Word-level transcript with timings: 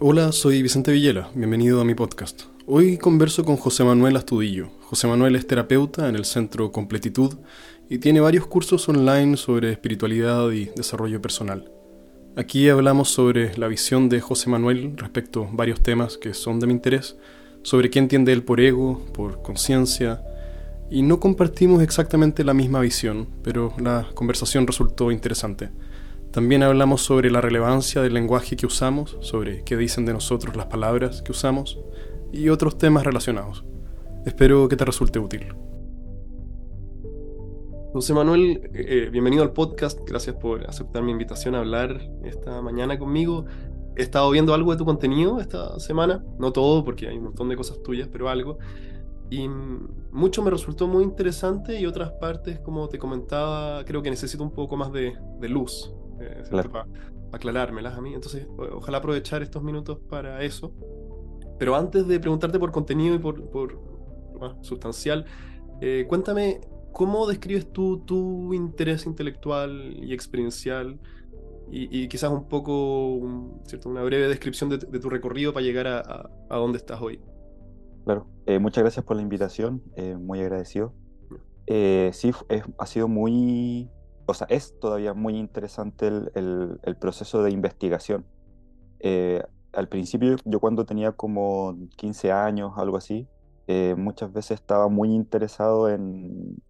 Hola, 0.00 0.30
soy 0.30 0.62
Vicente 0.62 0.92
Villela, 0.92 1.28
bienvenido 1.34 1.80
a 1.80 1.84
mi 1.84 1.92
podcast. 1.96 2.42
Hoy 2.66 2.98
converso 2.98 3.44
con 3.44 3.56
José 3.56 3.82
Manuel 3.82 4.14
Astudillo. 4.14 4.70
José 4.82 5.08
Manuel 5.08 5.34
es 5.34 5.44
terapeuta 5.48 6.08
en 6.08 6.14
el 6.14 6.24
Centro 6.24 6.70
Completitud 6.70 7.34
y 7.90 7.98
tiene 7.98 8.20
varios 8.20 8.46
cursos 8.46 8.88
online 8.88 9.36
sobre 9.36 9.72
espiritualidad 9.72 10.52
y 10.52 10.66
desarrollo 10.66 11.20
personal. 11.20 11.72
Aquí 12.36 12.68
hablamos 12.68 13.08
sobre 13.08 13.58
la 13.58 13.66
visión 13.66 14.08
de 14.08 14.20
José 14.20 14.48
Manuel 14.48 14.96
respecto 14.96 15.42
a 15.42 15.56
varios 15.56 15.82
temas 15.82 16.16
que 16.16 16.32
son 16.32 16.60
de 16.60 16.68
mi 16.68 16.74
interés, 16.74 17.16
sobre 17.62 17.90
qué 17.90 17.98
entiende 17.98 18.32
él 18.32 18.44
por 18.44 18.60
ego, 18.60 19.04
por 19.12 19.42
conciencia, 19.42 20.22
y 20.92 21.02
no 21.02 21.18
compartimos 21.18 21.82
exactamente 21.82 22.44
la 22.44 22.54
misma 22.54 22.78
visión, 22.78 23.26
pero 23.42 23.74
la 23.80 24.06
conversación 24.14 24.64
resultó 24.64 25.10
interesante. 25.10 25.70
También 26.32 26.62
hablamos 26.62 27.00
sobre 27.00 27.30
la 27.30 27.40
relevancia 27.40 28.02
del 28.02 28.12
lenguaje 28.12 28.54
que 28.54 28.66
usamos, 28.66 29.16
sobre 29.20 29.64
qué 29.64 29.78
dicen 29.78 30.04
de 30.04 30.12
nosotros 30.12 30.56
las 30.56 30.66
palabras 30.66 31.22
que 31.22 31.32
usamos 31.32 31.80
y 32.32 32.50
otros 32.50 32.76
temas 32.76 33.04
relacionados. 33.04 33.64
Espero 34.26 34.68
que 34.68 34.76
te 34.76 34.84
resulte 34.84 35.18
útil. 35.18 35.46
José 37.94 38.12
Manuel, 38.12 38.70
eh, 38.74 39.08
bienvenido 39.10 39.42
al 39.42 39.54
podcast. 39.54 40.00
Gracias 40.06 40.36
por 40.36 40.68
aceptar 40.68 41.02
mi 41.02 41.12
invitación 41.12 41.54
a 41.54 41.60
hablar 41.60 41.98
esta 42.22 42.60
mañana 42.60 42.98
conmigo. 42.98 43.46
He 43.96 44.02
estado 44.02 44.30
viendo 44.30 44.52
algo 44.52 44.72
de 44.72 44.76
tu 44.76 44.84
contenido 44.84 45.40
esta 45.40 45.80
semana, 45.80 46.22
no 46.38 46.52
todo 46.52 46.84
porque 46.84 47.08
hay 47.08 47.16
un 47.16 47.24
montón 47.24 47.48
de 47.48 47.56
cosas 47.56 47.82
tuyas, 47.82 48.06
pero 48.12 48.28
algo. 48.28 48.58
Y 49.30 49.48
mucho 50.12 50.42
me 50.42 50.50
resultó 50.50 50.86
muy 50.86 51.04
interesante 51.04 51.80
y 51.80 51.86
otras 51.86 52.10
partes, 52.12 52.60
como 52.60 52.86
te 52.90 52.98
comentaba, 52.98 53.82
creo 53.86 54.02
que 54.02 54.10
necesito 54.10 54.44
un 54.44 54.52
poco 54.52 54.76
más 54.76 54.92
de, 54.92 55.14
de 55.40 55.48
luz 55.48 55.90
eh, 56.28 56.68
para 56.70 56.86
aclarármelas 57.32 57.96
a 57.96 58.00
mí. 58.00 58.14
Entonces, 58.14 58.46
ojalá 58.56 58.98
aprovechar 58.98 59.42
estos 59.42 59.62
minutos 59.62 59.98
para 60.08 60.42
eso. 60.42 60.72
Pero 61.58 61.74
antes 61.74 62.06
de 62.06 62.20
preguntarte 62.20 62.58
por 62.58 62.70
contenido 62.70 63.14
y 63.14 63.18
por, 63.18 63.50
por 63.50 63.78
sustancial, 64.62 65.24
eh, 65.80 66.06
cuéntame 66.08 66.60
cómo 66.92 67.26
describes 67.26 67.72
tú 67.72 68.04
tu 68.04 68.54
interés 68.54 69.06
intelectual 69.06 69.96
y 69.96 70.12
experiencial 70.12 70.98
y, 71.70 72.08
quizás 72.08 72.30
un 72.30 72.48
poco, 72.48 73.20
¿cierto? 73.64 73.90
una 73.90 74.02
breve 74.02 74.26
descripción 74.26 74.70
de, 74.70 74.78
tu 74.78 75.10
recorrido 75.10 75.52
para 75.52 75.66
llegar 75.66 75.86
a, 75.86 76.30
a, 76.48 76.56
donde 76.56 76.78
estás 76.78 76.98
hoy. 77.02 77.20
Claro, 78.06 78.26
eh, 78.46 78.58
muchas 78.58 78.82
gracias 78.82 79.04
por 79.04 79.16
la 79.16 79.22
invitación, 79.22 79.82
muy 80.18 80.40
agradecido. 80.40 80.94
sí, 81.66 82.32
ha 82.78 82.86
sido 82.86 83.06
muy 83.06 83.90
o 84.28 84.34
sea, 84.34 84.46
es 84.50 84.78
todavía 84.78 85.14
muy 85.14 85.38
interesante 85.38 86.06
el, 86.06 86.78
el, 86.82 86.96
proceso 86.96 87.42
de 87.42 87.50
investigación. 87.50 88.26
Eh, 89.00 89.42
al 89.72 89.88
principio, 89.88 90.36
yo 90.44 90.60
cuando 90.60 90.84
tenía 90.84 91.12
como 91.12 91.74
15 91.96 92.30
años, 92.30 92.72
algo 92.76 92.98
así, 92.98 93.26
eh, 93.68 93.94
muchas 93.96 94.30
veces 94.30 94.60
estaba 94.60 94.88
muy 94.88 95.14
interesado 95.14 95.88
en, 95.88 96.62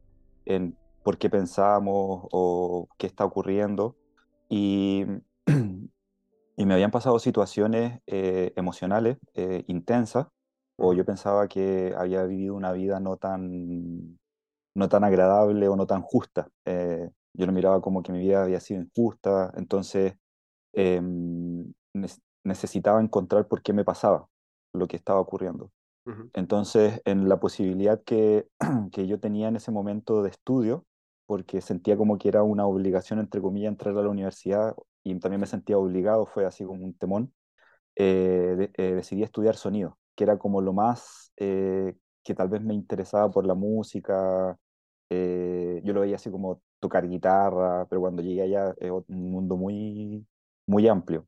en 0.45 0.77
por 1.03 1.19
qué 1.19 1.29
pensamos 1.31 2.29
o 2.31 2.87
qué 2.97 3.09
está 3.09 3.25
ocurriendo. 3.25 3.97
Y, 4.49 5.05
y 6.57 6.65
me 6.65 6.75
habían 6.75 6.93
pasado 6.93 7.19
situaciones 7.19 8.01
eh, 8.07 8.53
emocionales 8.55 9.19
intensas, 9.67 10.29
o 10.77 10.93
yo 10.93 11.05
pensaba 11.05 11.49
que 11.49 11.93
había 11.99 12.23
vivido 12.23 12.55
una 12.55 12.71
vida 12.71 13.01
no 13.01 13.17
tan, 13.17 14.17
no 14.77 14.89
tan 14.89 15.03
agradable 15.03 15.67
o 15.67 15.75
no 15.75 15.89
tan 15.89 16.03
justa 16.03 16.49
yo 17.33 17.47
lo 17.47 17.53
miraba 17.53 17.81
como 17.81 18.03
que 18.03 18.13
mi 18.13 18.21
vida 18.21 18.43
había 18.43 18.61
sido 18.61 18.81
injusta, 18.83 19.53
entonces 19.57 20.15
em, 20.73 21.73
necesitaba 22.45 23.01
encontrar 23.01 23.47
por 23.49 23.63
qué 23.63 23.73
me 23.73 23.85
pasaba 23.85 24.29
lo 24.73 24.87
que 24.87 24.97
estaba 24.97 25.21
ocurriendo. 25.21 25.71
Entonces, 26.33 27.03
en 27.05 27.29
la 27.29 27.39
posibilidad 27.39 28.03
que, 28.03 28.49
que 28.93 29.07
yo 29.07 29.21
tenía 29.21 29.49
en 29.49 29.57
ese 29.57 29.71
momento 29.71 30.23
de 30.23 30.31
estudio, 30.31 30.87
porque 31.27 31.61
sentía 31.61 31.99
como 31.99 32.17
que 32.17 32.29
era 32.29 32.43
una 32.43 32.67
obligación, 32.67 33.19
entre 33.19 33.43
comillas, 33.43 33.69
entrar 33.69 33.97
a 33.97 34.03
la 34.03 34.09
universidad 34.09 34.75
y 35.05 35.15
también 35.21 35.41
me 35.43 35.47
sentía 35.47 35.77
obligado, 35.77 36.25
fue 36.25 36.47
así 36.47 36.65
como 36.65 36.83
un 36.83 36.95
temón, 36.95 37.35
eh, 37.97 38.71
eh, 38.79 38.95
decidí 38.95 39.23
estudiar 39.23 39.57
sonido, 39.57 39.99
que 40.17 40.25
era 40.25 40.39
como 40.39 40.63
lo 40.63 40.73
más 40.73 41.33
eh, 41.37 41.95
que 42.25 42.35
tal 42.35 42.49
vez 42.49 42.63
me 42.63 42.75
interesaba 42.75 43.31
por 43.31 43.47
la 43.47 43.55
música. 43.55 44.57
yo 45.11 45.93
lo 45.93 46.01
veía 46.01 46.17
así 46.17 46.31
como 46.31 46.63
tocar 46.81 47.09
guitarra, 47.09 47.87
pero 47.89 48.01
cuando 48.01 48.23
llegué 48.23 48.43
allá 48.43 48.75
es 48.79 48.91
un 48.91 49.05
mundo 49.31 49.57
muy, 49.57 50.27
muy 50.67 50.89
amplio. 50.89 51.27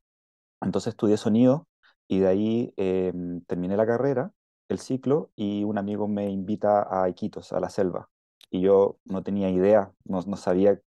Entonces 0.61 0.93
estudié 0.93 1.17
sonido 1.17 1.69
y 2.09 2.21
de 2.21 2.29
ahí 2.29 2.75
em, 2.77 3.43
terminé 3.47 3.77
la 3.77 3.87
carrera, 3.87 4.33
el 4.69 4.79
ciclo, 4.79 5.31
y 5.37 5.65
un 5.65 5.79
amigo 5.79 6.09
me 6.09 6.31
invita 6.31 6.87
a 6.91 7.09
Iquitos, 7.09 7.53
a 7.53 7.61
la 7.61 7.71
selva. 7.71 8.11
Y 8.51 8.63
yo 8.63 8.99
no 9.05 9.23
tenía 9.23 9.51
idea, 9.51 9.93
no, 10.05 10.21
no 10.23 10.37
sabía 10.37 10.81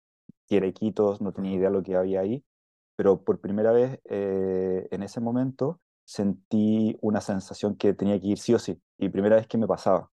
qué 0.47 0.57
era 0.57 0.67
Iquitos, 0.67 1.21
no 1.21 1.33
tenía 1.33 1.53
idea 1.53 1.69
de 1.69 1.75
lo 1.75 1.83
que 1.83 1.95
había 1.95 2.21
ahí, 2.21 2.43
pero 2.95 3.23
por 3.23 3.39
primera 3.39 3.71
vez 3.71 3.99
eh, 4.05 4.87
en 4.91 5.03
ese 5.03 5.19
momento 5.21 5.79
sentí 6.05 6.97
una 7.01 7.21
sensación 7.21 7.75
que 7.77 7.93
tenía 7.93 8.19
que 8.19 8.27
ir 8.27 8.37
sí 8.37 8.53
o 8.53 8.59
sí, 8.59 8.81
y 8.97 9.09
primera 9.09 9.37
vez 9.37 9.47
que 9.47 9.57
me 9.57 9.67
pasaba. 9.67 10.11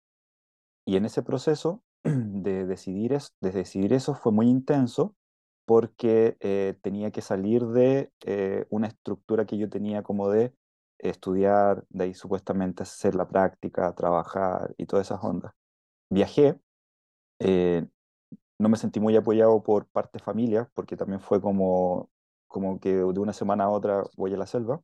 Y 0.86 0.96
en 0.96 1.04
ese 1.04 1.22
proceso 1.22 1.83
de 2.04 2.66
decidir, 2.66 3.18
de 3.40 3.50
decidir 3.50 3.92
eso 3.92 4.14
fue 4.14 4.32
muy 4.32 4.48
intenso 4.48 5.16
porque 5.64 6.36
eh, 6.40 6.76
tenía 6.82 7.10
que 7.10 7.22
salir 7.22 7.64
de 7.66 8.12
eh, 8.26 8.66
una 8.70 8.88
estructura 8.88 9.46
que 9.46 9.56
yo 9.56 9.70
tenía 9.70 10.02
como 10.02 10.28
de 10.28 10.54
estudiar, 10.98 11.84
de 11.88 12.04
ahí 12.04 12.14
supuestamente 12.14 12.82
hacer 12.82 13.14
la 13.14 13.28
práctica, 13.28 13.94
trabajar 13.94 14.74
y 14.76 14.86
todas 14.86 15.06
esas 15.06 15.24
ondas. 15.24 15.52
Viajé, 16.10 16.60
eh, 17.40 17.86
no 18.58 18.68
me 18.68 18.76
sentí 18.76 19.00
muy 19.00 19.16
apoyado 19.16 19.62
por 19.62 19.86
parte 19.88 20.18
familia, 20.18 20.70
porque 20.74 20.96
también 20.96 21.20
fue 21.20 21.40
como, 21.40 22.10
como 22.48 22.78
que 22.80 22.94
de 22.94 23.04
una 23.04 23.32
semana 23.32 23.64
a 23.64 23.70
otra 23.70 24.04
voy 24.16 24.34
a 24.34 24.36
la 24.36 24.46
selva. 24.46 24.82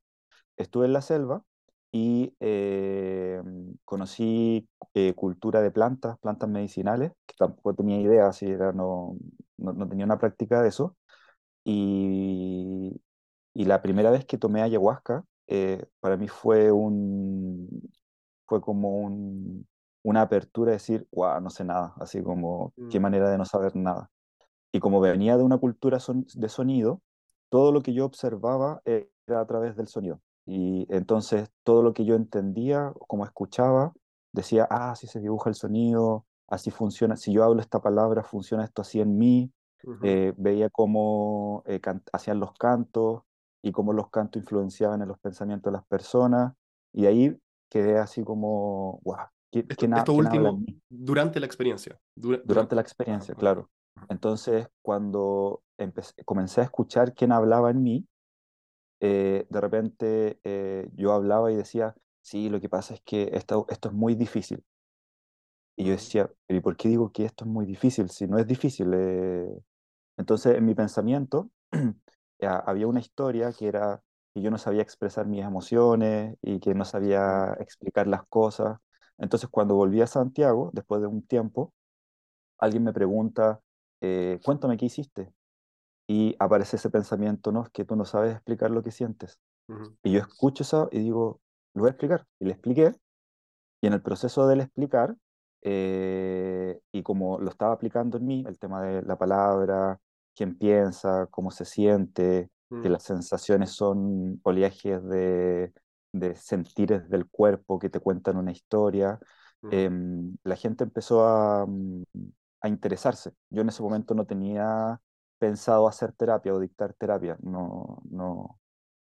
Estuve 0.57 0.87
en 0.87 0.95
la 0.95 1.03
selva 1.03 1.45
y 1.93 2.35
eh, 2.41 3.43
conocí 3.85 4.69
eh, 4.95 5.15
cultura 5.15 5.61
de 5.61 5.71
plantas, 5.71 6.19
plantas 6.19 6.49
medicinales, 6.49 7.13
que 7.27 7.35
tampoco 7.37 7.75
tenía 7.75 8.01
idea, 8.01 8.33
si 8.33 8.47
era, 8.47 8.73
no, 8.73 9.17
no, 9.59 9.89
tenía 9.89 10.05
una 10.05 10.19
práctica 10.19 10.63
de 10.63 10.69
eso. 10.69 10.97
Y, 11.65 13.01
y, 13.55 13.65
la 13.65 13.83
primera 13.83 14.11
vez 14.11 14.25
que 14.25 14.39
tomé 14.39 14.63
ayahuasca, 14.63 15.25
eh, 15.49 15.85
para 16.01 16.17
mí 16.17 16.29
fue, 16.29 16.73
un, 16.73 17.69
fue 18.47 18.61
como 18.61 18.99
un, 18.99 19.67
una 20.03 20.23
apertura 20.23 20.71
de 20.71 20.77
decir, 20.77 21.07
wow, 21.13 21.41
no 21.41 21.51
sé 21.51 21.65
nada, 21.65 21.95
así 22.01 22.23
como, 22.23 22.73
qué 22.91 22.99
mm. 23.01 23.03
manera 23.03 23.31
de 23.31 23.39
no 23.39 23.45
saber 23.45 23.77
nada. 23.77 24.11
Y 24.73 24.81
como 24.81 25.01
venía 25.01 25.37
de 25.37 25.43
una 25.43 25.59
cultura 25.59 25.99
de 25.99 26.49
sonido, 26.49 27.03
todo 27.51 27.73
lo 27.73 27.83
que 27.83 27.93
yo 27.93 28.05
observaba 28.07 28.81
era 28.85 29.41
a 29.41 29.47
través 29.47 29.77
del 29.77 29.89
sonido. 29.89 30.21
Y 30.47 30.87
entonces 30.89 31.51
todo 31.65 31.83
lo 31.83 31.93
que 31.93 32.05
yo 32.05 32.15
entendía, 32.15 32.93
como 33.07 33.25
escuchaba, 33.25 33.93
decía, 34.33 34.67
ah, 34.71 34.93
así 34.93 35.07
se 35.07 35.21
dibuja 35.21 35.51
el 35.51 35.55
sonido, 35.55 36.27
así 36.49 36.71
funciona, 36.71 37.17
si 37.17 37.33
yo 37.33 37.45
hablo 37.45 37.61
esta 37.61 37.81
palabra, 37.81 38.23
funciona 38.23 38.65
esto 38.65 38.83
así 38.83 39.01
en 39.01 39.19
mí. 39.19 39.53
Eh, 40.03 40.35
veía 40.37 40.69
cómo 40.69 41.63
eh, 41.67 41.81
hacían 42.13 42.39
los 42.39 42.53
cantos 42.53 43.23
y 43.63 43.73
cómo 43.73 43.95
los 43.95 44.11
cantos 44.11 44.43
influenciaban 44.43 45.01
en 45.01 45.09
los 45.09 45.19
pensamientos 45.19 45.73
de 45.73 45.79
las 45.79 45.87
personas. 45.87 46.55
Y 46.93 47.07
ahí 47.07 47.39
quedé 47.71 47.99
así 47.99 48.23
como, 48.23 49.01
wow, 49.05 49.17
¿qué, 49.51 49.65
esto, 49.67 50.13
último, 50.13 50.63
durante 50.89 51.41
la 51.41 51.47
experiencia. 51.47 51.99
durante 52.15 52.75
la 52.75 52.83
experiencia, 52.83 53.35
claro. 53.35 53.71
Entonces, 54.09 54.69
cuando 54.83 55.63
comencé 56.25 56.61
a 56.61 56.65
escuchar 56.65 57.15
quién 57.15 57.33
hablaba 57.33 57.71
en 57.71 57.83
mí, 57.83 58.07
eh, 59.01 59.47
de 59.51 59.61
repente 59.61 60.41
eh, 60.45 60.89
yo 60.95 61.13
hablaba 61.13 61.51
y 61.53 61.57
decía, 61.57 61.95
sí, 62.23 62.49
lo 62.49 62.61
que 62.61 62.69
pasa 62.69 62.95
es 62.95 63.01
que 63.03 63.31
esto, 63.33 63.67
esto 63.71 63.89
es 63.89 63.95
muy 63.95 64.15
difícil. 64.15 64.65
Y 65.77 65.85
yo 65.85 65.93
decía, 65.93 66.31
¿y 66.49 66.61
por 66.61 66.77
qué 66.77 66.89
digo 66.89 67.11
que 67.13 67.25
esto 67.25 67.45
es 67.45 67.51
muy 67.51 67.65
difícil? 67.67 68.11
Si 68.11 68.27
no 68.27 68.39
es 68.39 68.47
difícil. 68.47 68.91
Eh". 68.95 69.49
Entonces, 70.17 70.57
en 70.57 70.67
mi 70.67 70.75
pensamiento 70.75 71.51
había 72.41 72.87
una 72.87 73.01
historia 73.01 73.53
que 73.53 73.69
era 73.69 74.03
que 74.35 74.43
yo 74.43 74.51
no 74.51 74.59
sabía 74.59 74.83
expresar 74.83 75.27
mis 75.27 75.45
emociones 75.45 76.37
y 76.43 76.61
que 76.61 76.75
no 76.75 76.85
sabía 76.85 77.57
explicar 77.61 78.07
las 78.07 78.25
cosas. 78.29 78.79
Entonces, 79.19 79.49
cuando 79.51 79.75
volví 79.77 80.01
a 80.03 80.07
Santiago, 80.07 80.71
después 80.75 81.01
de 81.01 81.09
un 81.09 81.23
tiempo, 81.27 81.73
alguien 82.59 82.85
me 82.85 82.93
pregunta, 82.93 83.61
cuéntame 84.45 84.77
qué 84.79 84.87
hiciste 84.87 85.33
y 86.11 86.35
aparece 86.41 86.75
ese 86.75 86.91
pensamiento, 86.91 87.53
¿no? 87.53 87.63
Es 87.63 87.71
que 87.71 87.85
tú 87.85 87.95
no 87.95 88.05
sabes 88.05 88.35
explicar 88.35 88.73
lo 88.73 88.83
que 88.83 88.91
sientes. 88.91 89.39
Y 90.03 90.11
yo 90.11 90.19
escucho 90.19 90.65
eso 90.65 90.89
y 90.91 90.99
digo, 90.99 91.41
lo 91.73 91.83
voy 91.83 91.91
a 91.91 91.93
explicar. 91.93 92.27
Y 92.41 92.47
le 92.47 92.51
expliqué, 92.51 92.97
y 93.81 93.87
en 93.87 93.93
el 93.93 94.03
proceso 94.03 94.49
del 94.49 94.63
explicar, 94.63 95.15
eh, 95.63 96.81
y 96.91 97.05
como 97.05 97.39
lo 97.39 97.49
estaba 97.49 97.75
aplicando 97.75 98.19
en 98.19 98.27
mí, 98.27 98.45
el 98.49 98.59
tema 98.59 98.83
de 98.83 99.03
la 99.03 99.17
palabra, 99.17 100.01
quién 100.35 100.59
piensa, 100.59 101.29
cómo 101.31 101.53
se 101.53 101.65
siente, 101.65 102.51
que 102.69 102.89
mm. 102.89 102.93
las 102.93 103.05
sensaciones 103.05 103.71
son 103.71 104.41
oleajes 104.43 105.05
de, 105.05 105.73
de 106.11 106.35
sentires 106.35 107.09
del 107.09 107.29
cuerpo 107.29 107.79
que 107.79 107.89
te 107.89 108.01
cuentan 108.01 108.37
una 108.37 108.51
historia, 108.51 109.21
em, 109.71 110.37
la 110.43 110.57
gente 110.57 110.83
empezó 110.83 111.25
a, 111.25 111.67
mm, 111.67 112.03
a 112.63 112.69
interesarse. 112.69 113.31
Yo 113.49 113.63
en 113.63 113.69
ese 113.69 113.81
momento 113.81 114.13
no 114.13 114.27
tenía 114.27 115.01
pensado 115.41 115.89
hacer 115.89 116.13
terapia 116.15 116.55
o 116.55 116.61
dictar 116.61 116.95
terapia, 116.95 117.39
no, 117.43 118.03
no, 118.11 118.61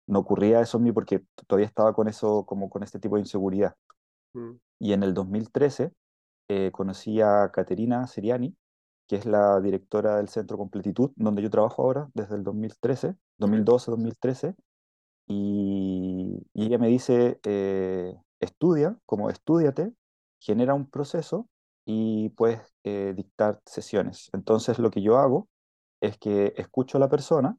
no 0.08 0.20
ocurría 0.20 0.62
eso 0.62 0.78
en 0.80 0.86
mí 0.86 0.94
porque 0.94 1.26
todavía 1.48 1.68
estaba 1.68 1.94
con 1.94 2.08
eso, 2.10 2.46
como 2.46 2.70
con 2.70 2.84
este 2.84 3.00
tipo 3.00 3.16
de 3.18 3.22
inseguridad. 3.24 3.76
mm, 4.36 4.60
Y 4.80 4.94
en 4.94 5.04
el 5.04 5.14
2013 5.14 5.94
eh, 6.50 6.72
conocí 6.72 7.22
a 7.22 7.52
Caterina 7.52 8.06
Seriani, 8.08 8.56
que 9.08 9.18
es 9.18 9.26
la 9.26 9.60
directora 9.62 10.18
del 10.18 10.30
Centro 10.30 10.58
Completitud, 10.58 11.12
donde 11.16 11.42
yo 11.42 11.50
trabajo 11.50 11.84
ahora 11.84 12.10
desde 12.14 12.36
el 12.36 12.44
2013, 12.44 13.16
ok, 13.40 13.56
2012-2013, 13.56 14.56
y, 15.28 16.48
y 16.54 16.66
ella 16.66 16.78
me 16.80 16.88
dice, 16.90 17.40
eh, 17.44 18.16
estudia, 18.40 18.98
como 19.06 19.30
estudiate, 19.30 19.94
genera 20.40 20.74
un 20.76 20.90
proceso 20.90 21.50
y 21.86 22.30
puedes 22.32 22.62
eh, 22.84 23.14
dictar 23.16 23.62
sesiones. 23.66 24.30
Entonces 24.34 24.80
lo 24.80 24.92
que 24.92 25.02
yo 25.02 25.18
hago 25.18 25.48
es 26.02 26.18
que 26.18 26.54
escucho 26.58 26.98
a 26.98 27.02
la 27.02 27.10
persona 27.10 27.58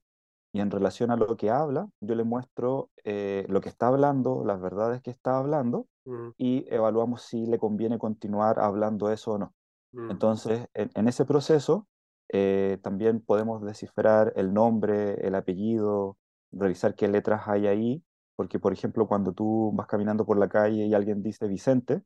y 0.52 0.60
en 0.60 0.70
relación 0.70 1.10
a 1.10 1.16
lo 1.16 1.36
que 1.36 1.50
habla, 1.50 1.88
yo 2.00 2.14
le 2.14 2.24
muestro 2.24 2.90
eh, 3.04 3.46
lo 3.48 3.60
que 3.60 3.68
está 3.68 3.88
hablando, 3.88 4.44
las 4.44 4.60
verdades 4.60 5.02
que 5.02 5.10
está 5.10 5.38
hablando 5.38 5.88
mm, 6.06 6.30
y 6.38 6.66
evaluamos 6.74 7.22
si 7.22 7.46
le 7.46 7.58
conviene 7.58 7.98
continuar 7.98 8.58
hablando 8.60 9.10
eso 9.12 9.32
o 9.32 9.38
no. 9.38 9.54
mm, 9.92 10.00
Entonces, 10.08 10.68
en, 10.74 10.90
en 10.94 11.08
ese 11.08 11.24
proceso 11.24 11.88
eh, 12.28 12.78
también 12.82 13.20
podemos 13.20 13.62
descifrar 13.62 14.32
el 14.36 14.52
nombre, 14.54 15.14
el 15.26 15.34
apellido, 15.34 16.18
revisar 16.52 16.94
qué 16.94 17.08
letras 17.08 17.42
hay 17.48 17.66
ahí, 17.66 18.04
porque 18.36 18.58
por 18.58 18.72
ejemplo, 18.72 19.06
cuando 19.08 19.32
tú 19.32 19.72
vas 19.74 19.86
caminando 19.86 20.24
por 20.26 20.38
la 20.38 20.48
calle 20.48 20.86
y 20.86 20.94
alguien 20.94 21.22
dice 21.22 21.48
Vicente, 21.48 22.02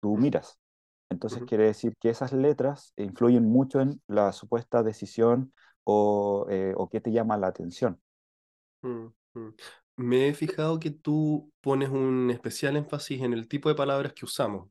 tú 0.00 0.16
miras. 0.18 0.58
Entonces 1.10 1.42
ujú, 1.42 1.46
quiere 1.46 1.64
decir 1.66 1.94
que 2.00 2.10
esas 2.10 2.32
letras 2.32 2.92
influyen 2.96 3.44
mucho 3.44 3.80
en 3.80 4.00
la 4.08 4.32
supuesta 4.32 4.82
decisión 4.82 5.52
o, 5.84 6.46
eh, 6.50 6.74
o 6.76 6.88
qué 6.88 7.00
te 7.00 7.12
llama 7.12 7.38
la 7.38 7.48
atención. 7.48 8.00
mm, 8.82 9.06
mm. 9.34 9.54
Me 9.96 10.28
he 10.28 10.34
fijado 10.34 10.78
que 10.78 10.90
tú 10.90 11.52
pones 11.60 11.88
un 11.88 12.30
especial 12.30 12.76
énfasis 12.76 13.22
en 13.22 13.32
el 13.32 13.48
tipo 13.48 13.68
de 13.68 13.74
palabras 13.74 14.12
que 14.12 14.24
usamos 14.26 14.68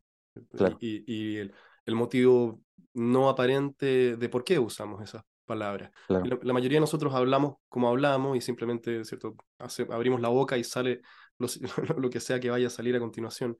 y, 0.56 0.56
Claro, 0.56 0.82
y- 0.82 1.04
y 1.08 1.38
el, 1.38 1.54
el 1.86 1.96
motivo 1.96 2.62
no 2.94 3.30
aparente 3.30 4.18
de 4.18 4.30
por 4.30 4.44
qué 4.44 4.60
usamos 4.60 5.02
esas 5.04 5.24
palabras. 5.46 5.92
Claro, 6.08 6.32
la, 6.32 6.40
la 6.42 6.54
mayoría 6.54 6.78
de 6.78 6.82
nosotros 6.82 7.14
hablamos 7.16 7.56
como 7.70 7.90
hablamos 7.90 8.38
y 8.38 8.42
simplemente, 8.42 9.04
¿cierto? 9.06 9.36
Hace- 9.60 9.88
abrimos 9.92 10.22
la 10.22 10.30
boca 10.30 10.58
y 10.58 10.64
sale 10.64 11.02
lo, 11.40 11.48
lo 12.00 12.10
que 12.10 12.20
sea 12.20 12.40
que 12.40 12.50
vaya 12.52 12.68
a 12.68 12.70
salir 12.70 12.96
a 12.96 13.00
continuación. 13.00 13.58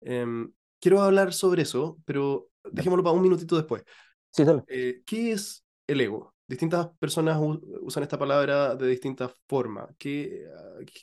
Em, 0.00 0.52
quiero 0.80 1.02
hablar 1.02 1.32
sobre 1.32 1.62
eso, 1.62 1.98
pero 2.04 2.50
dejémoslo 2.72 3.04
para 3.04 3.14
un 3.16 3.22
minutito 3.22 3.56
después. 3.56 3.84
Sí, 4.32 4.44
dale. 4.44 4.64
Eh, 4.66 5.02
¿qué 5.06 5.32
es 5.32 5.64
el 5.86 6.00
ego? 6.00 6.34
Distintas 6.46 6.88
personas 6.98 7.38
usan 7.82 8.02
esta 8.04 8.18
palabra 8.18 8.74
de 8.76 8.88
distintas 8.88 9.32
formas. 9.48 9.88
¿Qué, 9.98 10.44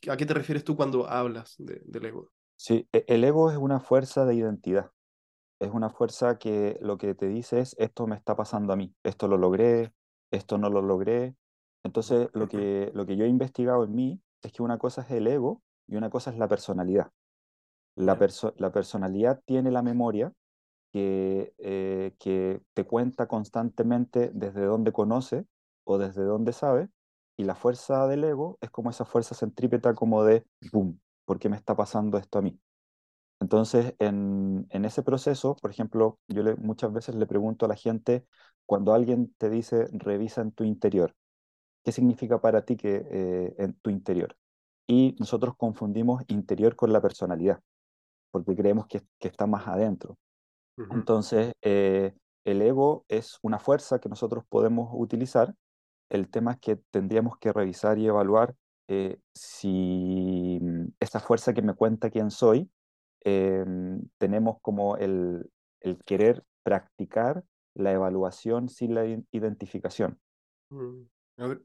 a, 0.10 0.13
a 0.13 0.18
qué 0.18 0.25
te 0.25 0.33
refieres 0.33 0.63
tú 0.63 0.75
cuando 0.75 1.07
hablas 1.10 1.56
de- 1.60 1.81
del 1.86 2.06
ego? 2.06 2.31
Sí, 2.56 2.88
e- 2.94 3.06
el 3.07 3.24
ego 3.24 3.51
es 3.51 3.57
una 3.57 3.80
fuerza 3.80 4.25
de 4.25 4.36
identidad. 4.36 4.92
Es 5.60 5.72
una 5.72 5.89
fuerza 5.89 6.38
que 6.39 6.77
lo 6.81 6.98
que 6.98 7.16
te 7.16 7.27
dice 7.27 7.60
es, 7.62 7.75
esto 7.80 8.07
me 8.07 8.16
está 8.18 8.36
pasando 8.36 8.74
a 8.74 8.77
mí, 8.77 8.95
esto 9.04 9.27
lo 9.27 9.38
logré, 9.38 9.94
esto 10.31 10.57
no 10.57 10.69
lo 10.69 10.81
logré. 10.81 11.36
Entonces, 11.83 12.30
lo 12.33 12.48
que, 12.48 12.92
lo 12.94 13.06
que 13.06 13.18
yo 13.18 13.25
he 13.25 13.30
investigado 13.30 13.83
en 13.86 13.95
mí 13.95 14.22
es 14.44 14.51
que 14.54 14.63
una 14.63 14.77
cosa 14.80 15.01
es 15.04 15.12
el 15.12 15.27
ego 15.27 15.63
y 15.88 15.95
una 15.98 16.10
cosa 16.10 16.31
es 16.31 16.38
la 16.38 16.48
personalidad. 16.50 17.12
La, 17.95 18.18
perso- 18.19 18.53
la 18.57 18.71
personalidad 18.71 19.42
tiene 19.45 19.71
la 19.71 19.81
memoria 19.81 20.33
que, 20.94 21.53
eh, 21.59 22.15
que 22.19 22.62
te 22.74 22.86
cuenta 22.86 23.27
constantemente 23.27 24.31
desde 24.33 24.65
dónde 24.65 24.94
conoce 24.94 25.45
o 25.86 25.97
desde 25.97 26.24
dónde 26.24 26.53
sabe, 26.53 26.89
y 27.38 27.44
la 27.45 27.56
fuerza 27.56 28.07
del 28.07 28.24
ego 28.25 28.57
es 28.62 28.71
como 28.71 28.89
esa 28.92 29.06
fuerza 29.06 29.36
centrípeta 29.36 29.94
como 29.95 30.24
de, 30.24 30.45
¡boom!, 30.74 31.01
¿por 31.25 31.39
qué 31.39 31.50
me 31.50 31.57
está 31.57 31.75
pasando 31.75 32.18
esto 32.18 32.39
a 32.39 32.42
mí? 32.42 32.59
Entonces, 33.39 33.94
en, 34.00 34.65
en 34.69 34.86
ese 34.86 35.03
proceso, 35.03 35.56
por 35.57 35.69
ejemplo, 35.71 36.19
yo 36.27 36.41
le, 36.44 36.56
muchas 36.56 36.91
veces 36.94 37.15
le 37.15 37.27
pregunto 37.27 37.65
a 37.65 37.69
la 37.69 37.75
gente, 37.75 38.25
cuando 38.65 38.94
alguien 38.94 39.33
te 39.38 39.50
dice, 39.50 39.88
revisa 39.91 40.41
en 40.41 40.51
tu 40.51 40.63
interior, 40.63 41.13
¿qué 41.83 41.91
significa 41.91 42.41
para 42.41 42.65
ti 42.65 42.77
que 42.77 43.06
eh, 43.12 43.56
en 43.59 43.74
tu 43.75 43.89
interior? 43.91 44.38
Y 44.88 45.15
nosotros 45.19 45.56
confundimos 45.57 46.24
interior 46.27 46.75
con 46.75 46.94
la 46.94 47.01
personalidad, 47.01 47.62
porque 48.36 48.54
creemos 48.54 48.86
que, 48.88 49.02
que 49.18 49.30
está 49.30 49.48
más 49.48 49.66
adentro. 49.66 50.18
Entonces, 50.92 51.54
eh, 51.62 52.14
el 52.44 52.62
ego 52.62 53.06
es 53.08 53.40
una 53.44 53.60
fuerza 53.60 54.00
que 54.00 54.10
nosotros 54.10 54.44
podemos 54.50 54.90
utilizar. 54.92 55.56
El 56.10 56.30
tema 56.30 56.52
es 56.52 56.60
que 56.60 56.76
tendríamos 56.92 57.38
que 57.38 57.54
revisar 57.54 57.98
y 57.98 58.08
evaluar 58.08 58.54
eh, 58.90 59.20
si 59.34 60.60
mm, 60.62 60.88
esa 61.00 61.22
fuerza 61.22 61.54
que 61.54 61.62
me 61.62 61.76
cuenta 61.76 62.10
quién 62.10 62.30
soy, 62.30 62.70
eh, 63.24 63.64
tenemos 64.18 64.58
como 64.62 64.98
el, 64.98 65.50
el 65.80 66.04
querer 66.04 66.44
practicar 66.64 67.42
la 67.74 67.94
evaluación 67.94 68.68
sin 68.68 68.96
la 68.96 69.06
identificación. 69.32 70.20
mm. 70.72 71.08
A 71.38 71.48
ver, 71.48 71.62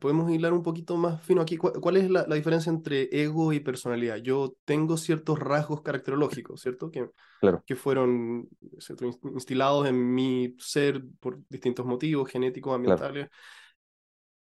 podemos 0.00 0.30
hilar 0.32 0.52
un 0.52 0.62
poquito 0.64 0.96
más 0.96 1.22
fino 1.22 1.42
aquí. 1.42 1.56
¿Cuál, 1.56 1.96
es 1.96 2.10
la, 2.10 2.26
la 2.26 2.34
diferencia 2.34 2.70
entre 2.70 3.08
ego 3.12 3.52
y 3.52 3.60
personalidad? 3.60 4.16
Yo 4.16 4.56
tengo 4.64 4.96
ciertos 4.96 5.38
rasgos 5.38 5.82
caracterológicos, 5.82 6.60
¿cierto? 6.60 6.90
Que, 6.90 7.08
Claro, 7.40 7.64
que 7.64 7.76
fueron 7.76 8.48
¿cierto? 8.78 9.06
ins- 9.06 9.20
instilados 9.32 9.86
en 9.88 10.14
mi 10.14 10.56
ser 10.58 11.04
por 11.20 11.40
distintos 11.48 11.86
motivos 11.86 12.30
genéticos, 12.30 12.74
claro, 12.82 13.04
ambientales. 13.04 13.28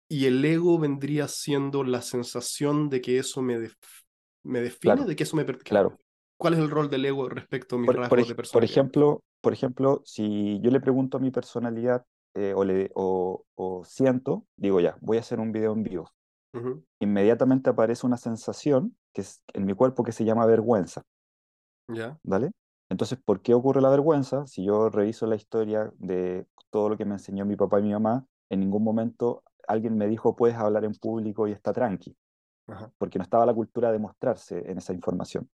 Y 0.09 0.25
el 0.25 0.43
ego 0.45 0.79
vendría 0.79 1.27
siendo 1.27 1.83
la 1.83 2.01
sensación 2.01 2.89
de 2.89 3.01
que 3.01 3.17
eso 3.19 3.41
me, 3.41 3.59
def- 3.59 3.75
me 4.43 4.61
define, 4.61 5.01
claro, 5.01 5.05
de 5.05 5.15
que 5.15 5.23
eso 5.23 5.35
me... 5.35 5.45
per- 5.45 5.63
Claro. 5.63 5.89
claro. 5.89 5.99
¿Cuál 6.37 6.53
es 6.53 6.59
el 6.59 6.69
rol 6.69 6.89
del 6.89 7.05
ego 7.05 7.27
respecto 7.29 7.75
a 7.75 7.79
mis 7.79 7.91
Por, 7.91 8.03
por 8.07 8.19
rasgos 8.19 8.27
de 8.27 8.35
ej- 8.35 8.37
por 8.51 8.63
personalidad? 8.63 8.63
ejemplo, 8.63 9.23
por 9.41 9.53
ejemplo, 9.53 10.01
si 10.05 10.59
yo 10.61 10.71
le 10.71 10.79
pregunto 10.81 11.17
a 11.17 11.19
mi 11.19 11.31
personalidad 11.31 12.05
eh, 12.37 12.53
o, 12.55 12.63
le, 12.63 12.91
o, 12.93 13.43
o 13.55 13.83
siento, 13.83 14.45
digo 14.55 14.79
ya, 14.79 14.97
voy 15.01 15.17
a 15.17 15.21
hacer 15.21 15.39
un 15.39 15.51
video 15.51 15.73
en 15.73 15.83
vivo. 15.83 16.09
Inmediatamente 16.99 17.69
aparece 17.69 18.05
una 18.05 18.17
sensación 18.17 18.95
que 19.13 19.21
es 19.21 19.43
en 19.53 19.65
mi 19.65 19.73
cuerpo 19.73 20.03
que 20.03 20.11
se 20.11 20.25
llama 20.25 20.45
vergüenza, 20.45 21.03
¿Ya? 21.87 22.19
¿vale? 22.23 22.51
Entonces, 22.89 23.19
¿por 23.23 23.41
qué 23.41 23.53
ocurre 23.53 23.81
la 23.81 23.89
vergüenza? 23.89 24.45
Si 24.47 24.63
yo 24.63 24.89
reviso 24.89 25.27
la 25.27 25.35
historia 25.35 25.91
de 25.97 26.45
todo 26.69 26.89
lo 26.89 26.97
que 26.97 27.05
me 27.05 27.13
enseñó 27.13 27.45
mi 27.45 27.55
papá 27.55 27.79
y 27.79 27.83
mi 27.83 27.91
mamá, 27.91 28.25
en 28.49 28.59
ningún 28.59 28.83
momento 28.83 29.43
alguien 29.67 29.97
me 29.97 30.07
dijo, 30.07 30.35
puedes 30.35 30.57
hablar 30.57 30.85
en 30.85 30.93
público 30.93 31.47
y 31.47 31.51
está 31.51 31.73
tranqui, 31.73 32.15
Ajá. 32.67 32.91
porque 32.97 33.19
no 33.19 33.23
estaba 33.23 33.45
la 33.45 33.53
cultura 33.53 33.91
de 33.91 33.99
mostrarse 33.99 34.69
en 34.71 34.77
esa 34.77 34.93
información. 34.93 35.49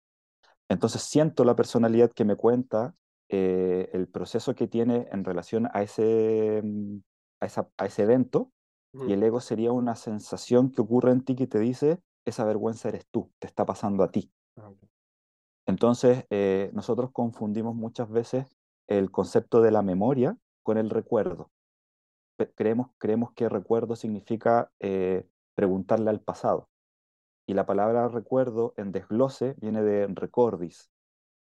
Entonces 0.70 1.01
siento 1.01 1.44
la 1.44 1.56
personalidad 1.56 2.12
que 2.12 2.25
me 2.25 2.36
cuenta 2.36 2.94
eh, 3.30 3.90
el 3.94 4.08
proceso 4.08 4.56
que 4.56 4.68
tiene 4.68 5.08
en 5.12 5.24
relación 5.24 5.68
a 5.74 5.82
ese, 5.84 6.62
mm, 6.64 6.98
a 7.42 7.46
esa- 7.46 7.70
a 7.78 7.86
ese 7.86 8.04
evento 8.04 8.52
y 9.08 9.14
el 9.14 9.24
ego 9.24 9.40
sería 9.42 9.72
una 9.72 9.96
sensación 9.96 10.72
que 10.72 10.82
ocurre 10.82 11.12
en 11.12 11.24
ti 11.24 11.36
que 11.36 11.48
te 11.48 11.60
dice, 11.60 12.02
esa 12.26 12.46
vergüenza 12.46 12.90
eres 12.90 13.08
tú, 13.12 13.32
te 13.40 13.48
está 13.48 13.66
pasando 13.66 14.04
a 14.04 14.12
ti. 14.12 14.32
ah. 14.58 14.72
Entonces 15.68 16.26
eh, 16.30 16.72
nosotros 16.74 17.12
confundimos 17.14 17.76
muchas 17.76 18.10
veces 18.10 18.48
el 18.88 19.12
concepto 19.12 19.62
de 19.62 19.72
la 19.72 19.82
memoria 19.84 20.38
con 20.64 20.78
el 20.78 20.90
recuerdo. 20.90 21.52
Creemos, 22.56 22.92
creemos 22.98 23.34
que 23.34 23.50
recuerdo 23.50 23.96
significa 23.96 24.72
eh, 24.80 25.28
preguntarle 25.56 26.10
al 26.10 26.22
pasado. 26.22 26.70
Y 27.48 27.54
la 27.54 27.66
palabra 27.66 28.08
recuerdo 28.08 28.74
en 28.78 28.92
desglose 28.92 29.56
viene 29.60 29.82
de 29.84 30.08
recordis, 30.08 30.92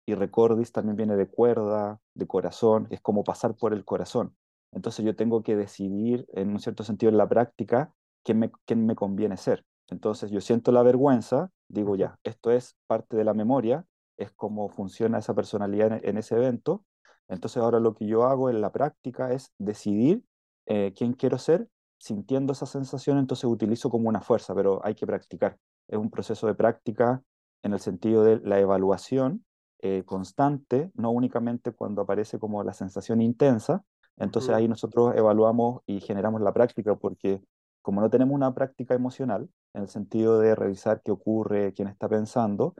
y 0.07 0.15
recordis 0.15 0.73
también 0.73 0.97
viene 0.97 1.17
de 1.17 1.29
cuerda, 1.29 2.01
de 2.15 2.27
corazón, 2.27 2.89
es 2.91 3.01
como 3.01 3.25
pasar 3.25 3.55
por 3.55 3.73
el 3.73 3.85
corazón. 3.85 4.35
Entonces 4.73 5.05
yo 5.05 5.15
tengo 5.15 5.43
que 5.43 5.57
decidir, 5.57 6.27
en 6.33 6.51
un 6.51 6.61
cierto 6.61 6.83
sentido, 6.83 7.11
en 7.11 7.19
la 7.19 7.29
práctica, 7.29 7.93
quién 8.25 8.39
me, 8.39 8.51
quién 8.65 8.87
me 8.87 8.95
conviene 8.95 9.37
ser. 9.37 9.65
Entonces 9.91 10.31
yo 10.31 10.41
siento 10.41 10.73
la 10.73 10.83
vergüenza, 10.83 11.51
digo 11.69 11.97
ya, 11.97 12.19
esto 12.25 12.51
es 12.51 12.77
parte 12.87 13.17
de 13.17 13.25
la 13.25 13.35
memoria, 13.35 13.85
es 14.17 14.33
cómo 14.33 14.69
funciona 14.69 15.19
esa 15.19 15.35
personalidad 15.35 15.93
en, 15.93 16.01
en 16.09 16.19
ese 16.19 16.37
evento. 16.37 16.85
Entonces 17.29 17.63
ahora 17.63 17.81
lo 17.81 17.95
que 17.95 18.07
yo 18.07 18.25
hago 18.25 18.51
en 18.51 18.61
la 18.61 18.73
práctica 18.73 19.33
es 19.33 19.53
decidir 19.59 20.25
eh, 20.67 20.93
quién 20.97 21.13
quiero 21.13 21.39
ser, 21.39 21.69
sintiendo 21.99 22.53
esa 22.53 22.67
sensación, 22.67 23.19
entonces 23.19 23.45
utilizo 23.45 23.91
como 23.91 24.09
una 24.09 24.21
fuerza, 24.21 24.55
pero 24.55 24.85
hay 24.85 24.95
que 24.95 25.07
practicar. 25.07 25.57
Es 25.89 25.99
un 25.99 26.11
proceso 26.11 26.47
de 26.47 26.55
práctica 26.55 27.23
en 27.63 27.75
el 27.75 27.81
sentido 27.81 28.25
de 28.25 28.41
la 28.41 28.59
evaluación 28.59 29.45
eh, 29.83 30.05
constante, 30.07 30.91
no 30.95 31.11
únicamente 31.11 31.73
cuando 31.73 32.03
aparece 32.03 32.39
como 32.39 32.65
la 32.65 32.73
sensación 32.73 33.21
intensa. 33.21 33.85
Entonces 34.17 34.51
ujú, 34.51 34.59
ahí 34.59 34.69
nosotros 34.69 35.15
evaluamos 35.17 35.83
y 35.87 36.01
generamos 36.01 36.41
la 36.41 36.53
práctica 36.53 36.95
porque 36.97 37.43
como 37.83 38.01
no 38.01 38.09
tenemos 38.09 38.35
una 38.35 38.55
práctica 38.55 38.95
emocional, 38.95 39.49
en 39.75 39.83
el 39.83 39.89
sentido 39.89 40.39
de 40.39 40.55
revisar 40.55 41.03
qué 41.05 41.11
ocurre, 41.11 41.73
quién 41.75 41.89
está 41.89 42.09
pensando, 42.09 42.75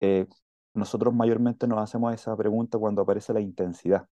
eh, 0.00 0.26
nosotros 0.74 1.14
mayormente 1.14 1.66
nos 1.66 1.78
hacemos 1.78 2.14
esa 2.14 2.36
pregunta 2.36 2.78
cuando 2.78 3.02
aparece 3.02 3.32
la 3.32 3.40
intensidad. 3.40 4.08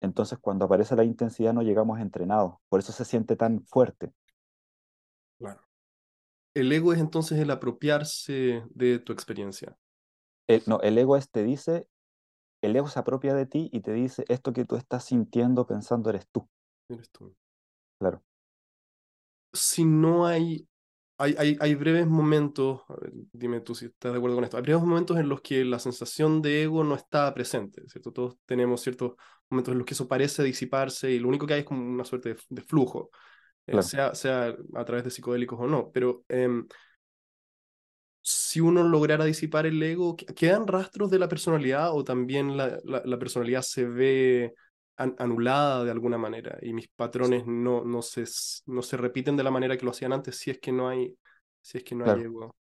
Entonces, 0.00 0.38
cuando 0.40 0.64
aparece 0.64 0.96
la 0.96 1.04
intensidad 1.04 1.52
no 1.52 1.62
llegamos 1.62 2.00
entrenados, 2.00 2.54
por 2.68 2.80
eso 2.80 2.92
se 2.92 3.04
siente 3.04 3.36
tan 3.36 3.64
fuerte. 3.66 4.12
Claro. 5.38 5.60
El 6.54 6.72
ego 6.72 6.92
es 6.92 7.00
entonces 7.00 7.38
el 7.38 7.50
apropiarse 7.50 8.62
de 8.70 8.98
tu 8.98 9.12
experiencia. 9.12 9.76
El, 10.52 10.62
no, 10.66 10.80
el 10.80 10.98
ego 10.98 11.16
es, 11.16 11.30
te 11.30 11.42
dice, 11.42 11.88
el 12.62 12.76
ego 12.76 12.88
se 12.88 12.98
apropia 12.98 13.34
de 13.34 13.46
ti 13.46 13.70
y 13.72 13.80
te 13.80 13.92
dice, 13.92 14.24
esto 14.28 14.52
que 14.52 14.64
tú 14.64 14.76
estás 14.76 15.04
sintiendo, 15.04 15.66
pensando, 15.66 16.10
eres 16.10 16.28
tú. 16.30 16.48
Eres 16.88 17.10
tú. 17.10 17.34
Claro. 17.98 18.22
Si 19.52 19.84
no 19.84 20.26
hay 20.26 20.66
hay, 21.18 21.56
hay, 21.60 21.74
breves 21.74 22.06
momentos, 22.06 22.82
dime 23.32 23.60
tú 23.60 23.74
si 23.74 23.86
estás 23.86 24.12
de 24.12 24.18
acuerdo 24.18 24.36
con 24.36 24.44
esto, 24.44 24.56
hay 24.56 24.62
breves 24.62 24.82
momentos 24.82 25.16
en 25.18 25.28
los 25.28 25.40
que 25.40 25.64
la 25.64 25.78
sensación 25.78 26.42
de 26.42 26.64
ego 26.64 26.82
no 26.82 26.96
está 26.96 27.32
presente, 27.32 27.82
¿cierto? 27.86 28.12
Todos 28.12 28.38
tenemos 28.44 28.80
ciertos 28.80 29.12
momentos 29.48 29.72
en 29.72 29.78
los 29.78 29.86
que 29.86 29.94
eso 29.94 30.08
parece 30.08 30.42
disiparse 30.42 31.12
y 31.12 31.20
lo 31.20 31.28
único 31.28 31.46
que 31.46 31.54
hay 31.54 31.60
es 31.60 31.66
como 31.66 31.82
una 31.88 32.04
suerte 32.04 32.36
de, 32.48 32.62
flujo, 32.62 33.10
eh, 33.66 33.80
sea, 33.82 34.14
sea 34.14 34.56
a 34.74 34.84
través 34.84 35.04
de 35.04 35.10
psicodélicos 35.10 35.60
o 35.60 35.66
no, 35.66 35.92
pero 35.92 36.24
em, 36.28 36.66
si 38.52 38.60
uno 38.60 38.82
lograra 38.82 39.24
disipar 39.24 39.64
el 39.64 39.82
ego, 39.82 40.14
¿quedan 40.14 40.66
rastros 40.66 41.08
de 41.08 41.18
la 41.18 41.26
personalidad 41.26 41.94
o 41.94 42.04
también 42.04 42.54
la, 42.54 42.78
la 42.84 43.18
personalidad 43.18 43.62
se 43.62 43.86
ve 43.86 44.52
anulada 44.98 45.84
de 45.84 45.90
alguna 45.90 46.18
manera 46.18 46.58
y 46.60 46.74
mis 46.74 46.86
patrones 46.88 47.46
no, 47.46 47.82
no, 47.82 48.02
se, 48.02 48.24
no 48.66 48.82
se 48.82 48.98
repiten 48.98 49.38
de 49.38 49.42
la 49.42 49.50
manera 49.50 49.78
que 49.78 49.86
lo 49.86 49.92
hacían 49.92 50.12
antes 50.12 50.36
si 50.36 50.50
es 50.50 50.58
que 50.58 50.70
no 50.70 50.86
hay, 50.86 51.16
si 51.62 51.78
es 51.78 51.84
que 51.84 51.94
no 51.94 52.04
hay 52.04 52.20
ego. 52.20 52.54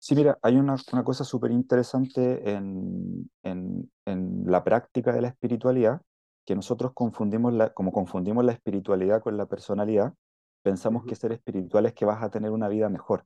Sí, 0.00 0.16
mira, 0.16 0.36
hay 0.42 0.56
una, 0.56 0.74
una 0.92 1.04
cosa 1.04 1.22
súper 1.22 1.52
interesante 1.52 2.50
en, 2.50 3.30
en, 3.44 3.88
en, 4.04 4.42
la 4.46 4.64
práctica 4.64 5.12
de 5.12 5.20
la 5.20 5.28
espiritualidad, 5.28 6.02
que 6.44 6.56
nosotros 6.56 6.90
confundimos, 6.92 7.52
la, 7.52 7.72
como 7.72 7.92
confundimos 7.92 8.44
la 8.44 8.52
espiritualidad 8.52 9.22
con 9.22 9.36
la 9.36 9.46
personalidad, 9.46 10.12
pensamos 10.64 11.04
que 11.04 11.14
ser 11.14 11.30
espiritual 11.30 11.86
es 11.86 11.94
que 11.94 12.04
vas 12.04 12.20
a 12.20 12.30
tener 12.30 12.50
una 12.50 12.66
vida 12.66 12.88
mejor 12.88 13.24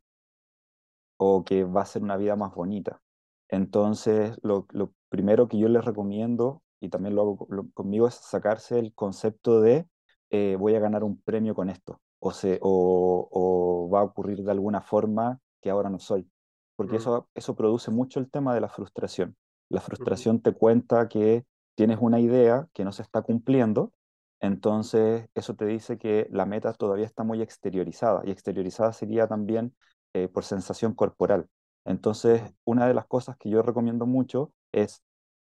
o 1.22 1.44
que 1.44 1.64
va 1.64 1.82
a 1.82 1.86
ser 1.86 2.02
una 2.02 2.16
vida 2.16 2.34
más 2.34 2.54
bonita. 2.54 3.00
Entonces, 3.48 4.38
lo, 4.42 4.66
lo 4.70 4.94
primero 5.10 5.48
que 5.48 5.58
yo 5.58 5.68
les 5.68 5.84
recomiendo 5.84 6.62
y 6.80 6.88
también 6.88 7.14
lo 7.14 7.22
hago 7.22 7.48
conmigo, 7.74 8.08
es 8.08 8.14
sacarse 8.14 8.78
el 8.78 8.94
concepto 8.94 9.60
de 9.60 9.86
eh, 10.30 10.56
voy 10.58 10.74
a 10.74 10.80
ganar 10.80 11.04
un 11.04 11.20
premio 11.20 11.54
con 11.54 11.68
esto, 11.68 12.00
o, 12.18 12.32
se, 12.32 12.58
o, 12.62 13.28
o, 13.30 13.90
va 13.90 14.00
a 14.00 14.04
ocurrir 14.04 14.42
de 14.42 14.50
alguna 14.50 14.80
forma 14.80 15.38
que 15.60 15.70
ahora 15.70 15.90
no 15.90 15.98
soy, 15.98 16.28
porque 16.76 16.94
mm. 16.94 16.96
eso, 16.96 17.28
eso 17.34 17.54
produce 17.54 17.90
mucho 17.90 18.18
el 18.18 18.30
tema 18.30 18.54
de 18.54 18.60
la 18.60 18.68
frustración. 18.68 19.36
La 19.68 19.80
frustración 19.80 20.40
te 20.40 20.52
cuenta 20.52 21.08
que 21.08 21.44
tienes 21.74 21.98
una 22.00 22.18
idea 22.18 22.66
que 22.72 22.84
no 22.84 22.92
se 22.92 23.02
está 23.02 23.22
cumpliendo, 23.22 23.92
entonces 24.40 25.28
eso 25.34 25.54
te 25.54 25.66
dice 25.66 25.98
que 25.98 26.28
la 26.30 26.46
meta 26.46 26.72
todavía 26.72 27.06
está 27.06 27.24
muy 27.24 27.42
exteriorizada, 27.42 28.22
y 28.24 28.30
exteriorizada 28.30 28.92
sería 28.92 29.28
también 29.28 29.74
eh, 30.12 30.28
por 30.28 30.44
sensación 30.44 30.94
corporal. 30.94 31.46
Entonces, 31.84 32.42
una 32.64 32.88
de 32.88 32.94
las 32.94 33.06
cosas 33.06 33.36
que 33.36 33.48
yo 33.48 33.62
recomiendo 33.62 34.06
mucho 34.06 34.52
es 34.72 35.04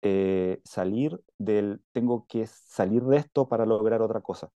eh, 0.03 0.61
salir 0.63 1.19
del, 1.39 1.81
tengo 1.91 2.25
que 2.27 2.45
salir 2.45 3.03
de 3.03 3.17
esto 3.17 3.47
para 3.47 3.65
lograr 3.65 4.01
otra 4.01 4.21
cosa. 4.21 4.49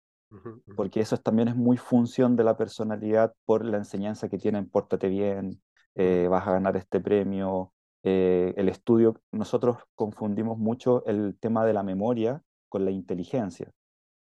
Porque 0.74 0.98
eso 0.98 1.16
también 1.18 1.46
es 1.46 1.54
muy 1.54 1.76
función 1.76 2.34
de 2.34 2.42
la 2.42 2.56
personalidad 2.56 3.32
por 3.44 3.64
la 3.64 3.76
enseñanza 3.76 4.28
que 4.28 4.36
tienen, 4.36 4.68
pórtate 4.68 5.08
bien, 5.08 5.62
eh, 5.94 6.26
vas 6.28 6.48
a 6.48 6.52
ganar 6.54 6.76
este 6.76 6.98
premio. 7.00 7.72
El 8.02 8.68
estudio, 8.68 9.14
nosotros 9.30 9.76
confundimos 9.94 10.58
mucho 10.58 11.04
el 11.06 11.38
tema 11.38 11.64
de 11.64 11.72
la 11.72 11.84
memoria 11.84 12.42
con 12.68 12.84
la 12.84 12.90
inteligencia. 12.90 13.70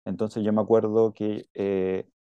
Entonces 0.03 0.43
yo 0.43 0.51
me 0.51 0.61
acuerdo 0.61 1.13
que 1.13 1.47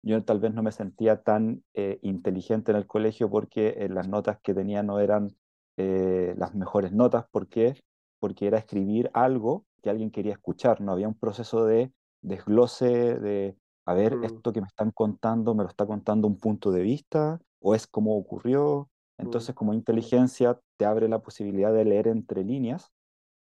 yo 0.07 0.23
tal 0.25 0.41
vez 0.41 0.55
no 0.55 0.63
me 0.63 0.73
sentía 0.73 1.23
tan 1.23 1.65
inteligente 2.03 2.71
en 2.71 2.79
el 2.79 2.87
colegio 2.87 3.29
porque 3.29 3.89
las 3.91 4.09
notas 4.09 4.39
que 4.43 4.55
tenía 4.55 4.83
no 4.83 5.01
eran 5.01 5.37
las 5.77 6.55
mejores 6.55 6.93
notas, 6.93 7.27
porque 7.31 7.75
porque 8.19 8.47
era 8.47 8.59
escribir 8.59 9.11
algo 9.15 9.67
que 9.83 9.91
alguien 9.91 10.11
quería 10.11 10.33
escuchar, 10.33 10.81
no 10.81 10.93
había 10.93 11.09
un 11.09 11.19
proceso 11.19 11.65
de 11.65 11.93
desglose, 12.23 13.19
de, 13.19 13.57
a 13.85 13.95
ver, 13.95 14.17
mm. 14.17 14.25
esto 14.25 14.53
que 14.53 14.61
me 14.61 14.67
están 14.67 14.91
contando, 14.91 15.55
me 15.55 15.63
lo 15.63 15.69
está 15.69 15.87
contando 15.87 16.27
un 16.27 16.39
punto 16.39 16.73
de 16.73 16.83
vista, 16.83 17.41
o 17.61 17.75
es 17.75 17.87
como 17.87 18.17
ocurrió. 18.17 18.89
Mm. 19.19 19.23
Entonces, 19.23 19.55
como 19.55 19.75
inteligencia, 19.75 20.59
te 20.77 20.87
abre 20.87 21.09
la 21.09 21.21
posibilidad 21.21 21.73
de 21.73 21.85
leer 21.85 22.09
entre 22.09 22.43
líneas. 22.43 22.91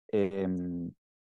Em, 0.09 0.91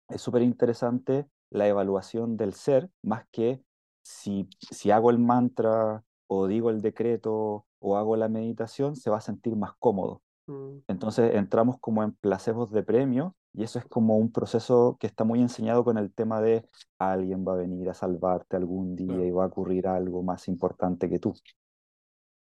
es 0.08 0.20
súper 0.20 0.42
interesante 0.42 1.26
la 1.50 1.68
evaluación 1.68 2.36
del 2.36 2.52
ser, 2.52 2.90
más 3.02 3.26
que 3.30 3.62
si, 4.06 4.48
si 4.70 4.92
hago 4.92 5.10
el 5.10 5.18
mantra 5.18 6.04
o 6.28 6.46
digo 6.46 6.70
el 6.70 6.80
decreto 6.80 7.66
o 7.80 7.96
hago 7.96 8.16
la 8.16 8.28
meditación, 8.28 8.94
se 8.94 9.10
va 9.10 9.18
a 9.18 9.20
sentir 9.20 9.56
más 9.56 9.72
cómodo. 9.80 10.22
Mm. 10.46 10.78
Entonces 10.86 11.34
entramos 11.34 11.78
como 11.80 12.04
en 12.04 12.12
placebos 12.12 12.70
de 12.70 12.84
premio 12.84 13.34
y 13.52 13.64
eso 13.64 13.80
es 13.80 13.84
como 13.86 14.16
un 14.16 14.30
proceso 14.30 14.96
que 15.00 15.08
está 15.08 15.24
muy 15.24 15.40
enseñado 15.40 15.82
con 15.82 15.98
el 15.98 16.12
tema 16.12 16.40
de 16.40 16.64
alguien 16.98 17.44
va 17.44 17.54
a 17.54 17.56
venir 17.56 17.88
a 17.88 17.94
salvarte 17.94 18.56
algún 18.56 18.94
día 18.94 19.24
y 19.24 19.30
va 19.32 19.44
a 19.44 19.48
ocurrir 19.48 19.88
algo 19.88 20.22
más 20.22 20.46
importante 20.46 21.08
que 21.08 21.18
tú. 21.18 21.34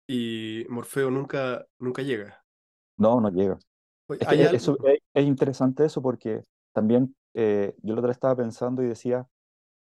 Y 0.09 0.67
Morfeo 0.69 1.11
nunca, 1.11 1.65
nunca 1.79 2.03
llega. 2.03 2.43
No, 2.97 3.21
no 3.21 3.31
llega. 3.31 3.59
es, 4.09 4.69
interesante 5.15 5.85
eso 5.85 6.03
porque 6.03 6.45
también 6.73 7.15
eh, 7.35 7.76
yo 7.83 7.95
lo 7.95 8.00
otra 8.00 8.12
estaba 8.12 8.35
pensando 8.35 8.83
y 8.83 8.87
decía, 8.87 9.29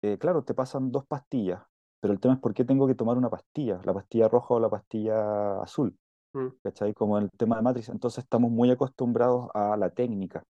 eh, 0.02 0.18
claro, 0.18 0.44
te 0.44 0.54
pasan 0.54 0.92
dos 0.92 1.06
pastillas, 1.06 1.62
pero 2.00 2.14
el 2.14 2.20
tema 2.20 2.36
es 2.36 2.40
por 2.40 2.54
qué 2.54 2.66
tengo 2.66 2.88
que 2.88 2.96
tomar 2.96 3.18
una 3.18 3.30
pastilla, 3.30 3.82
la 3.84 3.94
pastilla 3.94 4.28
roja 4.28 4.54
o 4.56 4.60
la 4.60 4.70
pastilla 4.70 5.62
azul. 5.62 5.98
Mm. 6.36 6.48
¿cachai? 6.62 6.94
Como 6.94 7.18
el 7.18 7.32
tema 7.32 7.56
de 7.56 7.62
Matrix. 7.62 7.90
Entonces 7.90 8.24
estamos 8.24 8.52
muy 8.52 8.70
acostumbrados 8.70 9.48
a 9.54 9.78
la 9.78 9.90
técnica. 9.90 10.44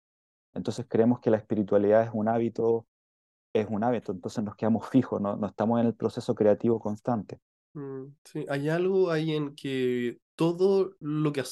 Entonces 0.54 0.86
creemos 0.88 1.20
que 1.20 1.30
la 1.30 1.36
espiritualidad 1.36 2.04
es 2.04 2.10
un 2.12 2.28
hábito, 2.28 2.86
es 3.52 3.66
un 3.68 3.84
hábito, 3.84 4.12
entonces 4.12 4.42
nos 4.42 4.56
quedamos 4.56 4.88
fijos, 4.90 5.20
no, 5.20 5.36
no 5.36 5.46
estamos 5.46 5.80
en 5.80 5.86
el 5.86 5.94
proceso 5.94 6.34
creativo 6.34 6.80
constante. 6.80 7.38
Mm, 7.74 8.04
sí, 8.24 8.46
hay 8.48 8.68
algo 8.68 9.10
ahí 9.10 9.32
en 9.32 9.54
que 9.54 10.18
todo 10.36 10.94
lo 11.00 11.32
que 11.32 11.42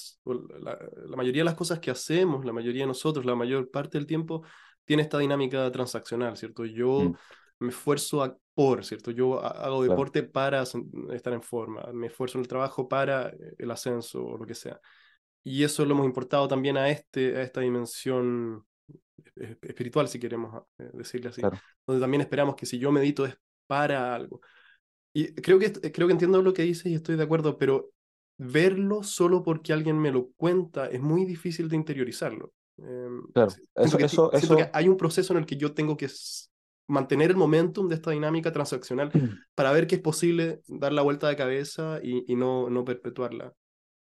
la, 0.61 0.79
la, 1.07 1.17
mayoría 1.17 1.41
de 1.41 1.47
las 1.47 1.55
cosas 1.55 1.81
que 1.81 1.91
hacemos, 1.91 2.45
la 2.45 2.53
mayoría 2.53 2.83
de 2.83 2.89
nosotros, 2.89 3.27
la 3.27 3.35
mayor 3.35 3.71
parte 3.71 3.99
del 3.99 4.07
tiempo, 4.07 4.43
tiene 4.85 5.03
esta 5.03 5.19
dinámica 5.19 5.71
transaccional, 5.71 6.37
¿cierto? 6.37 6.65
Yo 6.65 7.11
mm. 7.11 7.15
Me 7.63 7.71
esfuerzo 7.71 8.23
a 8.23 8.37
por, 8.55 8.85
¿cierto? 8.85 9.11
Yo 9.11 9.41
hago 9.41 9.83
deporte 9.83 10.23
para 10.23 10.63
estar 10.63 11.33
en 11.33 11.43
forma, 11.43 11.83
me 11.93 12.09
esfuerzo 12.09 12.39
en 12.39 12.43
el 12.43 12.49
trabajo 12.49 12.89
para 12.89 13.29
eh, 13.29 13.55
el 13.59 13.71
ascenso 13.71 14.25
o 14.25 14.37
lo 14.37 14.47
que 14.47 14.55
sea. 14.55 14.81
Y 15.43 15.65
eso 15.65 15.85
lo 15.85 15.95
hemos 15.95 16.07
importado 16.07 16.47
también 16.47 16.77
a, 16.77 16.89
este, 16.91 17.37
a 17.37 17.43
esta 17.43 17.61
dimensión 17.61 18.65
espiritual, 19.63 20.09
si 20.09 20.19
queremos 20.19 20.55
ah, 20.55 20.65
eh, 20.79 20.91
decirle 20.93 21.31
así, 21.31 21.43
donde 21.87 22.01
también 22.01 22.21
esperamos 22.21 22.55
que 22.55 22.67
si 22.67 22.79
yo 22.79 22.93
medito 22.93 23.25
es 23.25 23.35
para 23.67 24.15
algo. 24.15 24.41
Y 25.15 25.35
creo 25.35 25.59
que, 25.59 25.73
creo 25.73 26.07
que 26.07 26.13
entiendo 26.13 26.43
lo 26.43 26.53
que 26.53 26.63
dices 26.63 26.87
y 26.87 26.95
estoy 26.95 27.17
de 27.17 27.23
acuerdo, 27.25 27.59
pero 27.59 27.91
verlo 28.39 29.03
solo 29.03 29.43
porque 29.43 29.73
alguien 29.73 29.99
me 29.99 30.11
lo 30.11 30.31
cuenta 30.37 30.89
es 30.89 31.01
muy 31.01 31.25
difícil 31.25 31.69
de 31.69 31.77
interiorizarlo. 31.77 32.53
Em, 32.79 33.23
claro, 33.33 33.53
eso, 33.77 33.99
eso, 33.99 34.33
eso... 34.33 34.57
hay 34.73 34.89
un 34.89 34.97
proceso 34.97 35.33
en 35.33 35.41
el 35.41 35.47
que 35.47 35.57
yo 35.57 35.75
tengo 35.75 35.97
que 35.97 36.09
mantener 36.93 37.31
el 37.31 37.37
momentum 37.37 37.89
de 37.89 37.95
esta 37.95 38.11
dinámica 38.11 38.53
transaccional 38.53 39.11
para 39.55 39.73
ver 39.73 39.87
que 39.87 39.97
es 39.97 40.01
posible 40.01 40.61
dar 40.69 40.93
la 40.93 41.03
vuelta 41.03 41.29
de 41.29 41.37
cabeza 41.37 41.99
y, 42.03 42.37
no, 42.37 42.69
no 42.71 42.85
perpetuarla. 42.85 43.53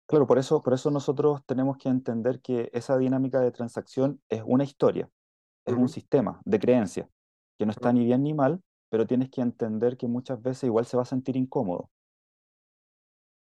Claro, 0.07 0.27
por 0.27 0.39
eso, 0.39 0.61
por 0.61 0.73
eso 0.73 0.91
nosotros 0.91 1.41
tenemos 1.45 1.77
que 1.77 1.89
entender 1.89 2.41
que 2.41 2.69
esa 2.73 2.97
dinámica 2.97 3.39
de 3.39 3.51
transacción 3.51 4.19
es 4.29 4.41
una 4.45 4.63
historia, 4.63 5.09
es 5.65 5.75
un 5.75 5.87
sistema 5.87 6.41
de 6.43 6.59
creencia, 6.59 7.07
que 7.57 7.65
no 7.65 7.71
está 7.71 7.93
ni 7.93 8.03
bien 8.03 8.23
ni 8.23 8.33
mal, 8.33 8.61
pero 8.89 9.07
tienes 9.07 9.29
que 9.29 9.41
entender 9.41 9.95
que 9.95 10.07
muchas 10.07 10.41
veces 10.41 10.65
igual 10.65 10.85
se 10.85 10.97
va 10.97 11.03
a 11.03 11.05
sentir 11.05 11.37
incómodo 11.37 11.89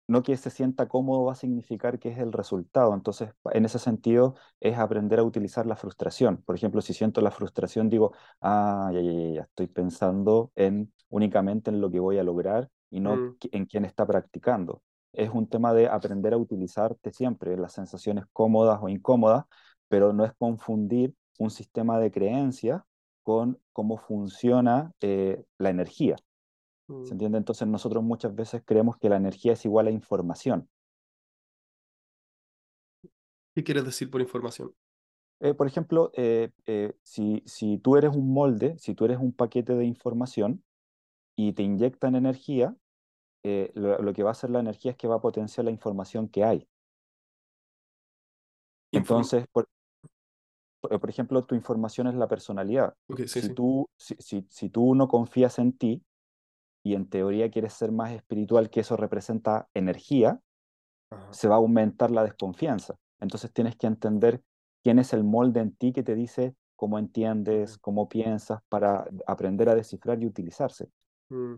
no 0.08 0.24
que 0.24 0.38
se 0.38 0.50
sienta 0.50 0.88
cómodo 0.88 1.26
va 1.26 1.34
a 1.34 1.36
significar 1.36 2.00
que 2.00 2.10
es 2.10 2.18
el 2.18 2.32
resultado. 2.32 2.94
Entonces, 2.94 3.32
en 3.54 3.66
ese 3.66 3.80
sentido, 3.80 4.36
es 4.60 4.78
aprender 4.78 5.20
a 5.20 5.24
utilizar 5.24 5.66
la 5.66 5.76
frustración. 5.76 6.38
Por 6.46 6.56
ejemplo, 6.56 6.82
si 6.82 6.94
siento 6.94 7.22
la 7.22 7.32
frustración, 7.32 7.90
digo, 7.90 8.14
ah, 8.42 8.90
ya, 8.94 9.02
ya, 9.02 9.12
ya, 9.12 9.42
estoy 9.42 9.68
pensando 9.68 10.52
en 10.56 10.94
únicamente 11.10 11.70
en 11.70 11.82
lo 11.82 11.92
que 11.92 12.00
voy 12.00 12.18
a 12.18 12.24
lograr 12.24 12.70
y 12.90 13.00
no 13.00 13.16
mm. 13.16 13.38
en 13.52 13.66
quién 13.66 13.86
está 13.86 14.06
practicando. 14.06 14.82
Es 15.14 15.30
un 15.30 15.48
tema 15.48 15.74
de 15.74 15.88
aprender 15.88 16.34
a 16.34 16.38
utilizarte 16.38 17.12
siempre 17.12 17.58
las 17.58 17.74
sensaciones 17.74 18.26
cómodas 18.32 18.80
o 18.82 18.90
incómodas, 18.90 19.46
pero 19.88 20.14
no 20.14 20.26
es 20.26 20.34
confundir 20.38 21.14
un 21.40 21.50
sistema 21.50 22.00
de 22.00 22.12
creencias 22.12 22.82
con 23.24 23.60
cómo 23.74 23.98
funciona 23.98 24.92
eh, 25.02 25.44
la 25.58 25.70
energía. 25.70 26.16
¿Se 26.88 26.94
Mm. 26.94 27.12
entiende? 27.12 27.38
Entonces 27.38 27.68
nosotros 27.68 28.04
muchas 28.04 28.34
veces 28.34 28.62
creemos 28.66 28.98
que 28.98 29.10
la 29.10 29.18
energía 29.18 29.54
es 29.54 29.66
igual 29.66 29.88
a 29.88 29.92
información. 29.92 30.70
¿Qué 33.54 33.64
quieres 33.64 33.86
decir 33.86 34.10
por 34.10 34.22
información? 34.22 34.74
Eh, 35.40 35.54
por 35.54 35.68
ejemplo, 35.68 36.12
eh, 36.16 36.52
eh, 36.66 36.94
si, 37.04 37.44
si 37.46 37.78
tú 37.78 37.98
eres 37.98 38.16
un 38.16 38.34
molde, 38.34 38.78
si 38.78 38.96
tú 38.96 39.06
eres 39.06 39.18
un 39.20 39.34
paquete 39.34 39.74
de 39.76 39.86
información 39.86 40.64
y 41.36 41.54
te 41.54 41.64
inyectan 41.64 42.16
energía, 42.16 42.76
lo, 43.44 44.02
lo 44.02 44.12
que 44.12 44.24
va 44.24 44.32
a 44.32 44.34
hacer 44.34 44.50
la 44.50 44.60
energía 44.60 44.92
es 44.92 44.98
que 44.98 45.08
va 45.08 45.16
a 45.16 45.22
potenciar 45.22 45.64
la 45.64 45.72
información 45.72 46.28
que 46.28 46.44
hay. 46.44 46.68
Entonces, 48.92 49.46
por, 49.52 49.70
ejemplo, 51.10 51.44
tu 51.46 51.56
información 51.56 52.08
es 52.08 52.16
la 52.16 52.28
personalidad. 52.28 52.94
Ok, 53.08 53.20
sí, 53.20 53.40
Si 53.40 53.48
sí. 53.48 53.54
tú, 53.54 53.90
si, 53.98 54.16
si, 54.20 54.46
si 54.50 54.70
tú 54.70 54.96
no 54.96 55.08
confías 55.08 55.60
en 55.60 55.72
ti 55.78 56.04
y 56.88 56.96
en 56.96 57.10
teoría 57.10 57.52
quieres 57.52 57.74
ser 57.74 57.92
más 57.92 58.14
espiritual, 58.14 58.70
que 58.70 58.80
eso 58.80 58.96
representa 58.96 59.68
energía, 59.74 60.40
Ajá. 61.10 61.34
se 61.34 61.48
va 61.48 61.56
a 61.56 61.58
aumentar 61.58 62.12
la 62.12 62.24
desconfianza. 62.24 62.96
Entonces 63.20 63.52
tienes 63.52 63.76
que 63.76 63.88
entender 63.88 64.42
quién 64.84 65.00
es 65.00 65.12
el 65.12 65.24
molde 65.24 65.60
en 65.60 65.76
ti 65.76 65.92
que 65.92 66.04
te 66.04 66.16
dice 66.16 66.56
cómo 66.78 66.98
entiendes, 67.00 67.78
cómo 67.80 68.08
piensas, 68.08 68.62
para 68.70 69.06
aprender 69.26 69.68
a 69.68 69.76
descifrar 69.76 70.22
y 70.22 70.28
utilizarse. 70.28 70.90
Mm. 71.30 71.56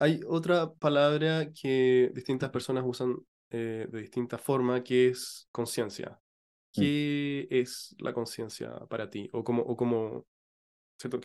Hay 0.00 0.20
otra 0.26 0.70
palabra 0.74 1.50
que 1.52 2.10
distintas 2.14 2.50
personas 2.50 2.84
usan 2.86 3.16
eh, 3.50 3.86
de 3.90 4.00
distinta 4.00 4.36
forma, 4.36 4.82
que 4.84 5.08
es 5.08 5.48
conciencia. 5.50 6.20
Mm. 6.76 6.80
¿Qué 6.80 7.48
es 7.50 7.96
la 8.00 8.12
conciencia 8.12 8.72
para 8.90 9.08
ti? 9.08 9.30
¿O 9.32 9.42
cómo, 9.42 9.62
o 9.62 9.76
cómo, 9.76 10.26
¿cierto? 10.26 10.37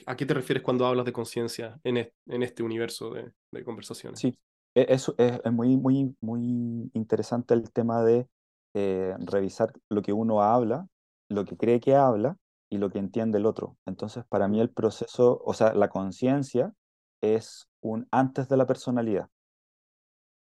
¿A 0.06 0.16
qué 0.16 0.26
te 0.26 0.34
refieres 0.34 0.64
cuando 0.64 0.86
hablas 0.86 1.06
de 1.06 1.14
conciencia 1.14 1.80
en, 1.84 1.98
es- 1.98 2.14
en 2.28 2.44
este 2.44 2.64
universo 2.64 3.10
de, 3.12 3.32
de 3.52 3.64
conversaciones? 3.64 4.20
Sí, 4.20 4.38
e- 4.76 4.86
eso 4.90 5.16
es, 5.18 5.40
es 5.44 5.52
muy, 5.52 5.78
muy, 5.78 6.16
muy 6.22 6.92
interesante 6.94 7.54
el 7.54 7.72
tema 7.72 8.04
de 8.04 8.28
eh, 8.74 9.16
revisar 9.20 9.74
lo 9.90 10.02
que 10.02 10.14
uno 10.14 10.42
habla, 10.42 10.88
lo 11.30 11.46
que 11.46 11.58
cree 11.58 11.80
que 11.80 11.96
habla 11.96 12.38
y 12.70 12.78
lo 12.78 12.90
que 12.90 13.00
entiende 13.00 13.38
el 13.40 13.46
otro. 13.46 13.78
Entonces, 13.86 14.26
para 14.26 14.48
mí 14.48 14.60
el 14.62 14.70
proceso, 14.72 15.42
o 15.46 15.54
sea, 15.54 15.74
la 15.74 15.90
conciencia 15.90 16.74
es 17.22 17.68
un 17.82 18.08
antes 18.12 18.50
de 18.50 18.58
la 18.58 18.68
personalidad, 18.68 19.30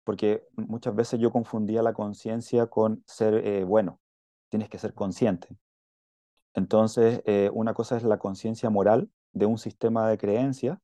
porque 0.05 0.45
muchas 0.57 0.95
veces 0.95 1.21
yo 1.21 1.31
confundía 1.31 1.83
la 1.83 1.93
conciencia 1.93 2.67
con 2.67 3.03
ser 3.07 3.35
eh, 3.47 3.65
bueno. 3.65 4.01
Tienes 4.49 4.69
que 4.71 4.79
ser 4.79 4.95
consciente. 4.95 5.57
Entonces, 6.55 7.23
eh, 7.27 7.51
una 7.53 7.75
cosa 7.75 7.97
es 7.97 8.03
la 8.03 8.19
conciencia 8.19 8.71
moral 8.71 9.11
de 9.33 9.47
un 9.47 9.59
sistema 9.59 10.09
de 10.09 10.19
creencias 10.19 10.79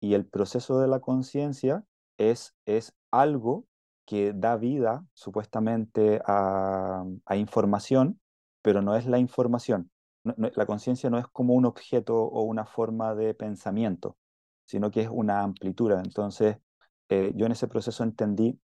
y 0.00 0.14
el 0.14 0.26
proceso 0.26 0.80
de 0.80 0.88
la 0.88 1.00
conciencia 1.00 1.84
es, 2.18 2.54
es 2.64 2.94
algo 3.10 3.66
que 4.06 4.32
da 4.34 4.56
vida 4.56 5.04
supuestamente 5.14 6.20
a, 6.26 7.04
información, 7.34 8.20
pero 8.62 8.82
no 8.82 8.96
es 8.96 9.06
la 9.06 9.18
información. 9.18 9.90
La 10.24 10.66
conciencia 10.66 11.10
no 11.10 11.18
es 11.18 11.26
como 11.28 11.54
un 11.54 11.64
objeto 11.64 12.16
o 12.16 12.42
una 12.42 12.66
forma 12.66 13.14
de 13.14 13.34
pensamiento, 13.34 14.16
sino 14.66 14.90
que 14.90 15.02
es 15.02 15.08
una 15.08 15.42
amplitud. 15.42 15.92
Entonces, 15.92 16.56
eh, 17.08 17.32
yo 17.34 17.46
en 17.46 17.52
ese 17.52 17.68
proceso 17.68 18.02
entendí, 18.02 18.58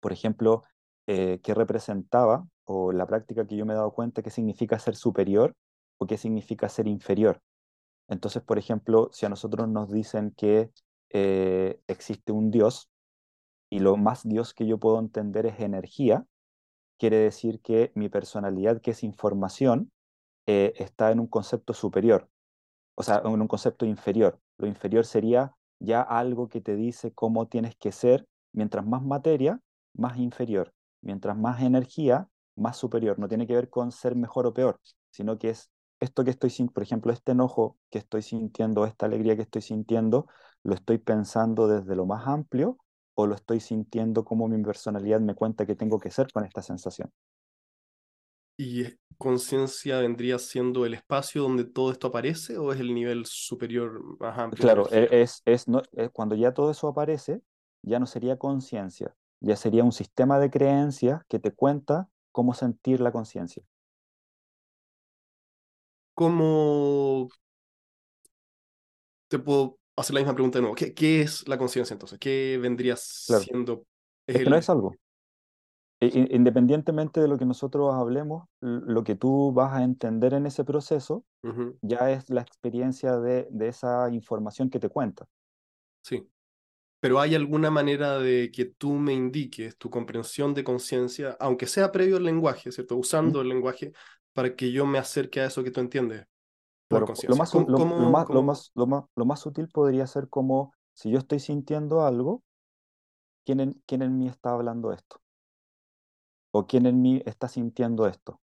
por 0.00 0.12
ejemplo, 0.12 0.64
eh, 1.06 1.40
qué 1.42 1.54
representaba 1.54 2.46
o 2.64 2.92
la 2.92 3.06
práctica 3.06 3.46
que 3.46 3.56
yo 3.56 3.66
me 3.66 3.72
he 3.74 3.76
dado 3.76 3.92
cuenta 3.92 4.22
qué 4.22 4.30
significa 4.30 4.78
ser 4.78 4.96
superior 4.96 5.54
qué 6.06 6.16
significa 6.18 6.68
ser 6.68 6.86
inferior. 6.88 7.40
Entonces, 8.08 8.42
por 8.42 8.58
ejemplo, 8.58 9.10
si 9.12 9.26
a 9.26 9.28
nosotros 9.28 9.68
nos 9.68 9.90
dicen 9.90 10.32
que 10.36 10.70
eh, 11.10 11.80
existe 11.86 12.32
un 12.32 12.50
Dios 12.50 12.90
y 13.70 13.78
lo 13.78 13.96
más 13.96 14.28
Dios 14.28 14.54
que 14.54 14.66
yo 14.66 14.78
puedo 14.78 14.98
entender 14.98 15.46
es 15.46 15.60
energía, 15.60 16.26
quiere 16.98 17.16
decir 17.18 17.60
que 17.60 17.92
mi 17.94 18.08
personalidad, 18.08 18.80
que 18.80 18.92
es 18.92 19.02
información, 19.02 19.90
eh, 20.46 20.74
está 20.76 21.10
en 21.10 21.20
un 21.20 21.26
concepto 21.26 21.72
superior, 21.72 22.28
o 22.94 23.02
sea, 23.02 23.22
en 23.24 23.40
un 23.40 23.48
concepto 23.48 23.86
inferior. 23.86 24.38
Lo 24.58 24.66
inferior 24.66 25.04
sería 25.06 25.54
ya 25.80 26.02
algo 26.02 26.48
que 26.48 26.60
te 26.60 26.76
dice 26.76 27.12
cómo 27.12 27.48
tienes 27.48 27.74
que 27.76 27.92
ser, 27.92 28.26
mientras 28.52 28.86
más 28.86 29.02
materia, 29.02 29.60
más 29.94 30.18
inferior, 30.18 30.72
mientras 31.00 31.36
más 31.36 31.62
energía, 31.62 32.28
más 32.56 32.76
superior. 32.76 33.18
No 33.18 33.28
tiene 33.28 33.46
que 33.46 33.54
ver 33.54 33.70
con 33.70 33.90
ser 33.92 34.14
mejor 34.14 34.46
o 34.46 34.54
peor, 34.54 34.80
sino 35.10 35.38
que 35.38 35.50
es 35.50 35.70
esto 36.00 36.24
que 36.24 36.30
estoy 36.30 36.50
sintiendo, 36.50 36.72
por 36.74 36.82
ejemplo, 36.82 37.12
este 37.12 37.32
enojo 37.32 37.78
que 37.90 37.98
estoy 37.98 38.22
sintiendo, 38.22 38.86
esta 38.86 39.06
alegría 39.06 39.36
que 39.36 39.42
estoy 39.42 39.62
sintiendo, 39.62 40.26
lo 40.62 40.74
estoy 40.74 40.98
pensando 40.98 41.68
desde 41.68 41.96
lo 41.96 42.06
más 42.06 42.26
amplio 42.26 42.78
o 43.14 43.26
lo 43.26 43.34
estoy 43.34 43.60
sintiendo 43.60 44.24
como 44.24 44.48
mi 44.48 44.62
personalidad 44.62 45.20
me 45.20 45.34
cuenta 45.34 45.66
que 45.66 45.76
tengo 45.76 46.00
que 46.00 46.10
ser 46.10 46.32
con 46.32 46.44
esta 46.44 46.62
sensación. 46.62 47.10
¿Y 48.56 48.84
conciencia 49.18 49.98
vendría 50.00 50.38
siendo 50.38 50.86
el 50.86 50.94
espacio 50.94 51.42
donde 51.42 51.64
todo 51.64 51.92
esto 51.92 52.08
aparece 52.08 52.56
o 52.58 52.72
es 52.72 52.80
el 52.80 52.94
nivel 52.94 53.26
superior 53.26 54.00
más 54.20 54.38
amplio 54.38 54.68
de 54.68 54.74
Claro, 54.74 54.88
e- 54.92 55.08
es, 55.22 55.42
es, 55.44 55.68
no, 55.68 55.82
es 55.92 56.10
cuando 56.10 56.34
ya 56.36 56.52
todo 56.54 56.70
eso 56.70 56.88
aparece, 56.88 57.42
ya 57.82 57.98
no 57.98 58.06
sería 58.06 58.38
conciencia, 58.38 59.14
ya 59.40 59.56
sería 59.56 59.84
un 59.84 59.92
sistema 59.92 60.38
de 60.38 60.50
creencias 60.50 61.22
que 61.28 61.38
te 61.40 61.52
cuenta 61.52 62.08
cómo 62.32 62.54
sentir 62.54 63.00
la 63.00 63.12
conciencia. 63.12 63.64
¿Cómo 66.14 67.28
te 69.28 69.38
puedo 69.38 69.78
hacer 69.96 70.14
la 70.14 70.20
misma 70.20 70.34
pregunta 70.34 70.58
de 70.58 70.62
nuevo? 70.62 70.74
¿Qué, 70.74 70.94
qué 70.94 71.22
es 71.22 71.46
la 71.48 71.58
conciencia 71.58 71.94
entonces? 71.94 72.18
¿Qué 72.18 72.58
vendría 72.60 72.96
Claro, 73.26 73.50
siendo? 73.50 73.86
Es 74.26 74.34
es 74.34 74.42
que 74.42 74.50
no 74.50 74.56
es 74.56 74.70
algo. 74.70 74.98
I- 76.00 76.06
i- 76.06 76.36
Independientemente 76.36 77.20
de 77.20 77.26
lo 77.28 77.36
que 77.38 77.46
nosotros 77.46 77.92
hablemos, 77.94 78.48
lo 78.60 79.02
que 79.04 79.16
tú 79.16 79.52
vas 79.52 79.72
a 79.74 79.82
entender 79.84 80.34
en 80.34 80.46
ese 80.46 80.64
proceso 80.64 81.24
ya 81.82 82.10
es 82.12 82.30
la 82.30 82.42
experiencia 82.42 83.18
de, 83.18 83.48
de 83.50 83.68
esa 83.68 84.10
información 84.12 84.70
que 84.70 84.80
te 84.80 84.88
cuenta. 84.90 85.26
sí. 86.02 86.28
Pero 87.04 87.20
¿hay 87.20 87.34
alguna 87.34 87.70
manera 87.70 88.18
de 88.18 88.50
que 88.50 88.64
tú 88.64 88.94
me 88.94 89.12
indiques 89.12 89.76
tu 89.76 89.90
comprensión 89.90 90.54
de 90.54 90.64
conciencia, 90.64 91.36
aunque 91.38 91.66
sea 91.66 91.92
previo 91.92 92.16
al 92.16 92.24
lenguaje, 92.24 92.72
¿cierto? 92.72 92.96
Usando 92.96 93.42
el 93.42 93.48
lenguaje 93.48 93.92
para 94.32 94.56
que 94.56 94.72
yo 94.72 94.86
me 94.86 94.98
acerque 94.98 95.40
a 95.40 95.46
eso 95.46 95.62
que 95.62 95.70
tú 95.70 95.80
entiendes 95.80 96.26
por 96.88 97.06
Claro, 97.06 97.24
lo 97.26 97.36
más, 97.36 97.50
¿Cómo, 97.50 97.68
lo, 97.68 97.92
lo 97.96 98.08
cómo, 98.08 98.10
más, 98.10 98.26
lo 98.30 98.42
cómo- 98.42 98.42
más, 98.42 98.70
lo 98.74 98.86
más, 98.86 99.04
lo 99.16 99.24
más 99.26 99.40
sutil 99.40 99.68
podría 99.68 100.06
ser 100.06 100.28
como 100.28 100.72
si 100.94 101.10
yo 101.10 101.18
estoy 101.18 101.40
sintiendo 101.40 102.04
algo, 102.06 102.42
¿quién 103.46 103.60
en, 103.60 103.82
quién 103.86 104.02
en 104.02 104.18
mí 104.18 104.28
está 104.28 104.50
hablando 104.52 104.92
esto? 104.92 105.22
¿O 106.52 106.66
quién 106.66 106.86
en 106.86 107.02
mí 107.02 107.22
está 107.26 107.48
sintiendo 107.48 108.06
esto? 108.06 108.40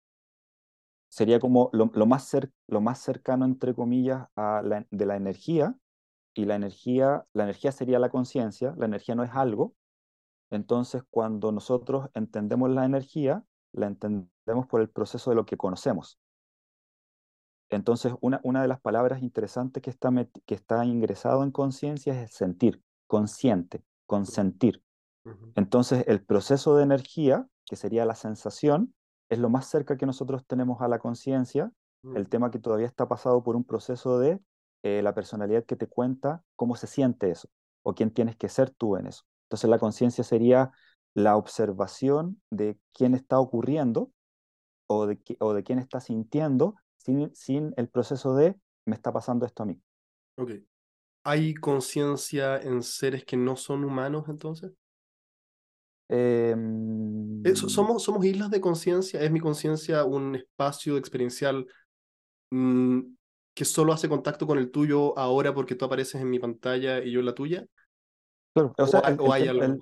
Sería 1.10 1.40
como 1.40 1.70
lo, 1.74 1.90
lo 1.94 2.06
más, 2.06 2.32
cer- 2.34 2.52
lo 2.68 2.82
más 2.82 3.00
cercano, 3.00 3.46
entre 3.46 3.74
comillas, 3.74 4.28
a 4.36 4.62
la, 4.64 4.86
de 4.92 5.06
la 5.06 5.16
energía, 5.16 5.76
y 6.36 6.46
la 6.46 6.56
energía, 6.56 7.26
la 7.34 7.44
energía 7.44 7.72
sería 7.72 7.98
la 7.98 8.10
conciencia, 8.10 8.76
la 8.78 8.86
energía 8.86 9.16
no 9.16 9.24
es 9.24 9.32
algo, 9.32 9.74
entonces 10.52 11.02
cuando 11.10 11.52
nosotros 11.52 12.10
entendemos 12.14 12.70
la 12.70 12.86
energía, 12.86 13.44
la 13.72 13.88
entendemos 13.88 14.68
por 14.68 14.82
el 14.82 14.90
proceso 14.90 15.32
de 15.32 15.38
lo 15.38 15.46
que 15.46 15.58
conocemos. 15.58 16.20
Entonces, 17.70 18.14
una, 18.22 18.40
una 18.44 18.62
de 18.62 18.68
las 18.68 18.80
palabras 18.80 19.24
interesantes 19.24 19.82
que 19.82 19.90
está, 19.90 20.12
que 20.46 20.54
está 20.54 20.86
ingresado 20.86 21.44
en 21.44 21.52
conciencia 21.52 22.14
es 22.14 22.20
el 22.22 22.30
sentir, 22.30 22.84
consciente, 23.08 23.84
consentir. 24.06 24.84
Entonces, 25.56 26.04
el 26.08 26.24
proceso 26.24 26.76
de 26.76 26.84
energía, 26.84 27.48
que 27.66 27.76
sería 27.76 28.06
la 28.06 28.14
sensación, 28.14 28.94
es 29.30 29.40
lo 29.40 29.50
más 29.50 29.66
cerca 29.66 29.98
que 29.98 30.06
nosotros 30.06 30.46
tenemos 30.46 30.82
a 30.82 30.88
la 30.88 31.00
conciencia. 31.00 31.72
ujú. 32.04 32.16
El 32.16 32.30
tema 32.30 32.52
que 32.52 32.60
todavía 32.60 32.86
está 32.86 33.08
pasado 33.08 33.42
por 33.42 33.56
un 33.56 33.64
proceso 33.64 34.20
de 34.20 34.40
eh, 34.86 35.02
la 35.04 35.16
personalidad 35.16 35.66
que 35.66 35.78
te 35.78 35.88
cuenta 35.88 36.44
cómo 36.56 36.78
se 36.78 36.88
siente 36.88 37.32
eso 37.32 37.50
o 37.84 37.96
quién 37.96 38.12
tienes 38.12 38.38
que 38.38 38.50
ser 38.50 38.72
tú 38.72 38.98
en 38.98 39.08
eso. 39.08 39.26
Entonces, 39.48 39.70
la 39.72 39.80
conciencia 39.80 40.24
sería 40.24 40.72
la 41.16 41.38
observación 41.38 42.42
de 42.52 42.80
quién 42.94 43.16
está 43.16 43.40
ocurriendo 43.40 44.12
o 44.88 45.08
de, 45.08 45.20
qui- 45.24 45.38
o 45.40 45.54
de 45.54 45.64
quién 45.64 45.80
está 45.80 46.00
sintiendo 46.02 46.76
sin, 46.98 47.34
sin 47.36 47.74
el 47.78 47.90
proceso 47.90 48.36
de 48.36 48.56
me 48.86 48.96
está 48.96 49.14
pasando 49.14 49.46
esto 49.48 49.64
a 49.64 49.68
mí. 49.68 49.82
Ok. 50.38 50.52
¿Hay 51.26 51.56
conciencia 51.56 52.58
en 52.62 52.84
seres 52.84 53.26
que 53.26 53.38
no 53.38 53.56
son 53.58 53.86
humanos 53.86 54.26
entonces? 54.30 54.74
Eh, 56.10 56.56
Em, 57.44 57.56
¿Somos, 57.56 58.04
somos 58.04 58.26
islas 58.26 58.50
de 58.50 58.62
conciencia? 58.62 59.22
¿Es 59.22 59.32
mi 59.32 59.40
conciencia 59.40 60.04
un 60.06 60.36
espacio 60.36 60.98
experiencial 60.98 61.68
mm, 62.52 63.02
que 63.56 63.66
solo 63.66 63.94
hace 63.94 64.10
contacto 64.10 64.48
con 64.48 64.60
el 64.60 64.72
tuyo 64.72 65.18
ahora 65.20 65.54
porque 65.56 65.76
tú 65.76 65.86
apareces 65.86 66.22
en 66.22 66.30
mi 66.32 66.40
pantalla 66.40 67.04
y 67.04 67.12
yo 67.14 67.22
en 67.22 67.28
la 67.28 67.36
tuya? 67.36 67.66
claro, 68.54 68.76
o 68.80 68.88
¿O 68.88 68.88
sea, 68.88 69.02
hay, 69.04 69.16
el, 69.20 69.20
o 69.20 69.32
hay 69.34 69.48
algo? 69.48 69.82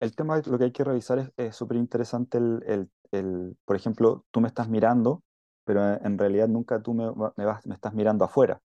el, 0.00 0.16
tema, 0.16 0.40
lo 0.46 0.58
que 0.58 0.64
hay 0.64 0.72
que 0.72 0.84
revisar 0.84 1.32
es 1.36 1.56
súper 1.56 1.76
interesante 1.78 2.38
el, 2.38 2.62
el, 2.66 2.90
el- 3.12 3.56
por 3.64 3.76
ejemplo, 3.76 4.26
tú 4.30 4.40
me 4.40 4.48
estás 4.48 4.68
mirando, 4.68 5.22
pero 5.64 5.84
en, 5.94 6.06
en 6.06 6.18
realidad 6.18 6.48
nunca 6.48 6.82
tú 6.82 6.94
me 6.94 7.10
vas, 7.10 7.66
me 7.66 7.74
estás 7.74 7.94
mirando 7.94 8.24
afuera, 8.24 8.60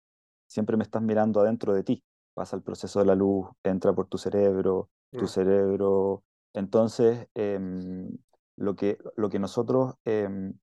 siempre 0.48 0.76
me 0.76 0.84
estás 0.84 1.02
mirando 1.02 1.40
adentro 1.40 1.74
de 1.74 1.84
ti. 1.84 2.04
pasa 2.34 2.56
el 2.56 2.62
proceso 2.62 3.00
de 3.00 3.06
la 3.06 3.14
luz, 3.16 3.48
entra 3.64 3.92
por 3.94 4.08
tu 4.08 4.18
cerebro, 4.18 4.90
tu 5.16 5.26
Mm. 5.26 5.28
cerebro. 5.28 6.24
Entonces, 6.54 7.28
em, 7.34 8.10
lo, 8.56 8.76
que, 8.76 8.98
lo 9.16 9.28
que 9.30 9.38
nosotros 9.38 9.94
em, 10.04 10.54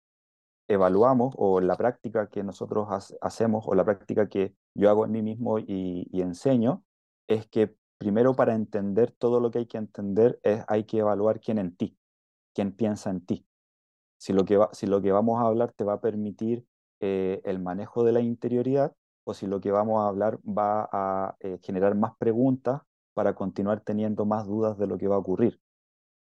evaluamos 0.67 1.33
o 1.37 1.61
la 1.61 1.75
práctica 1.75 2.29
que 2.29 2.43
nosotros 2.43 2.87
hace- 2.89 3.17
hacemos 3.21 3.65
o 3.67 3.75
la 3.75 3.85
práctica 3.85 4.29
que 4.29 4.55
yo 4.75 4.89
hago 4.89 5.05
en 5.05 5.11
mí 5.11 5.21
mismo 5.21 5.59
y, 5.59 6.07
enseño 6.13 6.83
es 7.27 7.47
que 7.47 7.75
primero 7.97 8.35
para 8.35 8.55
entender 8.55 9.11
todo 9.11 9.39
lo 9.39 9.51
que 9.51 9.59
hay 9.59 9.65
que 9.67 9.77
entender 9.77 10.39
es 10.43 10.63
hay 10.67 10.85
que 10.85 10.99
evaluar 10.99 11.39
quién 11.39 11.57
en 11.59 11.75
ti, 11.75 11.97
quién 12.53 12.71
piensa 12.73 13.09
en 13.09 13.25
ti. 13.25 13.45
Si 14.17 14.33
lo 14.33 14.45
que, 14.45 14.59
si 14.73 14.87
lo 14.87 15.01
que 15.01 15.11
vamos 15.11 15.41
a 15.41 15.47
hablar 15.47 15.73
te 15.73 15.83
va 15.83 15.93
a 15.93 16.01
permitir 16.01 16.65
eh, 16.99 17.41
el 17.45 17.59
manejo 17.59 18.03
de 18.03 18.11
la 18.11 18.21
interioridad 18.21 18.93
o 19.23 19.33
si 19.33 19.47
lo 19.47 19.59
que 19.61 19.71
vamos 19.71 20.01
a 20.01 20.07
hablar 20.07 20.39
va 20.45 20.87
a 20.91 21.35
eh, 21.39 21.59
generar 21.63 21.95
más 21.95 22.15
preguntas 22.17 22.81
para 23.13 23.35
continuar 23.35 23.81
teniendo 23.81 24.25
más 24.25 24.45
dudas 24.47 24.77
de 24.77 24.87
lo 24.87 24.97
que 24.97 25.07
va 25.07 25.15
a 25.15 25.19
ocurrir. 25.19 25.59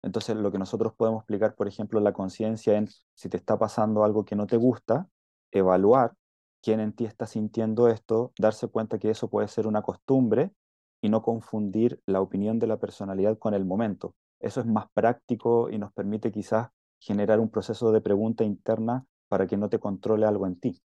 Entonces, 0.04 0.36
lo 0.36 0.52
que 0.52 0.58
nosotros 0.58 0.92
podemos 0.94 1.22
explicar, 1.22 1.54
por 1.54 1.66
ejemplo, 1.66 1.98
la 1.98 2.12
conciencia 2.12 2.76
en 2.76 2.88
si 3.14 3.28
te 3.30 3.38
está 3.38 3.58
pasando 3.58 4.04
algo 4.04 4.24
que 4.24 4.36
no 4.36 4.46
te 4.46 4.58
gusta, 4.58 5.08
evaluar 5.50 6.14
quién 6.62 6.80
en 6.80 6.92
ti 6.92 7.06
está 7.06 7.26
sintiendo 7.26 7.88
esto, 7.88 8.32
darse 8.38 8.68
cuenta 8.68 8.98
que 8.98 9.10
eso 9.10 9.28
puede 9.28 9.48
ser 9.48 9.66
una 9.66 9.80
costumbre 9.82 10.52
y 11.00 11.08
no 11.08 11.22
confundir 11.22 12.02
la 12.06 12.20
opinión 12.20 12.58
de 12.58 12.66
la 12.66 12.78
personalidad 12.78 13.38
con 13.38 13.54
el 13.54 13.64
momento. 13.64 14.14
Eso 14.40 14.60
es 14.60 14.66
más 14.66 14.86
práctico 14.92 15.70
y 15.70 15.78
nos 15.78 15.92
permite 15.92 16.30
quizás 16.30 16.68
generar 17.00 17.40
un 17.40 17.50
proceso 17.50 17.90
de 17.90 18.02
pregunta 18.02 18.44
interna 18.44 19.06
para 19.28 19.46
que 19.46 19.56
no 19.56 19.70
te 19.70 19.78
controle 19.78 20.26
algo 20.26 20.46
en 20.46 20.60
ti. 20.60 20.82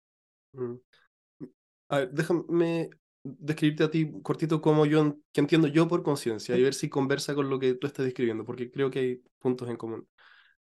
Mm. 0.53 0.75
A 1.89 1.97
ver, 1.97 2.11
déjame 2.11 2.89
describirte 3.23 3.83
a 3.83 3.91
ti 3.91 4.11
cortito 4.21 4.61
cómo 4.61 4.85
yo 4.85 5.17
que 5.31 5.41
entiendo 5.41 5.67
yo 5.67 5.87
por 5.87 6.03
conciencia 6.03 6.57
y 6.57 6.63
ver 6.63 6.73
si 6.73 6.89
conversa 6.89 7.35
con 7.35 7.49
lo 7.49 7.59
que 7.59 7.73
tú 7.75 7.87
estás 7.87 8.05
describiendo, 8.05 8.45
porque 8.45 8.71
creo 8.71 8.91
que 8.91 8.99
hay 8.99 9.21
puntos 9.39 9.69
en 9.69 9.77
común. 9.77 10.07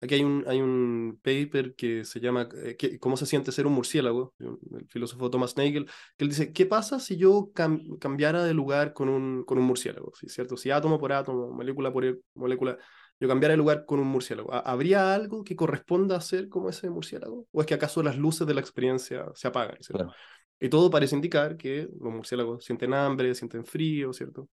Aquí 0.00 0.14
hay 0.14 0.22
un, 0.24 0.44
hay 0.46 0.60
un 0.60 1.18
paper 1.22 1.74
que 1.74 2.04
se 2.04 2.20
llama 2.20 2.48
eh, 2.64 2.98
¿Cómo 3.00 3.16
se 3.16 3.26
siente 3.26 3.50
ser 3.50 3.66
un 3.66 3.72
murciélago? 3.72 4.34
un- 4.38 4.58
del 4.62 4.86
filósofo 4.88 5.28
Thomas 5.30 5.56
Nagel, 5.56 5.86
que 6.16 6.24
él 6.24 6.28
dice, 6.30 6.52
¿qué 6.52 6.66
pasa 6.66 7.00
si 7.00 7.16
yo 7.16 7.50
cam- 7.54 7.98
cambiara 7.98 8.44
de 8.44 8.54
lugar 8.54 8.92
con 8.92 9.08
un, 9.08 9.44
con 9.44 9.58
un 9.58 9.64
murciélago? 9.64 10.12
¿Sí, 10.18 10.28
¿Cierto? 10.28 10.56
Si 10.56 10.70
átomo 10.70 10.98
por 11.00 11.12
átomo, 11.12 11.50
molécula 11.50 11.92
por 11.92 12.04
e- 12.04 12.20
molécula, 12.34 12.78
yo 13.20 13.26
cambiara 13.28 13.52
de 13.54 13.58
lugar 13.58 13.84
con 13.86 13.98
un 13.98 14.06
murciélago, 14.06 14.52
¿ha- 14.54 14.60
¿habría 14.60 15.14
algo 15.14 15.42
que 15.42 15.56
corresponda 15.56 16.16
a 16.16 16.20
ser 16.20 16.48
como 16.48 16.68
ese 16.70 16.90
murciélago? 16.90 17.46
¿O 17.50 17.60
es 17.60 17.66
que 17.66 17.74
acaso 17.74 18.02
las 18.02 18.16
luces 18.16 18.46
de 18.46 18.54
la 18.54 18.60
experiencia 18.60 19.26
se 19.34 19.48
apagan? 19.48 19.78
Claro. 19.90 20.12
Y 20.60 20.68
todo 20.68 20.90
parece 20.90 21.14
indicar 21.14 21.56
que 21.56 21.88
los 22.00 22.12
murciélagos 22.12 22.64
sienten 22.64 22.94
hambre, 22.94 23.34
sienten 23.34 23.64
frío, 23.64 24.12
¿cierto? 24.12 24.48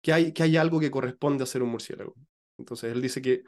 Que 0.00 0.12
hay, 0.12 0.32
que 0.32 0.42
hay 0.42 0.56
algo 0.56 0.80
que 0.80 0.90
corresponde 0.90 1.44
a 1.44 1.46
ser 1.46 1.62
un 1.62 1.70
murciélago. 1.70 2.14
Entonces 2.58 2.92
él 2.92 3.02
dice 3.02 3.20
que 3.20 3.42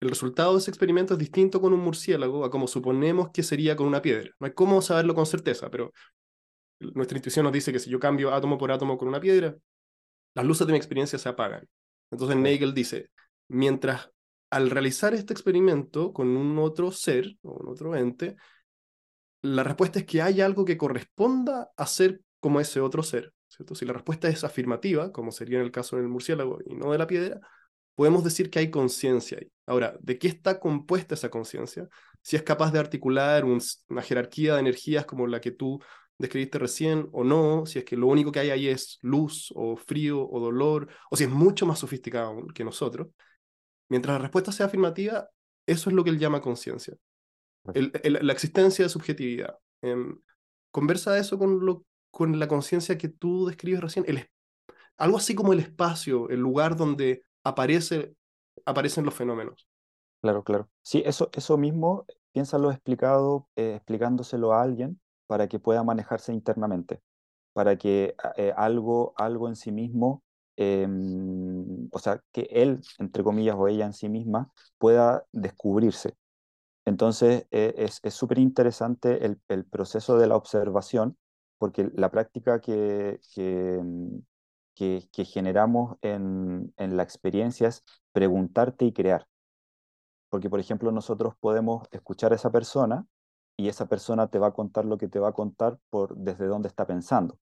el 0.00 0.08
resultado 0.08 0.52
de 0.52 0.60
ese 0.60 0.70
experimento 0.70 1.14
es 1.14 1.18
distinto 1.18 1.60
con 1.60 1.72
un 1.72 1.80
murciélago 1.80 2.44
a 2.44 2.50
como 2.50 2.68
suponemos 2.68 3.30
que 3.32 3.42
sería 3.42 3.76
con 3.76 3.86
una 3.86 4.00
piedra. 4.00 4.30
No 4.38 4.46
hay 4.46 4.52
cómo 4.52 4.80
saberlo 4.80 5.14
con 5.14 5.26
certeza, 5.26 5.70
pero 5.70 5.92
nuestra 6.80 7.18
intuición 7.18 7.44
nos 7.44 7.52
dice 7.52 7.72
que 7.72 7.80
si 7.80 7.90
yo 7.90 7.98
cambio 7.98 8.32
átomo 8.32 8.58
por 8.58 8.70
átomo 8.70 8.96
con 8.96 9.08
una 9.08 9.20
piedra, 9.20 9.56
las 10.34 10.46
luces 10.46 10.66
de 10.66 10.72
mi 10.72 10.76
experiencia 10.76 11.18
se 11.18 11.28
apagan. 11.28 11.68
Entonces. 12.10 12.36
Nagel 12.36 12.74
dice, 12.74 13.10
mientras 13.48 14.10
al 14.50 14.70
realizar 14.70 15.14
este 15.14 15.32
experimento 15.32 16.12
con 16.12 16.36
un 16.36 16.58
otro 16.58 16.90
ser 16.90 17.36
o 17.42 17.54
un 17.60 17.68
otro 17.68 17.96
ente, 17.96 18.36
la 19.42 19.62
respuesta 19.62 19.98
es 20.00 20.04
que 20.06 20.22
hay 20.22 20.40
algo 20.40 20.64
que 20.64 20.76
corresponda 20.76 21.70
a 21.76 21.86
ser 21.86 22.20
como 22.40 22.60
ese 22.60 22.80
otro 22.80 23.02
ser. 23.02 23.32
¿cierto? 23.48 23.74
Si 23.74 23.84
la 23.86 23.92
respuesta 23.92 24.28
es 24.28 24.44
afirmativa, 24.44 25.10
como 25.12 25.32
sería 25.32 25.58
en 25.58 25.64
el 25.64 25.70
caso 25.70 25.96
del 25.96 26.08
murciélago 26.08 26.58
y 26.66 26.74
no 26.74 26.92
de 26.92 26.98
la 26.98 27.06
piedra, 27.06 27.40
podemos 27.94 28.22
decir 28.22 28.50
que 28.50 28.60
hay 28.60 28.70
conciencia 28.70 29.38
ahí. 29.40 29.50
Ahora, 29.66 29.96
¿de 30.00 30.18
qué 30.18 30.28
está 30.28 30.60
compuesta 30.60 31.14
esa 31.14 31.30
conciencia? 31.30 31.88
Si 32.22 32.36
es 32.36 32.42
capaz 32.42 32.72
de 32.72 32.78
articular 32.78 33.44
un- 33.44 33.60
una 33.88 34.02
jerarquía 34.02 34.54
de 34.54 34.60
energías 34.60 35.06
como 35.06 35.26
la 35.26 35.40
que 35.40 35.50
tú 35.50 35.80
describiste 36.18 36.58
recién 36.58 37.08
o 37.12 37.24
no, 37.24 37.64
si 37.66 37.78
es 37.78 37.84
que 37.84 37.96
lo 37.96 38.06
único 38.08 38.32
que 38.32 38.40
hay 38.40 38.50
ahí 38.50 38.68
es 38.68 38.98
luz 39.02 39.52
o 39.54 39.76
frío 39.76 40.28
o 40.28 40.40
dolor, 40.40 40.88
o 41.10 41.16
si 41.16 41.24
es 41.24 41.30
mucho 41.30 41.64
más 41.66 41.78
sofisticado 41.78 42.46
que 42.54 42.64
nosotros. 42.64 43.08
Mientras 43.88 44.14
la 44.14 44.22
respuesta 44.22 44.52
sea 44.52 44.66
afirmativa, 44.66 45.28
eso 45.66 45.90
es 45.90 45.96
lo 45.96 46.04
que 46.04 46.10
él 46.10 46.18
llama 46.18 46.40
conciencia. 46.40 46.94
El- 47.74 47.92
el- 48.02 48.18
la 48.26 48.32
existencia 48.32 48.84
de 48.84 48.88
subjetividad. 48.88 49.58
Em, 49.82 50.20
conversa 50.70 51.18
eso 51.18 51.38
con, 51.38 51.64
lo, 51.64 51.84
con 52.10 52.38
la 52.38 52.48
conciencia 52.48 52.98
que 52.98 53.08
tú 53.08 53.46
describes 53.46 53.80
recién, 53.80 54.04
el, 54.08 54.26
algo 54.98 55.18
así 55.18 55.34
como 55.34 55.52
el 55.52 55.60
espacio, 55.60 56.28
el 56.30 56.40
lugar 56.40 56.76
donde 56.76 57.22
aparece, 57.44 58.14
aparecen 58.66 59.04
los 59.04 59.14
fenómenos. 59.14 59.68
Claro, 60.20 60.42
claro. 60.42 60.68
Sí, 60.82 61.02
eso, 61.06 61.30
eso 61.32 61.56
mismo, 61.56 62.04
piénsalo 62.32 62.70
explicado, 62.72 63.48
eh, 63.56 63.74
explicándoselo 63.76 64.52
a 64.52 64.62
alguien 64.62 65.00
para 65.28 65.46
que 65.48 65.60
pueda 65.60 65.84
manejarse 65.84 66.32
internamente, 66.32 67.00
para 67.52 67.76
que 67.78 68.14
a- 68.22 68.32
eh, 68.36 68.52
algo, 68.56 69.14
algo 69.16 69.48
en 69.48 69.56
sí 69.56 69.70
mismo, 69.72 70.24
em, 70.56 71.88
o 71.92 71.98
sea, 72.00 72.20
que 72.32 72.48
él, 72.50 72.80
entre 72.98 73.22
comillas, 73.24 73.54
o 73.58 73.68
ella 73.68 73.86
en 73.86 73.92
sí 73.92 74.08
misma, 74.08 74.50
pueda 74.78 75.24
descubrirse. 75.32 76.16
Entonces, 76.88 77.46
eh, 77.50 77.74
es 78.02 78.14
súper 78.14 78.38
interesante 78.38 79.26
el, 79.26 79.64
proceso 79.66 80.16
de 80.16 80.26
la 80.26 80.36
observación, 80.36 81.18
porque 81.58 81.90
la 81.94 82.10
práctica 82.10 82.60
mm, 83.36 84.18
que- 84.74 85.08
que 85.12 85.24
generamos 85.26 85.96
en, 86.02 86.72
en 86.78 86.96
la 86.96 87.02
experiencia 87.02 87.68
es 87.68 87.84
preguntarte 88.12 88.86
y 88.86 88.92
crear. 88.92 89.26
Porque, 90.30 90.48
por 90.48 90.60
ejemplo, 90.60 90.90
nosotros 90.92 91.34
podemos 91.38 91.86
escuchar 91.90 92.32
a 92.32 92.36
esa 92.36 92.50
persona 92.50 93.06
y 93.58 93.68
esa 93.68 93.86
persona 93.86 94.28
te 94.28 94.38
va 94.38 94.48
a 94.48 94.52
contar 94.54 94.86
lo 94.86 94.96
que 94.96 95.08
te 95.08 95.18
va 95.18 95.28
a 95.28 95.32
contar 95.32 95.78
por 95.90 96.16
desde 96.16 96.46
dónde 96.46 96.68
está 96.68 96.86
pensando. 96.86 97.38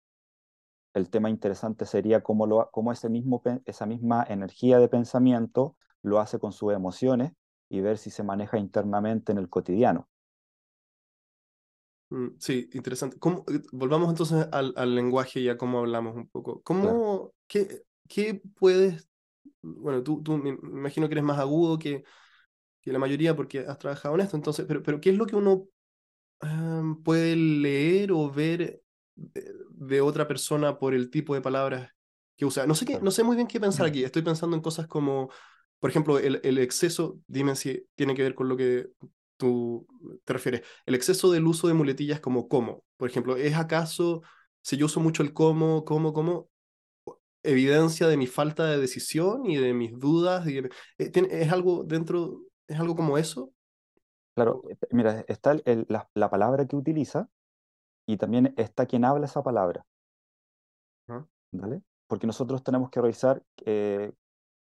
El 0.95 1.11
tema 1.11 1.29
interesante 1.29 1.85
sería 1.85 2.23
cómo, 2.23 2.47
lo, 2.47 2.71
cómo 2.73 2.93
ese 2.93 3.11
mismo, 3.11 3.43
esa 3.67 3.85
misma 3.85 4.25
energía 4.27 4.79
de 4.79 4.89
pensamiento 4.89 5.77
lo 6.03 6.19
hace 6.21 6.39
con 6.39 6.53
sus 6.53 6.73
emociones 6.73 7.33
y 7.75 7.81
ver 7.83 7.99
si 7.99 8.11
se 8.11 8.23
maneja 8.23 8.59
internamente 8.59 9.33
en 9.33 9.39
el 9.39 9.49
cotidiano. 9.51 10.09
Mm, 12.11 12.29
Sí, 12.39 12.69
interesante. 12.73 13.19
¿Cómo- 13.19 13.45
eh, 13.49 13.61
volvamos 13.73 14.11
entonces 14.11 14.47
al, 14.53 14.73
al 14.77 14.95
lenguaje 14.95 15.41
y 15.41 15.49
a 15.49 15.57
cómo 15.59 15.79
hablamos 15.81 16.15
un 16.17 16.29
poco. 16.29 16.63
Claro. 16.79 17.03
¿Cómo, 17.03 17.35
qué, 17.47 17.83
qué 18.09 18.41
puedes, 18.59 19.09
bueno, 19.63 20.03
tú, 20.03 20.23
tú 20.23 20.39
me 20.39 20.51
imagino 20.51 21.09
que 21.09 21.15
eres 21.15 21.25
más 21.25 21.39
agudo 21.39 21.79
que, 21.79 22.05
que 22.83 22.93
la 22.93 23.01
mayoría 23.01 23.37
porque 23.37 23.61
has 23.61 23.79
trabajado 23.79 24.15
en 24.17 24.23
esto, 24.23 24.37
entonces, 24.37 24.67
pero, 24.69 24.83
pero 24.83 25.01
¿qué 25.01 25.11
es 25.11 25.17
lo 25.19 25.27
que 25.27 25.37
uno 25.37 25.69
puede 27.05 27.37
leer 27.37 28.13
o 28.13 28.31
ver 28.31 28.83
de, 29.15 29.55
de 29.71 30.01
otra 30.01 30.27
persona 30.29 30.79
por 30.79 30.95
el 30.95 31.11
tipo 31.11 31.35
de 31.35 31.41
palabras 31.41 31.91
que 32.37 32.45
usa? 32.45 32.67
No 32.67 32.75
sé, 32.75 32.85
qué, 32.87 32.93
Claro. 32.93 33.05
no 33.05 33.11
sé 33.11 33.23
muy 33.25 33.37
bien 33.37 33.49
qué 33.49 33.61
pensar 33.61 33.87
aquí. 33.87 34.05
Estoy 34.05 34.23
pensando 34.23 34.57
en 34.57 34.63
cosas 34.63 34.87
como, 34.87 35.31
por 35.85 35.91
ejemplo, 35.91 36.19
el, 36.19 36.41
el 36.45 36.57
exceso, 36.57 37.19
dime 37.27 37.55
si 37.57 37.87
tiene 37.95 38.15
que 38.15 38.23
ver 38.23 38.35
con 38.35 38.49
lo 38.49 38.57
que 38.57 38.89
tú 39.37 39.87
te 40.25 40.33
refieres. 40.33 40.63
El 40.87 40.95
exceso 40.95 41.31
del 41.31 41.47
uso 41.47 41.69
de 41.69 41.75
muletillas 41.75 42.21
como 42.21 42.49
cómo. 42.49 42.85
Por 42.97 43.11
ejemplo, 43.11 43.37
¿es 43.37 43.55
acaso, 43.55 44.23
si 44.63 44.79
yo 44.79 44.87
uso 44.87 45.01
mucho 45.01 45.23
el 45.23 45.35
cómo, 45.35 45.85
cómo, 45.85 46.15
cómo, 46.15 46.49
evidencia 47.43 48.09
de 48.09 48.17
mi 48.17 48.27
falta 48.27 48.65
de 48.65 48.79
decisión 48.79 49.45
y 49.45 49.57
de 49.59 49.75
mis 49.75 49.99
dudas? 49.99 50.47
y 50.47 50.63
de- 50.63 50.71
eh, 50.97 51.13
¿Es 51.31 51.53
algo 51.53 51.85
dentro, 51.85 52.41
es 52.67 52.81
algo 52.81 52.97
como 52.97 53.19
eso? 53.19 53.53
Claro, 54.35 54.63
eh, 54.71 54.77
mira, 54.91 55.23
está 55.29 55.53
el- 55.53 55.63
el- 55.67 55.87
la, 55.91 56.09
la 56.15 56.31
palabra 56.31 56.67
que 56.67 56.77
utiliza 56.77 57.29
y 58.07 58.17
también 58.17 58.55
está 58.57 58.87
quien 58.87 59.05
habla 59.05 59.27
esa 59.27 59.43
palabra, 59.43 59.85
Ajá. 61.09 61.27
¿vale? 61.53 61.83
Porque 62.07 62.27
nosotros 62.27 62.63
tenemos 62.63 62.91
que 62.91 63.01
revisar, 63.01 63.43
eh, 63.65 64.13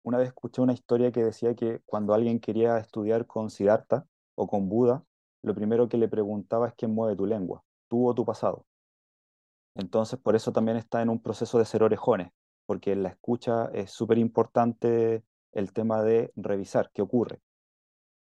una 0.09 0.19
vez 0.19 0.29
escuché 0.29 0.61
una 0.63 0.73
historia 0.75 1.13
que 1.13 1.25
decía 1.25 1.55
que 1.55 1.81
cuando 1.87 2.15
alguien 2.15 2.41
quería 2.41 2.79
estudiar 2.79 3.27
con 3.27 3.51
Siddhartha 3.51 4.07
o 4.35 4.49
con 4.49 4.69
Buda, 4.69 5.05
lo 5.43 5.55
primero 5.55 5.89
que 5.89 5.99
le 5.99 6.09
preguntaba 6.09 6.69
es 6.69 6.75
quién 6.75 6.93
mueve 6.95 7.17
tu 7.17 7.27
lengua, 7.27 7.65
tú 7.89 8.09
o 8.09 8.15
tu 8.15 8.25
pasado. 8.25 8.67
Entonces, 9.75 10.19
por 10.19 10.35
eso 10.37 10.53
también 10.53 10.77
está 10.77 11.03
en 11.03 11.09
un 11.09 11.23
proceso 11.23 11.59
de 11.59 11.65
ser 11.65 11.83
orejones, 11.83 12.33
porque 12.67 12.93
en 12.93 13.03
la 13.03 13.11
escucha 13.11 13.67
es 13.73 13.91
súper 13.93 14.19
importante 14.19 15.25
el 15.53 15.73
tema 15.73 16.03
de 16.03 16.33
revisar 16.37 16.91
qué 16.93 17.03
ocurre. 17.03 17.41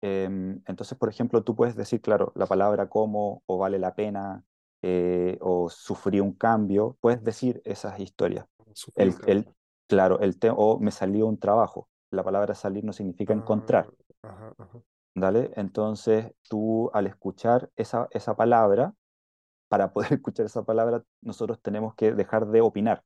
Em, 0.02 0.62
entonces, 0.66 0.96
por 0.98 1.08
ejemplo, 1.08 1.42
tú 1.42 1.56
puedes 1.56 1.76
decir, 1.76 2.00
claro, 2.00 2.32
la 2.36 2.46
palabra 2.46 2.88
cómo 2.88 3.42
o 3.46 3.58
vale 3.58 3.78
la 3.78 3.94
pena 3.94 4.44
eh, 4.82 5.38
o 5.40 5.68
sufrí 5.70 6.20
un 6.20 6.32
cambio, 6.34 6.96
puedes 7.00 7.24
decir 7.24 7.60
esas 7.64 7.98
historias. 8.00 8.46
El, 8.94 9.14
el- 9.26 9.48
claro, 9.88 10.20
el 10.20 10.38
te- 10.38 10.50
o 10.54 10.78
me 10.80 10.92
salió 10.92 11.26
un 11.26 11.38
trabajo. 11.40 11.88
La 12.10 12.24
palabra 12.24 12.54
salir 12.54 12.84
no 12.84 12.92
significa 12.94 13.34
encontrar, 13.34 13.90
Ah, 14.22 14.28
ajá, 14.28 14.54
ajá. 14.58 14.82
¿vale? 15.14 15.50
Entonces, 15.56 16.32
tú 16.48 16.90
al 16.94 17.06
escuchar 17.06 17.70
esa, 17.76 18.08
esa 18.10 18.36
palabra, 18.36 18.94
para 19.68 19.92
poder 19.92 20.12
escuchar 20.14 20.46
esa 20.46 20.64
palabra, 20.64 21.04
nosotros 21.22 21.60
tenemos 21.62 21.94
que 21.96 22.12
dejar 22.14 22.46
de 22.48 22.60
opinar. 22.62 23.04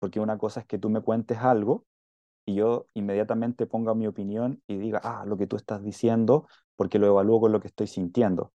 porque 0.00 0.20
una 0.20 0.38
cosa 0.38 0.60
es 0.60 0.66
que 0.66 0.78
tú 0.78 0.90
me 0.90 1.00
cuentes 1.02 1.38
algo 1.38 1.86
y 2.46 2.56
yo 2.56 2.88
inmediatamente 2.94 3.66
ponga 3.66 3.94
mi 3.94 4.06
opinión 4.08 4.62
y 4.68 4.78
diga, 4.78 5.00
ah, 5.04 5.24
lo 5.26 5.36
que 5.38 5.46
tú 5.48 5.56
estás 5.56 5.82
diciendo, 5.82 6.48
porque 6.76 6.98
lo 7.00 7.06
evalúo 7.08 7.40
con 7.40 7.52
lo 7.52 7.60
que 7.60 7.68
estoy 7.68 7.86
sintiendo. 7.88 8.52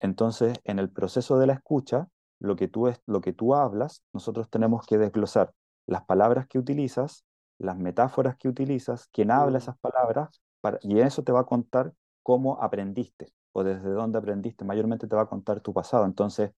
Entonces, 0.00 0.58
en 0.64 0.78
el 0.80 0.90
proceso 0.90 1.38
de 1.38 1.46
la 1.48 1.54
escucha, 1.54 2.08
lo 2.40 2.56
que 2.56 2.68
tú, 2.68 2.88
es, 2.88 3.00
lo 3.06 3.20
que 3.22 3.32
tú 3.34 3.54
hablas, 3.54 4.04
nosotros 4.12 4.50
tenemos 4.50 4.86
que 4.86 4.98
desglosar 4.98 5.52
las 5.86 6.04
palabras 6.04 6.46
que 6.46 6.58
utilizas, 6.58 7.24
las 7.58 7.78
metáforas 7.78 8.36
que 8.36 8.48
utilizas, 8.48 9.08
quién 9.12 9.30
habla 9.30 9.58
esas 9.58 9.78
palabras, 9.78 10.40
y 10.82 10.98
eso 11.00 11.22
te 11.22 11.32
va 11.32 11.40
a 11.40 11.46
contar 11.46 11.92
cómo 12.22 12.62
aprendiste 12.62 13.32
o 13.52 13.62
desde 13.64 13.90
dónde 13.90 14.18
aprendiste. 14.18 14.64
Mayormente 14.64 15.06
te 15.06 15.14
va 15.14 15.22
a 15.22 15.26
contar 15.26 15.60
tu 15.60 15.72
pasado. 15.72 16.04
Entonces, 16.06 16.52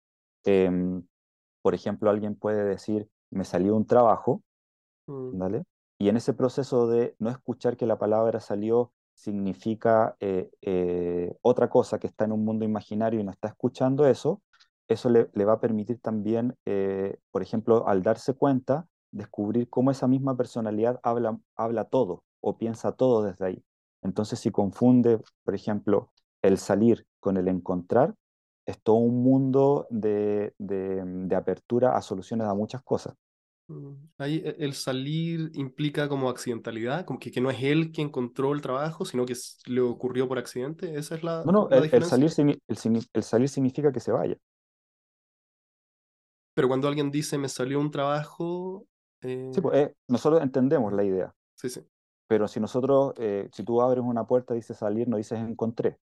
em, 0.45 1.03
por 1.63 1.75
ejemplo, 1.75 2.11
alguien 2.11 2.37
puede 2.37 2.65
decir, 2.65 3.09
me 3.31 3.45
salió 3.45 3.75
un 3.77 3.87
trabajo, 3.87 4.43
Mm. 5.07 5.39
¿vale? 5.39 5.65
Y 5.99 6.09
en 6.09 6.17
ese 6.17 6.35
proceso 6.35 6.89
de 6.89 7.15
no 7.19 7.31
escuchar 7.31 7.77
que 7.77 7.87
la 7.87 7.99
palabra 7.99 8.41
salió 8.41 8.93
significa 9.15 10.17
eh, 10.21 10.51
eh, 10.63 11.37
otra 11.43 11.71
cosa 11.71 11.99
que 11.99 12.07
está 12.07 12.25
en 12.25 12.33
un 12.33 12.45
mundo 12.45 12.65
imaginario 12.65 13.21
y 13.21 13.25
no 13.25 13.31
está 13.31 13.49
escuchando 13.49 14.07
eso, 14.07 14.43
eso 14.89 15.09
le, 15.09 15.31
le 15.33 15.45
va 15.45 15.55
a 15.55 15.61
permitir 15.61 16.01
también, 16.01 16.57
eh, 16.67 17.19
por 17.31 17.43
ejemplo, 17.43 17.87
al 17.87 18.03
darse 18.03 18.35
cuenta, 18.35 18.87
descubrir 19.15 19.69
cómo 19.71 19.91
esa 19.91 20.09
misma 20.09 20.37
personalidad 20.37 21.01
habla, 21.03 21.39
habla 21.57 21.85
todo 21.87 22.25
o 22.41 22.59
piensa 22.59 22.93
todo 22.93 23.25
desde 23.25 23.47
ahí. 23.47 23.65
Entonces, 24.03 24.39
si 24.41 24.51
confunde, 24.51 25.21
por 25.45 25.55
ejemplo, 25.55 26.13
el 26.43 26.59
salir 26.59 27.07
con 27.21 27.37
el 27.39 27.49
encontrar, 27.49 28.15
es 28.67 28.81
todo 28.83 28.97
un 28.97 29.23
mundo 29.23 29.87
de, 29.91 30.55
de, 30.59 31.03
de 31.05 31.37
apertura 31.37 31.97
a 31.97 32.03
soluciones 32.03 32.47
a 32.49 32.55
muchas 32.55 32.83
cosas. 32.83 33.15
Mm, 33.67 33.95
Ahí 34.19 34.43
e- 34.45 34.57
el 34.59 34.75
salir 34.75 35.51
implica 35.55 36.09
como 36.09 36.29
accidentalidad, 36.29 37.05
como 37.07 37.19
que, 37.19 37.31
que 37.31 37.41
no 37.41 37.51
es 37.51 37.63
él 37.63 37.93
quien 37.93 38.09
encontró 38.09 38.53
el 38.53 38.61
trabajo, 38.61 39.05
sino 39.05 39.25
que 39.27 39.35
le 39.67 39.81
ocurrió 39.81 40.29
por 40.29 40.39
accidente. 40.39 40.97
Esa 40.99 41.15
es 41.17 41.23
la, 41.25 41.45
No, 41.45 41.53
no, 41.53 41.69
la 41.69 41.79
el, 41.79 41.87
el 41.93 42.03
salir, 42.05 42.33
el, 42.39 42.61
el 43.13 43.23
salir 43.23 43.49
significa 43.49 43.93
que 43.93 44.01
se 44.01 44.11
vaya. 44.13 44.37
Pero 46.55 46.69
cuando 46.69 46.89
alguien 46.89 47.11
dice 47.11 47.39
me 47.39 47.49
salió 47.49 47.81
un 47.81 47.91
trabajo, 47.91 48.87
Sí, 49.51 49.61
pues, 49.61 49.77
eh, 49.79 49.97
nosotros 50.09 50.43
entendemos 50.43 50.93
la 50.93 51.05
idea, 51.05 51.35
sí, 51.57 51.69
sí, 51.71 51.81
pero 52.29 52.49
si 52.49 52.61
nosotros, 52.61 53.15
eh, 53.19 53.49
si 53.53 53.65
tú 53.65 53.83
abres 53.83 54.05
una 54.05 54.27
puerta, 54.27 54.55
dices 54.55 54.79
salir, 54.79 55.09
no 55.09 55.19
dices 55.19 55.39
encontré. 55.41 55.99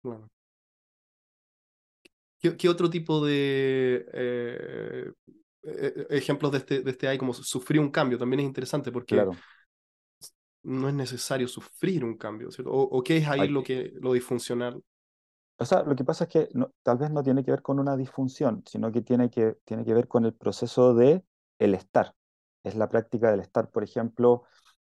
¿Qué, 2.39 2.57
qué 2.57 2.69
otro 2.69 2.89
tipo 2.89 3.23
de 3.25 4.05
eh, 4.13 5.11
eh, 5.63 6.07
ejemplos 6.09 6.51
de 6.51 6.57
este, 6.59 6.81
de 6.81 6.91
este 6.91 7.07
hay 7.07 7.17
como 7.17 7.33
sufrir 7.33 7.79
un 7.79 7.91
cambio? 7.91 8.17
También 8.17 8.39
es 8.41 8.45
interesante 8.47 8.91
porque 8.91 9.29
Claro, 9.29 9.43
no 10.63 10.87
es 10.89 10.93
necesario 10.93 11.47
sufrir 11.47 12.03
un 12.03 12.17
cambio, 12.17 12.51
¿cierto? 12.51 12.71
O, 12.71 12.81
o 12.83 13.03
qué 13.03 13.17
es 13.17 13.27
ahí 13.27 13.47
hay- 13.47 13.47
lo 13.47 13.63
que 13.63 13.91
lo 14.01 14.13
disfuncional. 14.13 14.83
o 15.57 15.65
sea, 15.65 15.83
lo 15.83 15.95
que 15.95 16.03
pasa 16.03 16.25
es 16.25 16.29
que 16.29 16.49
no- 16.53 16.73
tal 16.83 16.97
vez 16.97 17.11
no 17.11 17.23
tiene 17.23 17.43
que 17.45 17.51
ver 17.51 17.61
con 17.61 17.79
una 17.79 17.95
disfunción, 17.97 18.63
sino 18.67 18.91
que 18.91 19.01
tiene 19.01 19.29
que, 19.29 19.55
tiene 19.65 19.85
que 19.85 19.93
ver 19.93 20.07
con 20.07 20.25
el 20.25 20.33
proceso 20.33 20.93
de 20.95 21.23
el 21.59 21.73
estar. 21.75 22.15
Es 22.63 22.75
la 22.75 22.89
práctica 22.89 23.31
del 23.31 23.39
estar. 23.39 23.69
Por 23.69 23.83
ejemplo, 23.83 24.43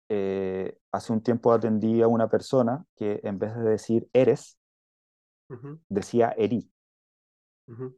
eh, 0.09 0.79
hace 0.93 1.13
un 1.13 1.23
tiempo 1.23 1.53
atendí 1.53 2.03
a 2.03 2.09
una 2.09 2.29
persona 2.29 2.85
que 2.97 3.21
en 3.25 3.39
vez 3.39 3.55
de 3.57 3.63
decir 3.65 4.09
eres, 4.13 4.59
decía 5.89 6.35
herí, 6.37 6.71
ujú, 7.69 7.97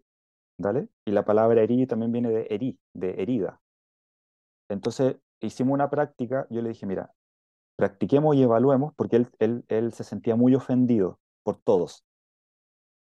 ¿vale? 0.58 0.88
Y 1.04 1.12
la 1.12 1.24
palabra 1.24 1.62
herí 1.62 1.86
también 1.86 2.12
viene 2.12 2.30
de 2.30 2.46
herí, 2.50 2.78
de 2.92 3.22
herida. 3.22 3.60
Entonces 4.68 5.16
hicimos 5.40 5.74
una 5.74 5.90
práctica, 5.90 6.46
yo 6.50 6.62
le 6.62 6.70
dije, 6.70 6.86
mira, 6.86 7.12
practiquemos 7.76 8.36
y 8.36 8.42
evaluemos, 8.42 8.94
porque 8.96 9.16
él, 9.16 9.28
él, 9.38 9.64
él 9.68 9.92
se 9.92 10.04
sentía 10.04 10.36
muy 10.36 10.54
ofendido 10.54 11.20
por 11.42 11.56
todos. 11.56 12.04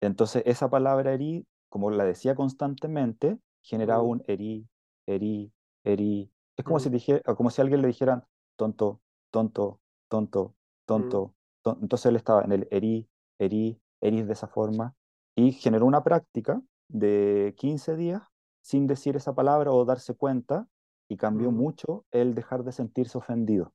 Entonces 0.00 0.42
esa 0.46 0.68
palabra 0.70 1.12
herí, 1.12 1.46
como 1.68 1.90
la 1.90 2.04
decía 2.04 2.34
constantemente, 2.34 3.38
generaba 3.62 4.02
un 4.02 4.22
herí, 4.26 4.68
herí, 5.06 5.52
herí. 5.84 6.30
Es 6.58 6.64
como 6.64 6.80
si, 6.80 6.88
mm, 6.88 6.92
dije, 6.92 7.22
como 7.36 7.50
si 7.50 7.60
a 7.60 7.64
alguien 7.64 7.80
le 7.82 7.88
dijeran 7.88 8.24
tonto, 8.56 9.00
tonto, 9.30 9.80
tonto, 10.08 10.48
mm. 10.48 10.54
tonto. 10.86 11.34
ton- 11.62 11.78
Entonces 11.80 12.06
él 12.06 12.16
estaba 12.16 12.42
en 12.42 12.52
el 12.52 12.68
herí, 12.70 13.08
herí, 13.38 13.80
herí 14.00 14.22
de 14.22 14.32
esa 14.32 14.48
forma 14.48 14.94
y 15.36 15.52
generó 15.52 15.86
una 15.86 16.02
práctica 16.02 16.60
de 16.88 17.54
15 17.56 17.96
días 17.96 18.22
sin 18.60 18.86
decir 18.86 19.16
esa 19.16 19.34
palabra 19.34 19.70
o 19.70 19.84
darse 19.84 20.14
cuenta 20.14 20.66
y 21.08 21.16
cambió 21.16 21.50
mm. 21.52 21.54
mucho 21.54 22.04
el 22.10 22.34
dejar 22.34 22.64
de 22.64 22.72
sentirse 22.72 23.16
ofendido. 23.16 23.72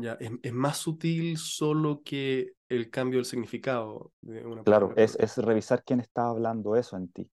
Ya, 0.00 0.12
es, 0.14 0.30
es 0.42 0.52
más 0.52 0.78
sutil 0.78 1.36
solo 1.36 2.02
que 2.04 2.52
el 2.68 2.88
cambio 2.88 3.18
del 3.18 3.24
significado 3.26 4.12
de 4.22 4.46
una 4.46 4.62
Claro, 4.62 4.92
es, 4.96 5.16
es 5.16 5.36
revisar 5.38 5.82
quién 5.84 6.00
está 6.00 6.28
hablando 6.28 6.76
eso 6.76 6.96
en 6.96 7.08
ti. 7.08 7.28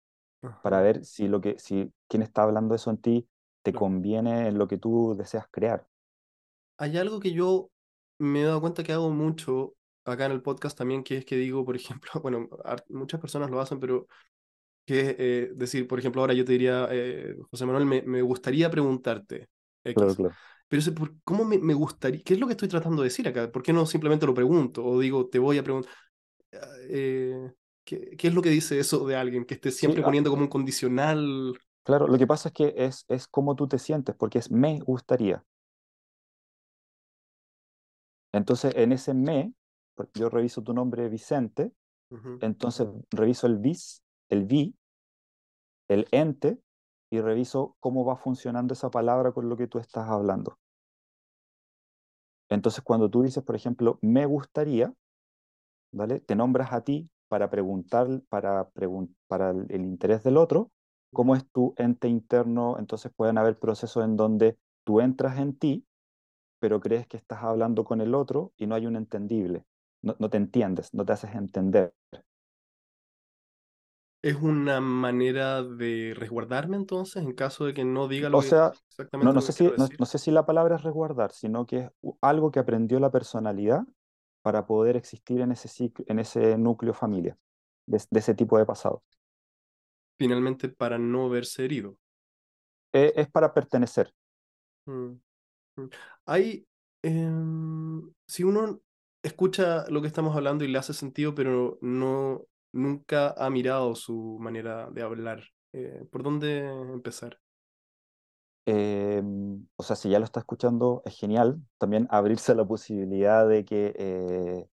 Para 0.61 0.81
ver 0.81 1.05
si 1.05 1.27
lo 1.27 1.41
que, 1.41 1.57
si 1.59 1.93
quien 2.07 2.23
está 2.23 2.43
hablando 2.43 2.75
eso 2.75 2.89
en 2.91 2.97
ti 2.97 3.27
te 3.63 3.73
claro. 3.73 3.87
conviene 3.91 4.47
en 4.47 4.57
lo 4.57 4.67
que 4.67 4.77
tú 4.77 5.15
deseas 5.17 5.47
crear. 5.51 5.87
Hay 6.77 6.97
algo 6.97 7.19
que 7.19 7.31
yo 7.33 7.69
me 8.19 8.41
he 8.41 8.45
dado 8.45 8.61
cuenta 8.61 8.83
que 8.83 8.93
hago 8.93 9.09
mucho 9.11 9.75
acá 10.05 10.25
en 10.25 10.31
el 10.31 10.41
podcast 10.41 10.77
también, 10.77 11.03
que 11.03 11.17
es 11.17 11.25
que 11.25 11.35
digo, 11.35 11.63
por 11.65 11.75
ejemplo, 11.75 12.11
bueno, 12.21 12.49
muchas 12.89 13.19
personas 13.19 13.49
lo 13.49 13.61
hacen, 13.61 13.79
pero 13.79 14.07
que 14.85 15.01
es 15.01 15.15
eh, 15.19 15.51
decir, 15.55 15.87
por 15.87 15.99
ejemplo, 15.99 16.21
ahora 16.21 16.33
yo 16.35 16.45
te 16.45 16.53
diría, 16.53 16.87
eh, 16.91 17.35
José 17.51 17.65
Manuel, 17.65 17.85
me, 17.85 18.01
me 18.03 18.21
gustaría 18.23 18.71
preguntarte 18.71 19.49
Claro, 19.93 20.15
X. 20.15 20.15
claro. 20.15 20.37
Pero 20.69 20.81
ese, 20.81 20.91
por- 20.93 21.15
¿cómo 21.23 21.45
me, 21.45 21.59
me 21.59 21.73
gustaría? 21.75 22.21
¿Qué 22.23 22.35
es 22.35 22.41
lo 22.41 22.47
que 22.47 22.53
estoy 22.53 22.69
tratando 22.69 23.03
de 23.03 23.09
decir 23.09 23.27
acá? 23.27 23.51
¿Por 23.51 23.63
qué 23.63 23.73
no 23.73 23.85
simplemente 23.87 24.25
lo 24.27 24.33
pregunto? 24.35 24.85
O 24.85 24.99
digo, 24.99 25.29
te 25.29 25.39
voy 25.39 25.57
a 25.59 25.63
preguntar. 25.65 25.91
eh, 26.89 27.51
¿qué, 27.91 28.15
qué 28.17 28.27
es 28.29 28.33
lo 28.33 28.41
que 28.41 28.49
dice 28.49 28.79
eso 28.79 29.05
de 29.05 29.15
alguien 29.15 29.45
que 29.45 29.55
esté 29.55 29.69
Sí, 29.69 29.79
siempre 29.79 30.01
ah, 30.01 30.05
poniendo 30.05 30.29
como 30.29 30.43
un 30.43 30.47
condicional? 30.49 31.57
claro, 31.83 32.07
lo 32.07 32.17
que 32.17 32.27
pasa 32.27 32.49
es 32.49 32.53
que 32.53 32.73
es, 32.77 33.05
es 33.09 33.27
cómo 33.27 33.55
tú 33.55 33.67
te 33.67 33.79
sientes, 33.79 34.15
porque 34.15 34.39
es 34.39 34.49
me 34.51 34.79
gustaría. 34.79 35.43
Entonces, 38.33 38.73
en 38.75 38.93
ese 38.93 39.13
me, 39.13 39.53
yo 40.15 40.29
reviso 40.29 40.63
tu 40.63 40.73
nombre 40.73 41.09
Vicente, 41.09 41.73
entonces 42.39 42.87
reviso 43.09 43.47
el 43.47 43.57
vis, 43.57 44.03
el 44.29 44.45
vi, 44.45 44.75
el 45.89 46.07
ente, 46.11 46.59
y 47.13 47.19
reviso 47.19 47.75
cómo 47.81 48.05
va 48.05 48.15
funcionando 48.15 48.73
esa 48.73 48.89
palabra 48.89 49.33
con 49.33 49.49
lo 49.49 49.57
que 49.57 49.67
tú 49.67 49.79
estás 49.79 50.07
hablando. 50.07 50.57
Entonces, 52.49 52.81
cuando 52.83 53.09
tú 53.09 53.21
dices, 53.21 53.43
por 53.43 53.55
ejemplo, 53.55 53.99
me 54.01 54.25
gustaría, 54.25 54.93
¿vale? 55.91 56.21
Te 56.21 56.35
nombras 56.37 56.71
a 56.71 56.85
ti 56.85 57.09
para 57.31 57.49
preguntar, 57.49 58.09
para, 58.29 58.69
pregun- 58.73 59.15
para 59.27 59.51
el, 59.51 59.67
el 59.71 59.83
interés 59.85 60.23
del 60.23 60.37
otro, 60.37 60.71
cómo 61.13 61.35
es 61.37 61.49
tu 61.51 61.73
ente 61.77 62.09
interno, 62.09 62.77
entonces 62.79 63.13
pueden 63.15 63.39
haber 63.39 63.57
procesos 63.57 64.03
en 64.05 64.17
donde 64.17 64.59
tú 64.83 64.99
entras 65.01 65.39
en 65.39 65.57
ti, 65.57 65.87
pero 66.59 66.81
crees 66.81 67.07
que 67.07 67.17
estás 67.17 67.43
hablando 67.43 67.85
con 67.85 68.01
el 68.01 68.15
otro 68.15 68.53
y 68.57 68.67
no 68.67 68.75
hay 68.75 68.87
un 68.87 68.95
entendible, 68.97 69.65
no, 70.03 70.15
no 70.19 70.29
te 70.29 70.37
entiendes, 70.37 70.93
no 70.93 71.05
te 71.05 71.13
haces 71.13 71.35
entender. 71.35 71.93
¿Es 74.23 74.35
una 74.35 74.79
manera 74.81 75.63
de 75.63 76.13
resguardarme 76.15 76.75
entonces 76.77 77.23
en 77.23 77.33
caso 77.33 77.65
de 77.65 77.73
que 77.73 77.83
no 77.85 78.07
diga 78.07 78.29
lo 78.29 78.39
O 78.39 78.41
que, 78.41 78.49
sea, 78.49 78.77
no, 79.19 79.33
exactamente 79.33 79.33
no 79.33 79.41
lo 79.41 79.41
sé 79.41 79.53
que 79.53 79.53
si, 79.53 79.73
no, 79.77 79.93
no 79.97 80.05
sé 80.05 80.17
si 80.19 80.31
la 80.31 80.45
palabra 80.45 80.75
es 80.75 80.83
resguardar, 80.83 81.31
sino 81.31 81.65
que 81.65 81.77
es 81.79 81.89
algo 82.21 82.51
que 82.51 82.59
aprendió 82.59 82.99
la 82.99 83.11
personalidad 83.11 83.83
para 84.41 84.65
poder 84.65 84.95
existir 84.97 85.41
en 85.41 85.51
ese, 85.51 85.69
cic- 85.69 86.03
en 86.07 86.19
ese 86.19 86.57
núcleo 86.57 86.93
familiar, 86.93 87.37
de, 87.87 88.01
de 88.09 88.19
ese 88.19 88.35
tipo 88.35 88.57
de 88.57 88.65
pasado. 88.65 89.03
Finalmente, 90.17 90.69
para 90.69 90.97
no 90.97 91.29
verse 91.29 91.65
herido. 91.65 91.97
Eh, 92.93 93.11
es 93.17 93.29
para 93.29 93.53
pertenecer. 93.53 94.13
Mm, 94.85 95.13
mm. 95.77 95.89
Hay, 96.25 96.67
em, 97.03 98.11
si 98.27 98.43
uno 98.43 98.81
escucha 99.23 99.85
lo 99.89 100.01
que 100.01 100.07
estamos 100.07 100.35
hablando 100.35 100.63
y 100.65 100.69
le 100.69 100.79
hace 100.79 100.93
sentido, 100.93 101.35
pero 101.35 101.79
no, 101.81 102.45
nunca 102.73 103.31
ha 103.37 103.49
mirado 103.49 103.95
su 103.95 104.37
manera 104.41 104.89
de 104.91 105.01
hablar, 105.03 105.43
eh, 105.73 106.05
¿por 106.11 106.23
dónde 106.23 106.59
empezar? 106.69 107.39
Eh, 108.65 109.21
o 109.75 109.83
sea, 109.83 109.95
si 109.95 110.09
ya 110.09 110.19
lo 110.19 110.25
está 110.25 110.39
escuchando, 110.41 111.01
es 111.05 111.17
genial. 111.17 111.61
También 111.77 112.07
abrirse 112.11 112.51
a 112.51 112.55
la 112.55 112.65
posibilidad 112.65 113.47
de 113.47 113.65
que 113.65 113.93
eh, 113.97 114.67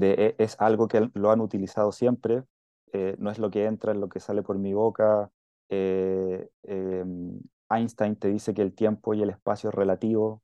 e- 0.00 0.34
es 0.38 0.56
algo 0.60 0.88
que 0.88 1.10
lo 1.14 1.30
han 1.30 1.40
utilizado 1.40 1.92
siempre, 1.92 2.44
eh, 2.92 3.16
no 3.18 3.30
es 3.30 3.38
lo 3.38 3.50
que 3.50 3.64
entra, 3.66 3.92
es 3.92 3.98
lo 3.98 4.08
que 4.08 4.20
sale 4.20 4.42
por 4.42 4.58
mi 4.58 4.74
boca. 4.74 5.30
Eh, 5.68 6.48
eh, 6.64 7.04
Einstein 7.70 8.16
te 8.16 8.28
dice 8.28 8.54
que 8.54 8.62
el 8.62 8.74
tiempo 8.74 9.14
y 9.14 9.22
el 9.22 9.30
espacio 9.30 9.70
es 9.70 9.74
relativo, 9.74 10.42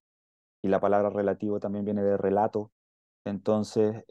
y 0.62 0.68
la 0.68 0.80
palabra 0.80 1.11
relativo 1.11 1.61
también 1.61 1.84
viene 1.84 2.02
de 2.02 2.16
relato. 2.16 2.72
Entonces, 3.24 4.04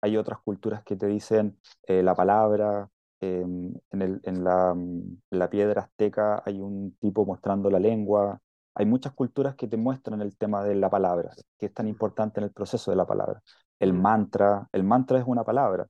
hay 0.00 0.16
otras 0.16 0.40
culturas 0.42 0.82
que 0.84 0.96
te 0.96 1.06
dicen 1.06 1.58
la 1.88 2.14
palabra. 2.14 2.90
En, 3.20 3.80
el, 3.90 4.20
en, 4.24 4.44
la, 4.44 4.74
mm, 4.74 5.18
la 5.30 5.50
piedra 5.50 5.82
azteca 5.82 6.42
hay 6.44 6.60
un 6.60 6.96
tipo 7.00 7.26
mostrando 7.26 7.70
la 7.70 7.78
lengua. 7.78 8.40
Hay 8.74 8.86
muchas 8.86 9.12
culturas 9.12 9.54
que 9.56 9.68
te 9.68 9.76
muestran 9.76 10.22
el 10.22 10.36
tema 10.36 10.64
de 10.64 10.74
la 10.74 10.90
palabra, 10.90 11.30
que 11.58 11.66
es 11.66 11.74
tan 11.74 11.88
importante 11.88 12.40
en 12.40 12.44
el 12.44 12.52
proceso 12.52 12.90
de 12.90 12.96
la 12.96 13.06
palabra. 13.06 13.42
El 13.78 13.92
mantra, 13.92 14.68
el 14.72 14.84
mantra 14.84 15.18
es 15.18 15.24
una 15.26 15.44
palabra. 15.44 15.86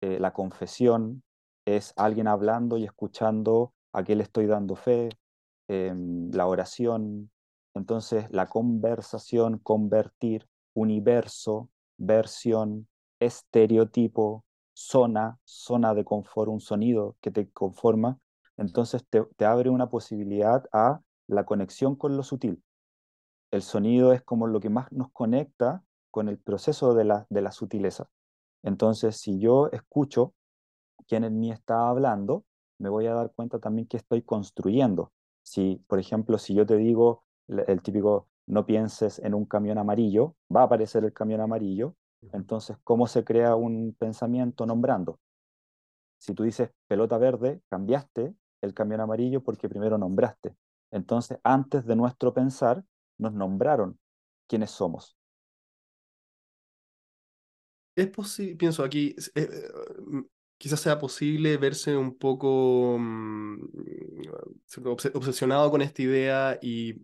Eh, 0.00 0.18
la 0.20 0.32
confesión 0.32 1.22
es 1.66 1.92
alguien 1.96 2.28
hablando 2.28 2.78
y 2.78 2.84
escuchando 2.84 3.74
a 3.92 4.04
qué 4.04 4.16
le 4.16 4.22
estoy 4.24 4.46
dando 4.46 4.76
fe. 4.76 5.10
Em, 5.68 6.30
la 6.32 6.46
oración. 6.46 7.30
Entonces, 7.74 8.26
la 8.30 8.46
conversación, 8.46 9.58
convertir, 9.58 10.46
universo, 10.74 11.70
versión, 11.96 12.86
estereotipo, 13.18 14.44
zona, 14.74 15.38
zona 15.44 15.94
de 15.94 16.04
confort, 16.04 16.50
un 16.50 16.60
sonido 16.60 17.16
que 17.20 17.30
te 17.30 17.50
conforma. 17.50 18.18
Entonces, 18.56 19.04
te, 19.08 19.24
te 19.36 19.44
abre 19.44 19.70
una 19.70 19.88
posibilidad 19.88 20.64
a 20.72 21.00
la 21.26 21.44
conexión 21.44 21.96
con 21.96 22.16
lo 22.16 22.22
sutil. 22.22 22.62
El 23.50 23.62
sonido 23.62 24.12
es 24.12 24.22
como 24.22 24.46
lo 24.46 24.60
que 24.60 24.70
más 24.70 24.90
nos 24.92 25.10
conecta 25.12 25.82
con 26.10 26.28
el 26.28 26.38
proceso 26.38 26.94
de 26.94 27.04
la, 27.04 27.26
de 27.30 27.42
la 27.42 27.52
sutileza. 27.52 28.08
Entonces, 28.62 29.16
si 29.16 29.38
yo 29.38 29.68
escucho 29.72 30.34
quién 31.06 31.24
en 31.24 31.38
mí 31.38 31.50
está 31.50 31.88
hablando, 31.88 32.44
me 32.78 32.88
voy 32.88 33.06
a 33.06 33.14
dar 33.14 33.32
cuenta 33.34 33.58
también 33.58 33.86
que 33.86 33.96
estoy 33.96 34.22
construyendo. 34.22 35.12
Si, 35.42 35.82
por 35.86 35.98
ejemplo, 35.98 36.38
si 36.38 36.54
yo 36.54 36.66
te 36.66 36.76
digo 36.76 37.24
el, 37.48 37.82
típico 37.82 38.28
no 38.46 38.66
pienses 38.66 39.18
en 39.18 39.34
un 39.34 39.44
camión 39.44 39.78
amarillo, 39.78 40.34
va 40.54 40.62
a 40.62 40.64
aparecer 40.64 41.04
el 41.04 41.12
camión 41.12 41.40
amarillo. 41.40 41.94
Entonces, 42.32 42.76
¿cómo 42.84 43.06
se 43.06 43.24
crea 43.24 43.54
un 43.54 43.94
pensamiento 43.98 44.66
nombrando? 44.66 45.20
Si 46.18 46.34
tú 46.34 46.42
dices 46.42 46.70
pelota 46.86 47.18
verde, 47.18 47.62
cambiaste 47.68 48.34
el 48.62 48.74
camión 48.74 49.00
amarillo 49.00 49.42
porque 49.42 49.68
primero 49.68 49.98
nombraste. 49.98 50.56
Entonces, 50.90 51.38
antes 51.44 51.84
de 51.84 51.96
nuestro 51.96 52.32
pensar, 52.32 52.84
nos 53.18 53.32
nombraron 53.32 53.98
quiénes 54.46 54.70
somos. 54.70 55.16
Es 57.96 58.08
posible, 58.08 58.56
pienso 58.56 58.82
aquí, 58.82 59.14
eh, 59.34 59.48
eh, 59.50 60.24
quizás 60.64 60.80
sea 60.80 60.98
posible 60.98 61.58
verse 61.58 61.94
un 61.94 62.16
poco 62.16 62.96
mm, 62.98 63.58
obsesionado 65.12 65.70
con 65.70 65.82
esta 65.82 66.00
idea 66.00 66.58
y 66.62 66.94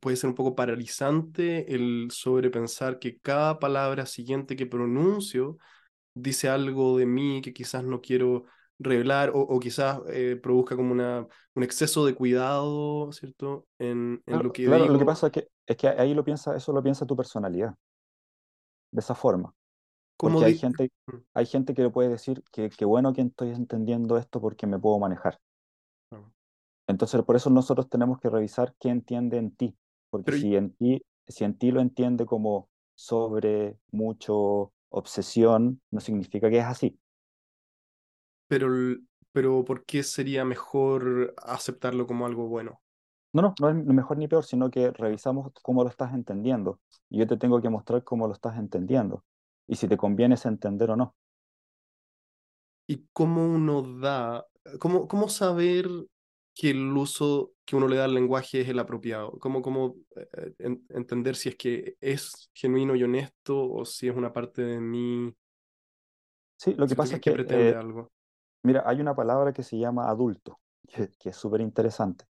puede 0.00 0.16
ser 0.16 0.30
un 0.30 0.34
poco 0.34 0.54
paralizante 0.54 1.74
el 1.74 2.08
sobrepensar 2.10 2.98
que 2.98 3.18
cada 3.18 3.58
palabra 3.58 4.06
siguiente 4.06 4.56
que 4.56 4.64
pronuncio 4.64 5.58
dice 6.14 6.48
algo 6.48 6.96
de 6.96 7.04
mí 7.04 7.42
que 7.42 7.52
quizás 7.52 7.84
no 7.84 8.00
quiero 8.00 8.44
revelar 8.78 9.32
o, 9.34 9.40
o 9.40 9.60
quizás 9.60 10.00
eh, 10.08 10.40
produzca 10.42 10.74
como 10.74 10.90
una, 10.92 11.26
un 11.54 11.62
exceso 11.62 12.06
de 12.06 12.14
cuidado, 12.14 13.12
¿cierto? 13.12 13.66
En, 13.78 14.22
en 14.24 14.42
lo 14.42 14.50
que 14.50 14.64
claro, 14.64 14.86
lo 14.86 14.92
que 14.94 15.00
digo, 15.00 15.04
pasa 15.04 15.26
es 15.26 15.32
que, 15.34 15.48
es 15.66 15.76
que 15.76 15.88
ahí 15.88 16.14
lo 16.14 16.24
piensa, 16.24 16.56
eso 16.56 16.72
lo 16.72 16.82
piensa 16.82 17.04
tu 17.04 17.14
personalidad, 17.14 17.74
de 18.92 19.00
esa 19.00 19.14
forma. 19.14 19.54
Como 20.20 20.40
Porque 20.40 20.46
hay 20.46 20.58
gente, 20.58 20.90
hay 21.34 21.46
gente 21.46 21.74
que 21.74 21.82
le 21.82 21.90
puede 21.90 22.08
decir 22.10 22.42
que 22.52 22.68
qué 22.70 22.84
bueno 22.84 23.12
que 23.12 23.22
estoy 23.22 23.50
entendiendo 23.50 24.18
esto 24.18 24.40
porque 24.40 24.66
me 24.66 24.78
puedo 24.78 24.98
manejar. 24.98 25.40
Entonces, 26.86 27.22
por 27.22 27.36
eso 27.36 27.50
nosotros 27.50 27.88
tenemos 27.88 28.18
que 28.18 28.28
revisar 28.28 28.74
qué 28.78 28.88
entiende 28.88 29.38
en 29.38 29.54
ti, 29.54 29.76
porque 30.10 30.26
Pero, 30.26 30.38
si 30.38 30.56
en 30.56 30.74
ti, 30.74 31.02
si 31.28 31.44
en 31.44 31.56
ti 31.56 31.70
lo 31.70 31.80
entiende 31.80 32.26
como 32.26 32.68
sobre, 32.96 33.78
mucho, 33.92 34.72
obsesión, 34.90 35.80
no 35.90 36.00
significa 36.00 36.50
que 36.50 36.58
es 36.58 36.64
así. 36.64 36.98
pero, 38.48 38.68
pero 39.32 39.64
¿por 39.64 39.84
qué 39.84 40.02
sería 40.02 40.44
mejor 40.44 41.34
aceptarlo 41.42 42.06
como 42.06 42.26
algo 42.26 42.48
bueno? 42.48 42.82
No, 43.32 43.42
no, 43.42 43.54
no 43.60 43.68
es 43.70 43.76
mejor 43.86 44.18
ni 44.18 44.26
peor, 44.28 44.44
sino 44.44 44.70
que 44.70 44.90
revisamos 44.90 45.52
cómo 45.62 45.84
lo 45.84 45.90
estás 45.90 46.12
entendiendo. 46.14 46.80
Y 47.08 47.18
yo 47.18 47.26
te 47.26 47.36
tengo 47.36 47.60
que 47.62 47.68
mostrar 47.70 48.02
cómo 48.04 48.26
lo 48.26 48.32
estás 48.34 48.58
entendiendo. 48.58 49.24
Y 49.70 49.76
si 49.76 49.88
te 49.88 49.96
conviene 49.96 50.34
es 50.34 50.44
entender 50.44 50.90
o 50.90 50.96
no. 50.96 51.16
¿Y 52.86 53.06
cómo 53.12 53.46
uno 53.46 53.82
da, 54.00 54.44
cómo, 54.80 55.06
cómo 55.08 55.28
saber 55.28 55.86
que 56.54 56.70
el 56.70 56.96
uso 56.96 57.52
que 57.64 57.76
uno 57.76 57.86
le 57.88 57.96
da 57.96 58.04
al 58.06 58.14
lenguaje 58.14 58.60
es 58.62 58.68
el 58.68 58.78
apropiado? 58.80 59.38
¿Cómo, 59.38 59.62
cómo 59.62 59.96
eh, 60.16 60.54
en- 60.58 60.84
entender 60.90 61.36
si 61.36 61.50
es 61.50 61.56
que 61.56 61.96
es 62.00 62.50
genuino 62.54 62.96
y 62.96 63.04
honesto 63.04 63.70
o 63.72 63.84
si 63.84 64.08
es 64.08 64.16
una 64.16 64.32
parte 64.32 64.62
de 64.62 64.80
mí, 64.80 65.32
Sí, 66.56 66.74
lo 66.74 66.86
que 66.88 66.94
¿cierto? 66.94 66.96
pasa 66.96 67.16
es 67.16 67.22
que 67.22 67.22
que, 67.22 67.30
pretende 67.32 67.72
eh, 67.72 67.76
algo. 67.76 68.12
mira, 68.64 68.84
hay 68.86 69.00
una 69.00 69.14
palabra 69.16 69.52
que 69.52 69.62
se 69.62 69.78
llama 69.78 70.10
adulto, 70.10 70.60
que, 70.88 71.10
que 71.18 71.30
es 71.30 71.36
súper 71.36 71.60
interesante. 71.62 72.26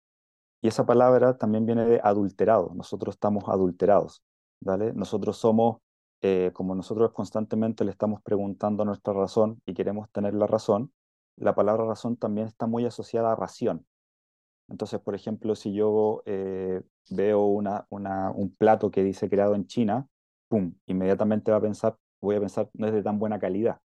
Y 0.62 0.68
esa 0.68 0.86
palabra 0.86 1.38
también 1.38 1.66
viene 1.66 1.86
de 1.86 2.00
adulterado. 2.02 2.72
Nosotros 2.74 3.16
estamos 3.16 3.44
adulterados, 3.48 4.22
¿vale? 4.60 4.92
Nosotros 4.94 5.38
somos, 5.38 5.78
eh, 6.22 6.50
como 6.54 6.74
nosotros 6.74 7.12
constantemente 7.12 7.84
le 7.84 7.90
estamos 7.90 8.22
preguntando 8.22 8.84
nuestra 8.84 9.12
razón 9.14 9.62
y 9.66 9.74
queremos 9.74 10.10
tener 10.10 10.34
la 10.34 10.46
razón, 10.46 10.92
la 11.36 11.54
palabra 11.54 11.84
razón 11.86 12.16
también 12.16 12.46
está 12.48 12.66
muy 12.66 12.84
asociada 12.86 13.32
a 13.32 13.36
ración. 13.36 13.86
Entonces, 14.68 15.00
por 15.00 15.14
ejemplo, 15.14 15.54
si 15.56 15.72
yo 15.74 16.22
eh, 16.26 16.82
veo 17.10 17.46
una, 17.46 17.86
una- 17.90 18.30
un 18.32 18.54
plato 18.54 18.90
que 18.90 19.02
dice 19.04 19.28
creado 19.30 19.54
en 19.54 19.66
China, 19.66 20.08
¡pum! 20.48 20.74
Inmediatamente 20.86 21.50
va 21.50 21.58
a 21.58 21.60
pensar, 21.62 21.96
voy 22.20 22.36
a 22.36 22.40
pensar, 22.40 22.70
no 22.74 22.86
es 22.86 22.92
de 22.92 23.02
tan 23.02 23.18
buena 23.18 23.38
calidad. 23.38 23.80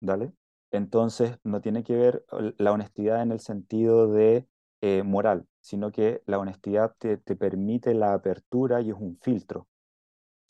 ¿Dale? 0.00 0.32
Entonces, 0.70 1.38
no 1.44 1.60
tiene 1.60 1.84
que 1.84 1.94
ver 1.96 2.24
la 2.58 2.72
honestidad 2.72 3.22
en 3.22 3.32
el 3.32 3.40
sentido 3.40 4.08
de 4.10 4.48
eh, 4.80 5.02
moral, 5.04 5.46
sino 5.60 5.92
que 5.92 6.22
la 6.26 6.38
honestidad 6.38 6.94
te, 6.98 7.18
te 7.18 7.36
permite 7.36 7.94
la 7.94 8.14
apertura 8.14 8.80
y 8.80 8.90
es 8.90 8.96
un 8.96 9.18
filtro. 9.20 9.68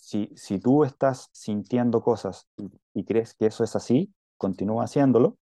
Si, 0.03 0.59
tú 0.59 0.83
estás 0.83 1.31
sintiendo 1.33 2.03
cosas 2.03 2.49
y, 2.93 3.05
crees 3.05 3.35
que 3.35 3.47
eso 3.47 3.62
es 3.62 3.77
así, 3.77 4.12
continúa 4.37 4.85
haciéndolo. 4.85 5.38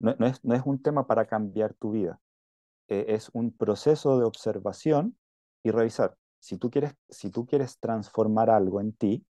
No, 0.00 0.14
es, 0.26 0.40
un 0.66 0.82
tema 0.82 1.06
para 1.06 1.24
cambiar 1.26 1.72
tu 1.74 1.92
vida, 1.92 2.20
eh, 2.88 3.06
es 3.08 3.30
un 3.32 3.56
proceso 3.56 4.18
de 4.18 4.26
observación 4.26 5.16
y 5.62 5.70
revisar. 5.70 6.18
Si 6.40 6.58
tú 6.58 6.70
quieres, 6.70 6.94
si 7.08 7.30
tú 7.30 7.46
quieres 7.46 7.78
transformar 7.78 8.50
algo 8.50 8.82
en 8.82 8.92
ti, 8.92 9.24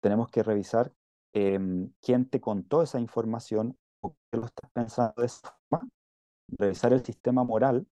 tenemos 0.00 0.28
que 0.28 0.44
revisar 0.44 0.92
em, 1.32 1.90
quién 2.00 2.28
te 2.28 2.40
contó 2.40 2.82
esa 2.82 3.00
información 3.00 3.76
o 4.00 4.14
qué 4.30 4.38
lo 4.38 4.46
estás 4.46 4.70
pensando 4.70 5.14
de 5.16 5.26
esa 5.26 5.58
forma, 5.68 5.88
revisar 6.56 6.92
el 6.92 7.04
sistema 7.04 7.42
moral. 7.42 7.84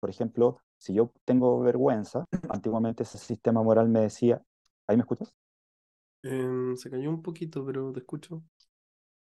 Por 0.00 0.08
ejemplo, 0.08 0.58
si 0.78 0.94
yo 0.94 1.12
tengo 1.26 1.60
vergüenza, 1.60 2.24
antiguamente 2.48 3.02
ese 3.02 3.18
sistema 3.18 3.62
moral 3.62 3.90
me 3.90 4.00
decía, 4.00 4.42
¿ahí 4.86 4.96
me 4.96 5.02
escuchas? 5.02 5.34
Em, 6.30 6.76
se 6.76 6.90
cayó 6.90 7.08
un 7.10 7.22
poquito, 7.22 7.64
pero 7.64 7.90
te 7.92 8.00
escucho. 8.00 8.42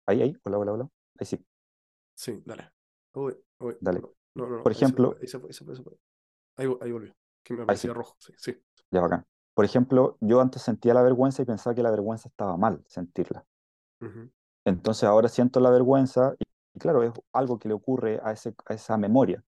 Ahí, 0.06 0.20
ahí, 0.22 0.36
hola, 0.44 0.58
hola, 0.58 0.72
hola. 0.72 0.88
Ahí 1.18 1.26
sí, 1.26 1.44
Sí, 2.14 2.40
dale. 2.44 2.70
Uy, 3.14 3.34
uy, 3.58 3.76
dale. 3.80 4.06
no, 4.34 4.48
no, 4.48 4.48
no, 4.48 4.58
Por 4.62 4.72
ejemplo, 4.72 5.18
ahí 5.20 5.26
se 5.28 5.38
fue, 5.38 5.48
ahí 5.48 5.54
se 5.54 5.64
fue, 5.64 5.72
ahí 5.72 5.76
se 5.78 5.82
fue. 5.84 5.92
Ahí, 6.56 6.66
vo- 6.68 6.78
ahí 6.82 6.92
volvió, 6.92 7.14
que 7.44 7.54
me 7.54 7.66
sí, 7.76 7.88
rojo, 7.94 8.16
sí, 8.20 8.34
sí. 8.38 8.62
ya 8.90 9.00
bacán. 9.00 9.26
Por 9.54 9.64
ejemplo, 9.64 10.16
yo 10.20 10.40
antes 10.40 10.62
sentía 10.62 10.94
la 10.94 11.02
vergüenza 11.02 11.42
y 11.42 11.44
pensaba 11.46 11.74
que 11.74 11.82
la 11.82 11.90
vergüenza 11.90 12.28
estaba 12.28 12.56
mal 12.56 12.84
sentirla. 12.88 13.44
Entonces 14.64 15.04
ahora 15.04 15.28
siento 15.28 15.60
la 15.60 15.70
vergüenza 15.70 16.34
y, 16.38 16.44
y 16.74 16.78
claro, 16.78 17.02
es 17.02 17.12
algo 17.32 17.58
que 17.58 17.68
le 17.68 17.74
ocurre 17.74 18.20
a, 18.22 18.32
ese, 18.32 18.54
a 18.66 18.74
esa 18.74 18.96
memoria. 18.96 19.42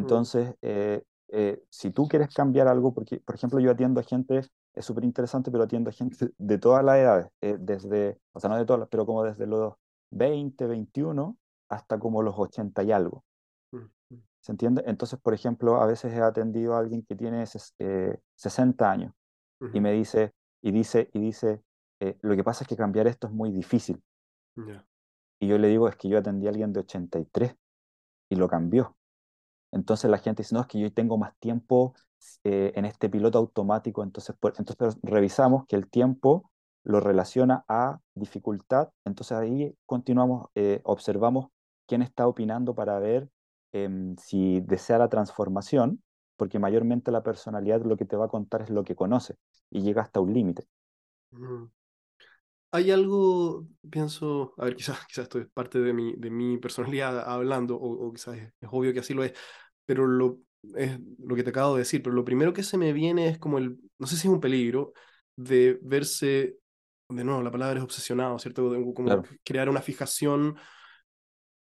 mm, 0.00 0.24
Entonces, 0.24 0.54
eh, 0.62 1.02
eh, 1.30 1.62
si 1.70 1.90
tú 1.92 2.08
quieres 2.08 2.34
cambiar 2.34 2.68
algo, 2.68 2.94
porque, 2.94 3.20
por 3.20 3.34
ejemplo, 3.36 3.60
yo 3.60 3.70
atiendo 3.72 4.00
a 4.00 4.04
gente, 4.04 4.42
es 4.80 4.86
súper 4.86 5.04
interesante, 5.04 5.50
pero 5.50 5.64
atiendo 5.64 5.90
a 5.90 5.92
gente 5.92 6.32
de 6.36 6.58
todas 6.58 6.84
las 6.84 6.96
edades, 6.96 7.28
eh, 7.40 7.56
desde, 7.58 8.18
o 8.32 8.40
sea, 8.40 8.50
no 8.50 8.56
de 8.56 8.64
todas, 8.64 8.88
pero 8.88 9.06
como 9.06 9.24
desde 9.24 9.46
los 9.46 9.74
20, 10.10 10.66
21 10.66 11.36
hasta 11.68 11.98
como 11.98 12.22
los 12.22 12.34
80 12.36 12.82
y 12.82 12.92
algo. 12.92 13.24
¿Se 14.40 14.52
entiende? 14.52 14.82
Entonces, 14.86 15.20
por 15.20 15.34
ejemplo, 15.34 15.80
a 15.80 15.86
veces 15.86 16.12
he 16.14 16.20
atendido 16.20 16.74
a 16.74 16.78
alguien 16.78 17.04
que 17.04 17.14
tiene 17.14 17.44
eh, 17.78 18.18
60 18.34 18.90
años 18.90 19.12
y 19.74 19.80
me 19.80 19.92
dice, 19.92 20.32
y 20.62 20.72
dice, 20.72 21.10
y 21.12 21.20
dice, 21.20 21.62
eh, 22.00 22.16
lo 22.22 22.34
que 22.34 22.42
pasa 22.42 22.64
es 22.64 22.68
que 22.68 22.76
cambiar 22.76 23.06
esto 23.06 23.26
es 23.26 23.32
muy 23.32 23.50
difícil. 23.52 24.02
Y 25.38 25.46
yo 25.46 25.58
le 25.58 25.68
digo, 25.68 25.88
es 25.88 25.96
que 25.96 26.08
yo 26.08 26.18
atendí 26.18 26.46
a 26.46 26.50
alguien 26.50 26.72
de 26.72 26.80
83 26.80 27.54
y 28.30 28.36
lo 28.36 28.48
cambió. 28.48 28.96
Entonces 29.72 30.10
la 30.10 30.18
gente 30.18 30.42
dice, 30.42 30.54
no, 30.54 30.62
es 30.62 30.66
que 30.66 30.80
yo 30.80 30.92
tengo 30.92 31.18
más 31.18 31.36
tiempo 31.38 31.94
eh, 32.44 32.72
en 32.74 32.84
este 32.84 33.08
piloto 33.08 33.38
automático, 33.38 34.02
entonces, 34.02 34.36
entonces 34.58 34.98
revisamos 35.02 35.66
que 35.66 35.76
el 35.76 35.88
tiempo 35.88 36.50
lo 36.82 37.00
relaciona 37.00 37.64
a 37.68 38.00
dificultad, 38.14 38.90
entonces 39.04 39.36
ahí 39.36 39.74
continuamos, 39.86 40.48
eh, 40.54 40.80
observamos 40.84 41.48
quién 41.86 42.02
está 42.02 42.26
opinando 42.26 42.74
para 42.74 42.98
ver 42.98 43.28
em, 43.72 44.16
si 44.16 44.60
desea 44.60 44.98
la 44.98 45.08
transformación, 45.08 46.02
porque 46.36 46.58
mayormente 46.58 47.10
la 47.10 47.22
personalidad 47.22 47.82
lo 47.84 47.96
que 47.96 48.06
te 48.06 48.16
va 48.16 48.26
a 48.26 48.28
contar 48.28 48.62
es 48.62 48.70
lo 48.70 48.82
que 48.82 48.96
conoce 48.96 49.36
y 49.70 49.82
llega 49.82 50.02
hasta 50.02 50.20
un 50.20 50.32
límite. 50.32 50.66
Hay 52.72 52.90
algo, 52.90 53.66
pienso, 53.90 54.54
a 54.56 54.64
ver, 54.64 54.76
quizás, 54.76 54.98
quizás 55.08 55.24
esto 55.24 55.38
es 55.38 55.48
parte 55.50 55.80
de 55.80 55.92
mi, 55.92 56.14
de 56.16 56.30
mi 56.30 56.56
personalidad 56.58 57.20
hablando, 57.28 57.76
o, 57.76 58.12
quizás 58.12 58.36
es, 58.38 58.52
obvio 58.70 58.92
que 58.92 59.00
así 59.00 59.12
lo 59.12 59.24
es, 59.24 59.32
pero 59.84 60.06
lo, 60.06 60.38
es 60.74 60.98
lo 61.18 61.34
que 61.34 61.42
te 61.42 61.50
acabo 61.50 61.74
de 61.74 61.80
decir, 61.80 62.02
pero 62.02 62.14
lo 62.14 62.24
primero 62.24 62.52
que 62.52 62.62
se 62.62 62.78
me 62.78 62.92
viene 62.92 63.28
es 63.28 63.38
como 63.38 63.58
el, 63.58 63.78
no 63.98 64.06
sé 64.06 64.16
si 64.16 64.26
es 64.26 64.32
un 64.32 64.40
peligro, 64.40 64.92
de 65.36 65.78
verse, 65.82 66.56
de 67.08 67.24
nuevo, 67.24 67.42
la 67.42 67.50
palabra 67.50 67.78
es 67.78 67.84
obsesionado, 67.84 68.38
¿cierto? 68.38 68.70
Como 68.94 69.22
crear 69.44 69.68
una 69.68 69.80
fijación 69.80 70.56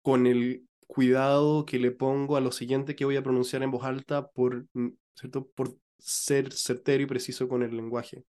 con 0.02 0.28
el 0.28 0.68
cuidado 0.86 1.66
que 1.66 1.80
le 1.80 1.92
pongo 1.92 2.36
a 2.36 2.42
lo 2.42 2.52
siguiente 2.52 2.96
que 2.96 3.06
voy 3.06 3.16
a 3.16 3.24
pronunciar 3.24 3.64
en 3.64 3.72
voz 3.72 3.84
alta 3.84 4.28
por, 4.28 4.66
mm, 4.74 4.90
¿cierto? 5.16 5.48
por 5.56 5.76
ser 5.98 6.52
certero 6.52 7.04
y 7.04 7.08
preciso 7.08 7.48
con 7.48 7.64
el 7.64 7.76
lenguaje. 7.76 8.26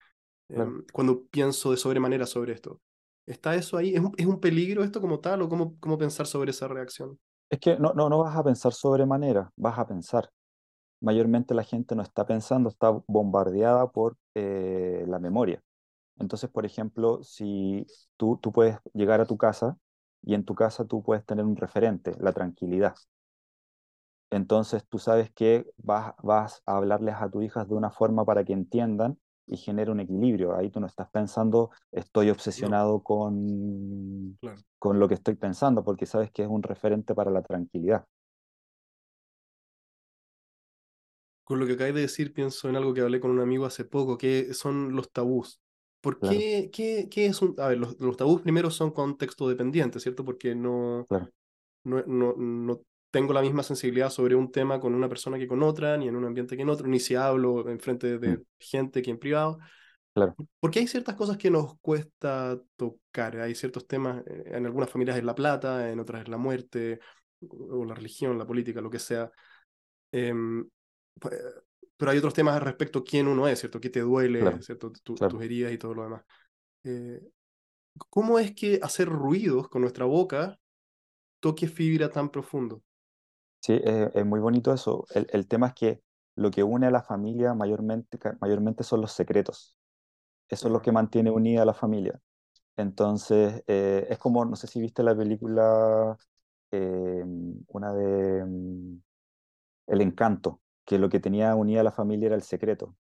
Em, 0.49 0.83
cuando 0.93 1.25
pienso 1.25 1.71
de 1.71 1.77
sobremanera 1.77 2.25
sobre 2.25 2.53
esto. 2.53 2.79
¿Está 3.25 3.55
eso 3.55 3.77
ahí? 3.77 3.95
¿Es 3.95 4.01
un, 4.01 4.13
¿Es 4.17 4.25
un, 4.25 4.39
peligro 4.39 4.83
esto 4.83 5.01
como 5.01 5.19
tal 5.19 5.41
o 5.41 5.49
cómo, 5.49 5.77
cómo 5.79 5.97
pensar 5.97 6.27
sobre 6.27 6.51
esa 6.51 6.67
reacción? 6.67 7.17
Es 7.49 7.59
que 7.59 7.77
no, 7.77 7.93
no, 7.93 8.09
no 8.09 8.19
vas 8.19 8.35
a 8.35 8.43
pensar 8.43 8.73
sobremanera, 8.73 9.51
vas 9.55 9.79
a 9.79 9.87
pensar. 9.87 10.29
Mayormente 11.03 11.53
la 11.55 11.63
gente 11.65 11.95
no 11.95 12.03
está 12.03 12.25
pensando, 12.27 12.69
está 12.69 12.91
bombardeada 13.07 13.91
por 13.91 14.17
eh, 14.35 15.05
la 15.07 15.19
memoria. 15.19 15.61
Entonces, 16.19 16.49
por 16.49 16.65
ejemplo, 16.65 17.23
si 17.23 17.87
tú, 18.17 18.39
tú 18.41 18.51
puedes 18.53 18.77
llegar 18.93 19.21
a 19.21 19.25
tu 19.27 19.37
casa 19.37 19.77
y 20.23 20.35
en 20.35 20.45
tu 20.45 20.55
casa 20.55 20.85
tú 20.85 21.03
puedes 21.03 21.25
tener 21.25 21.45
un 21.45 21.57
referente, 21.57 22.13
la 22.19 22.33
tranquilidad. 22.33 22.95
Entonces 24.31 24.85
tú 24.87 24.97
sabes 24.99 25.31
que 25.31 25.65
vas, 25.77 26.13
vas 26.23 26.63
a 26.65 26.77
hablarles 26.77 27.15
a 27.15 27.29
tus 27.29 27.43
hijas 27.43 27.67
de 27.69 27.75
una 27.75 27.91
forma 27.91 28.25
para 28.25 28.43
que 28.43 28.53
entiendan 28.53 29.19
y 29.45 29.57
genere 29.57 29.91
un 29.91 29.99
equilibrio. 29.99 30.55
Ahí 30.55 30.69
tú 30.71 30.79
no 30.79 30.87
estás 30.87 31.09
pensando, 31.11 31.69
estoy 31.91 32.29
obsesionado 32.31 33.03
con, 33.03 34.39
con 34.79 34.99
lo 34.99 35.07
que 35.07 35.13
estoy 35.15 35.35
pensando, 35.35 35.83
porque 35.83 36.05
sabes 36.07 36.31
que 36.31 36.43
es 36.43 36.47
un 36.49 36.63
referente 36.63 37.13
para 37.15 37.29
la 37.31 37.43
tranquilidad. 37.43 38.05
Con 41.53 41.59
lo 41.59 41.67
que 41.67 41.73
acabas 41.73 41.93
de 41.93 42.01
decir, 42.01 42.33
pienso 42.33 42.67
en 42.67 42.75
algo 42.75 42.95
que 42.95 43.01
hablé 43.01 43.19
con 43.19 43.29
un 43.29 43.39
amigo 43.39 43.67
hace 43.67 43.85
poco, 43.85 44.17
que 44.17 44.55
son 44.55 44.95
los 44.95 45.11
tabús. 45.11 45.61
¿Por 46.01 46.17
qué, 46.17 46.71
qué, 46.73 47.07
qué, 47.11 47.27
es 47.27 47.43
un... 47.43 47.53
A 47.59 47.67
ver, 47.67 47.77
los, 47.77 47.99
los, 48.01 48.17
tabús 48.17 48.41
primero 48.41 48.71
son 48.71 48.89
contexto 48.89 49.47
dependientes, 49.47 50.01
¿cierto? 50.01 50.25
Porque 50.25 50.55
no, 50.55 51.05
no, 51.83 52.03
no, 52.07 52.33
no, 52.35 52.81
tengo 53.11 53.33
la 53.33 53.43
misma 53.43 53.61
sensibilidad 53.61 54.09
sobre 54.09 54.33
un 54.33 54.51
tema 54.51 54.79
con 54.79 54.95
una 54.95 55.07
persona 55.07 55.37
que 55.37 55.47
con 55.47 55.61
otra, 55.61 55.95
ni 55.95 56.07
en 56.07 56.15
un 56.15 56.25
ambiente 56.25 56.55
que 56.55 56.63
en 56.63 56.69
otro, 56.69 56.87
ni 56.87 56.99
si 56.99 57.13
hablo 57.13 57.69
en 57.69 57.79
frente 57.79 58.17
de 58.17 58.37
mm. 58.37 58.43
gente 58.57 59.03
que 59.03 59.11
en 59.11 59.19
privado. 59.19 59.59
Claro. 60.15 60.33
Porque 60.59 60.79
hay 60.79 60.87
ciertas 60.87 61.13
cosas 61.13 61.37
que 61.37 61.51
nos 61.51 61.77
cuesta 61.81 62.59
tocar. 62.75 63.37
Hay 63.37 63.53
ciertos 63.53 63.85
temas, 63.85 64.25
eh, 64.25 64.45
en 64.47 64.65
algunas 64.65 64.89
familias 64.89 65.17
es 65.17 65.23
la 65.23 65.35
plata, 65.35 65.91
en 65.91 65.99
otras 65.99 66.23
es 66.23 66.29
la 66.29 66.37
muerte, 66.37 66.99
o 67.47 67.85
la 67.85 67.93
religión, 67.93 68.39
la 68.39 68.47
política, 68.47 68.81
lo 68.81 68.89
que 68.89 68.97
sea. 68.97 69.31
Pues, 70.09 70.33
pero 71.19 72.11
hay 72.11 72.17
otros 72.17 72.33
temas 72.33 72.61
respecto 72.61 72.99
a 72.99 73.03
quién 73.03 73.27
uno 73.27 73.47
es, 73.47 73.59
¿cierto? 73.59 73.79
¿Qué 73.79 73.89
te 73.89 74.01
duele, 74.01 74.61
¿cierto? 74.61 74.91
tus 74.91 75.21
heridas 75.41 75.71
y 75.71 75.77
todo 75.77 75.93
lo 75.93 76.03
demás. 76.03 76.23
Eh, 76.83 77.21
¿Cómo 78.09 78.39
es 78.39 78.53
que 78.53 78.79
hacer 78.81 79.07
ruidos 79.07 79.69
con 79.69 79.81
nuestra 79.81 80.05
boca 80.05 80.59
toque 81.39 81.67
fibra 81.67 82.09
tan 82.09 82.29
profundo? 82.29 82.83
Sí, 83.61 83.79
es, 83.83 84.25
muy 84.25 84.39
bonito 84.39 84.73
eso. 84.73 85.05
El, 85.13 85.27
el, 85.31 85.47
tema 85.47 85.67
es 85.67 85.73
que 85.73 86.01
lo 86.35 86.51
que 86.51 86.63
une 86.63 86.87
a 86.87 86.91
la 86.91 87.01
familia 87.01 87.53
mayormente, 87.53 88.19
mayormente 88.41 88.83
son 88.83 89.01
los 89.01 89.13
secretos. 89.13 89.77
Eso 90.49 90.67
es 90.67 90.73
lo 90.73 90.81
que 90.81 90.91
mantiene 90.91 91.31
unida 91.31 91.61
a 91.61 91.65
la 91.65 91.73
familia. 91.73 92.19
Entonces, 92.75 93.63
eh, 93.67 94.07
es 94.09 94.17
como, 94.17 94.45
no 94.45 94.55
sé 94.55 94.67
si 94.67 94.81
viste 94.81 95.03
la 95.03 95.15
película, 95.15 96.17
eh, 96.71 97.23
una 97.67 97.93
de 97.93 98.45
mm, 98.45 99.01
El 99.87 100.01
Encanto, 100.01 100.61
que 100.85 100.99
lo 100.99 101.09
que 101.09 101.19
tenía 101.19 101.55
unida 101.55 101.81
a 101.81 101.83
la 101.83 101.91
familia 101.91 102.27
era 102.27 102.35
el 102.35 102.43
secreto. 102.43 102.95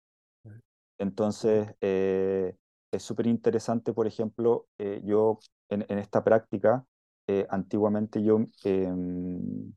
Entonces, 0.99 1.75
eh, 1.81 2.55
es 2.93 3.03
súper 3.03 3.27
interesante, 3.27 3.93
por 3.93 4.07
ejemplo, 4.07 4.67
eh, 4.79 5.01
yo 5.05 5.39
en, 5.69 5.99
esta 5.99 6.23
práctica, 6.23 6.87
eh, 7.27 7.47
antiguamente 7.51 8.23
yo 8.23 8.41
em, 8.65 9.73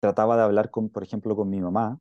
trataba 0.00 0.36
de 0.36 0.42
hablar, 0.42 0.70
con, 0.70 0.88
por 0.88 1.02
ejemplo, 1.02 1.36
con 1.36 1.50
mi 1.50 1.60
mamá 1.60 1.98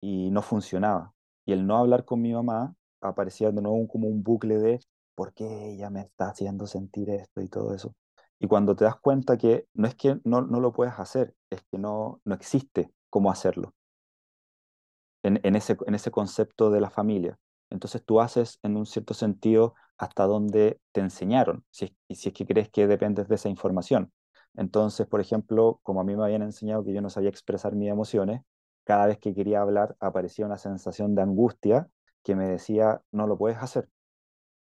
y 0.00 0.30
no 0.30 0.42
funcionaba. 0.42 1.12
Y 1.46 1.52
el 1.52 1.66
no 1.66 1.76
hablar 1.76 2.04
con 2.04 2.20
mi 2.20 2.32
mamá 2.32 2.74
aparecía 3.00 3.50
de 3.52 3.62
nuevo 3.62 3.86
como 3.88 4.08
un 4.08 4.22
bucle 4.22 4.58
de 4.58 4.80
¿por 5.14 5.34
qué 5.34 5.72
ella 5.72 5.90
me 5.90 6.00
está 6.00 6.30
haciendo 6.30 6.66
sentir 6.66 7.10
esto 7.10 7.42
y 7.42 7.48
todo 7.48 7.74
eso? 7.74 7.94
Y 8.40 8.48
cuando 8.48 8.74
te 8.74 8.84
das 8.84 8.96
cuenta 9.00 9.36
que 9.36 9.66
no 9.74 9.86
es 9.86 9.94
que 9.94 10.20
no, 10.24 10.42
no 10.42 10.60
lo 10.60 10.72
puedes 10.72 10.94
hacer, 10.98 11.34
es 11.50 11.62
que 11.70 11.78
no, 11.78 12.20
no 12.24 12.34
existe 12.34 12.92
cómo 13.10 13.30
hacerlo 13.30 13.74
en, 15.22 15.56
ese, 15.56 15.76
en 15.86 15.94
ese 15.94 16.10
concepto 16.10 16.70
de 16.70 16.80
la 16.80 16.90
familia. 16.90 17.38
Entonces 17.70 18.04
tú 18.04 18.20
haces 18.20 18.58
en 18.62 18.76
un 18.76 18.86
cierto 18.86 19.14
sentido 19.14 19.74
hasta 19.96 20.24
donde 20.26 20.80
te 20.92 21.00
enseñaron, 21.00 21.64
si 21.70 21.96
si 22.10 22.28
es 22.28 22.34
que 22.34 22.46
crees 22.46 22.68
que 22.70 22.86
dependes 22.86 23.28
de 23.28 23.36
esa 23.36 23.48
información. 23.48 24.12
Entonces, 24.54 25.06
por 25.06 25.20
ejemplo, 25.20 25.80
como 25.82 26.00
a 26.00 26.04
mí 26.04 26.14
me 26.16 26.24
habían 26.24 26.42
enseñado 26.42 26.84
que 26.84 26.92
yo 26.92 27.00
no 27.00 27.08
sabía 27.10 27.30
expresar 27.30 27.74
mis 27.74 27.88
emociones, 27.90 28.42
cada 28.84 29.06
vez 29.06 29.18
que 29.18 29.34
quería 29.34 29.62
hablar 29.62 29.96
aparecía 30.00 30.44
una 30.46 30.58
sensación 30.58 31.14
de 31.14 31.22
angustia 31.22 31.88
que 32.22 32.34
me 32.36 32.48
decía, 32.48 33.00
no 33.12 33.26
lo 33.26 33.38
puedes 33.38 33.58
hacer. 33.58 33.88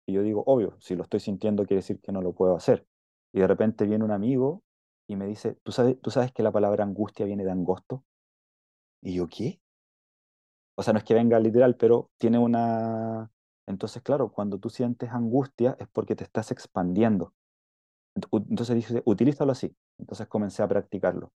Y 0.05 0.13
yo 0.13 0.23
digo, 0.23 0.43
obvio, 0.45 0.77
si 0.79 0.95
lo 0.95 1.03
estoy 1.03 1.19
sintiendo 1.19 1.65
quiere 1.65 1.77
decir 1.81 1.99
que 2.01 2.11
no 2.11 2.21
lo 2.21 2.33
puedo 2.33 2.55
hacer. 2.55 2.85
Y 3.33 3.39
de 3.41 3.47
repente 3.47 3.85
viene 3.85 4.03
un 4.05 4.11
amigo 4.11 4.63
y 5.07 5.15
me 5.15 5.27
dice, 5.27 5.57
¿tú 5.63 5.71
sabes, 5.71 5.99
¿tú 6.01 6.11
sabes 6.11 6.31
que 6.31 6.43
la 6.43 6.51
palabra 6.51 6.83
angustia 6.83 7.25
viene 7.25 7.43
de 7.45 7.51
angosto? 7.51 8.03
Y 9.01 9.15
yo, 9.15 9.29
¿qué? 9.29 9.61
O 10.75 10.83
sea, 10.83 10.93
no 10.93 10.99
es 10.99 11.05
que 11.05 11.13
venga 11.13 11.39
literal, 11.39 11.75
pero 11.75 12.09
tiene 12.17 12.39
una... 12.39 13.31
Entonces, 13.65 14.01
claro, 14.01 14.31
cuando 14.31 14.59
tú 14.59 14.69
sientes 14.69 15.09
angustia 15.11 15.75
es 15.79 15.87
porque 15.87 16.15
te 16.15 16.23
estás 16.23 16.51
expandiendo. 16.51 17.33
Entonces 18.15 18.75
dije, 18.75 19.01
utilízalo 19.05 19.51
así. 19.51 19.75
Entonces 19.97 20.27
comencé 20.27 20.63
a 20.63 20.67
practicarlo. 20.67 21.31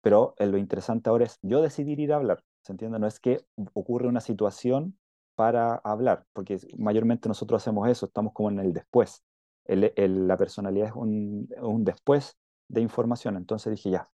Pero 0.00 0.34
eh, 0.38 0.46
lo 0.46 0.58
interesante 0.58 1.10
ahora 1.10 1.24
es 1.24 1.38
yo 1.42 1.60
decidir 1.60 2.00
ir 2.00 2.12
a 2.12 2.16
hablar. 2.16 2.42
¿Se 2.62 2.72
entiende? 2.72 2.98
No 2.98 3.06
es 3.06 3.20
que 3.20 3.44
ocurre 3.74 4.08
una 4.08 4.20
situación 4.20 4.98
para 5.34 5.76
hablar, 5.84 6.24
porque 6.32 6.58
mayormente 6.76 7.28
nosotros 7.28 7.62
hacemos 7.62 7.88
eso, 7.88 8.06
estamos 8.06 8.32
como 8.32 8.50
en 8.50 8.58
el 8.58 8.72
después. 8.72 9.22
la 9.66 10.36
personalidad 10.36 10.88
es 10.88 10.94
un, 10.94 11.48
un 11.60 11.84
después 11.84 12.36
de 12.68 12.80
información. 12.80 13.36
Entonces 13.36 13.70
dije, 13.70 13.90
ya, 13.90 14.10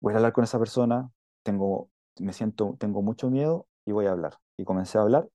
voy 0.00 0.12
a 0.12 0.16
hablar 0.16 0.32
con 0.32 0.44
esa 0.44 0.58
persona, 0.58 1.10
tengo 1.42 1.90
me 2.18 2.32
siento, 2.32 2.76
tengo 2.78 3.02
mucho 3.02 3.30
miedo 3.30 3.66
y 3.84 3.92
voy 3.92 4.06
a 4.06 4.12
hablar. 4.12 4.38
Y 4.56 4.64
comencé 4.64 4.98
a 4.98 5.02
hablar 5.02 5.28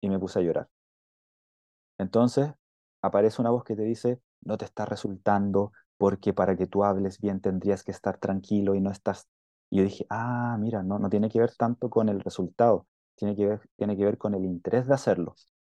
y 0.00 0.08
me 0.08 0.18
puse 0.18 0.38
a 0.38 0.42
llorar. 0.42 0.68
Entonces 1.98 2.52
aparece 3.02 3.40
una 3.40 3.50
voz 3.50 3.64
que 3.64 3.76
te 3.76 3.82
dice, 3.82 4.20
no 4.42 4.56
te 4.56 4.64
está 4.64 4.84
resultando 4.86 5.72
porque 5.98 6.32
para 6.32 6.56
que 6.56 6.66
tú 6.66 6.84
hables 6.84 7.20
bien 7.20 7.40
tendrías 7.40 7.84
que 7.84 7.90
estar 7.92 8.18
tranquilo 8.18 8.74
y 8.74 8.80
no 8.80 8.90
estás... 8.90 9.28
Y 9.70 9.78
yo 9.78 9.84
dije, 9.84 10.06
ah, 10.10 10.56
mira, 10.58 10.82
no, 10.82 10.98
no 10.98 11.10
tiene 11.10 11.28
que 11.28 11.38
ver 11.38 11.54
tanto 11.56 11.90
con 11.90 12.08
el 12.08 12.20
resultado, 12.20 12.86
tiene 13.14 13.36
que 13.36 13.46
ver, 13.46 13.60
tiene 13.76 13.96
que 13.96 14.04
ver 14.04 14.18
con 14.18 14.34
el 14.34 14.44
interés 14.44 14.86
de 14.86 14.94
hacerlo. 14.94 15.36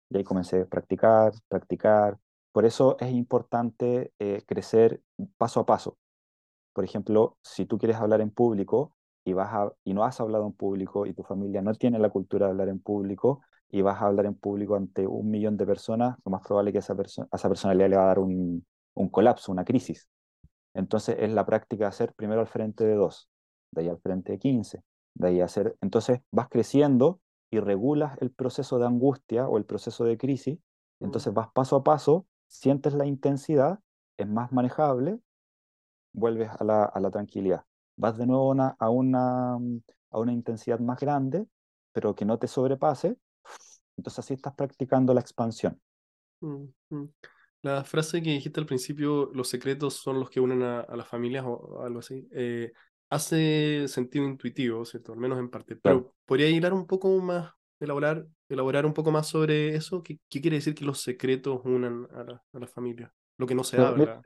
Y 0.09 0.17
ahí 0.17 0.23
comencé 0.23 0.61
a 0.61 0.65
practicar, 0.65 1.33
practicar. 1.47 2.17
Por 2.51 2.65
eso 2.65 2.97
es 2.99 3.11
importante 3.11 4.13
eh, 4.19 4.43
crecer 4.47 5.01
paso 5.37 5.59
a 5.59 5.65
paso. 5.65 5.97
Por 6.73 6.85
ejemplo, 6.85 7.37
si 7.43 7.65
tú 7.65 7.77
quieres 7.77 7.97
hablar 7.97 8.21
en 8.21 8.31
público, 8.31 8.95
y, 9.25 9.33
vas 9.33 9.53
a, 9.53 9.71
y 9.83 9.93
no 9.93 10.03
has 10.03 10.19
hablado 10.19 10.45
en 10.45 10.53
público 10.53 11.05
y 11.05 11.13
tu 11.13 11.23
familia 11.23 11.61
no 11.61 11.73
tiene 11.73 11.99
la 11.99 12.09
cultura 12.09 12.47
de 12.47 12.51
hablar 12.51 12.69
en 12.69 12.79
público 12.79 13.41
y 13.69 13.81
vas 13.81 14.01
a 14.01 14.05
hablar 14.05 14.25
en 14.25 14.35
público 14.35 14.75
ante 14.75 15.07
un 15.07 15.29
millón 15.29 15.57
de 15.57 15.65
personas, 15.65 16.17
lo 16.23 16.31
más 16.31 16.41
probable 16.45 16.69
es 16.69 16.73
que 16.73 16.79
esa 16.79 16.95
persona 16.95 17.27
a 17.31 17.37
esa 17.37 17.47
personalidad 17.49 17.89
le 17.89 17.95
va 17.95 18.03
a 18.03 18.07
dar 18.07 18.19
un, 18.19 18.65
un 18.93 19.09
colapso, 19.09 19.51
una 19.51 19.65
crisis. 19.65 20.07
Entonces 20.73 21.17
es 21.19 21.31
la 21.31 21.45
práctica 21.45 21.85
de 21.85 21.89
hacer 21.89 22.13
primero 22.13 22.41
al 22.41 22.47
frente 22.47 22.83
de 22.83 22.95
dos, 22.95 23.29
de 23.71 23.81
ahí 23.81 23.89
al 23.89 23.99
frente 23.99 24.33
de 24.33 24.39
15, 24.39 24.83
de 25.15 25.27
ahí 25.27 25.41
hacer, 25.41 25.75
entonces 25.81 26.21
vas 26.31 26.49
creciendo 26.49 27.19
y 27.49 27.59
regulas 27.59 28.17
el 28.21 28.31
proceso 28.31 28.79
de 28.79 28.85
angustia 28.85 29.47
o 29.47 29.57
el 29.57 29.65
proceso 29.65 30.03
de 30.05 30.17
crisis, 30.17 30.59
entonces 30.99 31.31
mm. 31.31 31.35
vas 31.35 31.47
paso 31.53 31.75
a 31.75 31.83
paso, 31.83 32.25
sientes 32.47 32.93
la 32.93 33.05
intensidad, 33.05 33.79
es 34.17 34.27
más 34.27 34.51
manejable, 34.51 35.19
vuelves 36.13 36.49
a 36.59 36.63
la, 36.63 36.85
a 36.85 36.99
la 36.99 37.11
tranquilidad 37.11 37.63
vas 37.95 38.17
de 38.17 38.25
nuevo 38.25 38.53
a, 38.53 38.89
una, 38.89 39.53
a 39.53 40.19
una 40.19 40.33
intensidad 40.33 40.79
más 40.79 40.99
grande, 40.99 41.45
pero 41.91 42.15
que 42.15 42.25
no 42.25 42.39
te 42.39 42.47
sobrepase, 42.47 43.17
entonces 43.97 44.19
así 44.19 44.33
estás 44.33 44.55
practicando 44.55 45.13
la 45.13 45.21
expansión. 45.21 45.79
Mm, 46.41 46.65
mm. 46.89 47.09
La 47.61 47.83
frase 47.83 48.21
que 48.21 48.31
dijiste 48.31 48.59
al 48.59 48.65
principio, 48.65 49.31
los 49.33 49.47
secretos 49.47 49.95
son 49.95 50.19
los 50.19 50.29
que 50.29 50.39
unen 50.39 50.63
a, 50.63 50.85
las 50.95 51.07
familias 51.07 51.45
o 51.47 51.81
algo 51.81 51.99
así, 51.99 52.27
eh, 52.31 52.73
hace 53.09 53.87
sentido 53.87 54.25
intuitivo, 54.25 54.83
¿cierto? 54.83 55.13
Al 55.13 55.19
menos 55.19 55.39
en 55.39 55.49
parte, 55.49 55.75
pero 55.75 56.13
podría 56.25 56.49
hilar 56.49 56.73
un 56.73 56.85
poco 56.85 57.17
más 57.19 57.53
elaborar, 57.83 58.25
elaborar 58.49 58.85
un 58.85 58.93
poco 58.93 59.11
más 59.11 59.27
sobre 59.27 59.75
eso? 59.75 60.01
¿Qué, 60.03 60.19
qué 60.29 60.41
quiere 60.41 60.57
decir 60.57 60.75
que 60.75 60.85
los 60.85 61.01
secretos 61.01 61.61
unan 61.65 62.07
a 62.13 62.23
la, 62.23 62.43
a 62.53 62.59
la 62.59 62.67
familia? 62.67 63.13
Lo 63.37 63.45
que 63.45 63.55
no 63.55 63.63
se 63.63 63.77
habla. 63.77 64.21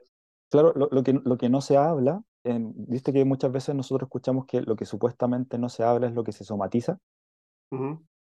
claro, 0.50 0.72
lo, 0.74 0.88
lo 0.90 1.02
que, 1.02 1.12
lo 1.12 1.36
que 1.36 1.48
no 1.48 1.60
se 1.60 1.76
habla, 1.76 2.22
viste 2.44 3.12
que 3.12 3.24
muchas 3.24 3.52
veces 3.52 3.74
nosotros 3.74 4.06
escuchamos 4.08 4.46
que 4.46 4.62
lo 4.62 4.76
que 4.76 4.84
supuestamente 4.86 5.58
no 5.58 5.68
se 5.68 5.84
habla 5.84 6.08
es 6.08 6.14
lo 6.14 6.24
que 6.24 6.32
se 6.32 6.44
somatiza. 6.44 6.98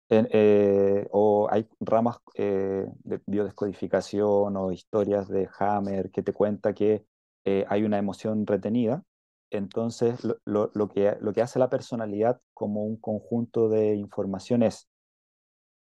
Eh, 0.09 1.07
o 1.11 1.47
hay 1.51 1.68
ramas 1.80 2.18
eh, 2.36 2.86
de 3.03 3.22
biodescodificación 3.26 4.55
o 4.57 4.72
historias 4.72 5.28
de 5.28 5.49
Hammer 5.57 6.11
que 6.11 6.22
te 6.22 6.34
cuenta 6.34 6.74
que 6.74 7.05
eh, 7.45 7.66
hay 7.68 7.84
una 7.84 7.97
emoción 7.97 8.45
retenida. 8.45 9.03
Entonces, 9.49 10.24
lo, 10.24 10.38
lo- 10.45 10.72
lo 10.76 10.88
que, 10.89 11.16
lo 11.22 11.34
que 11.34 11.41
hace 11.41 11.57
la 11.59 11.70
personalidad 11.70 12.41
como 12.53 12.84
un 12.86 12.97
conjunto 12.97 13.70
de 13.70 13.95
información 13.95 14.61
es, 14.64 14.88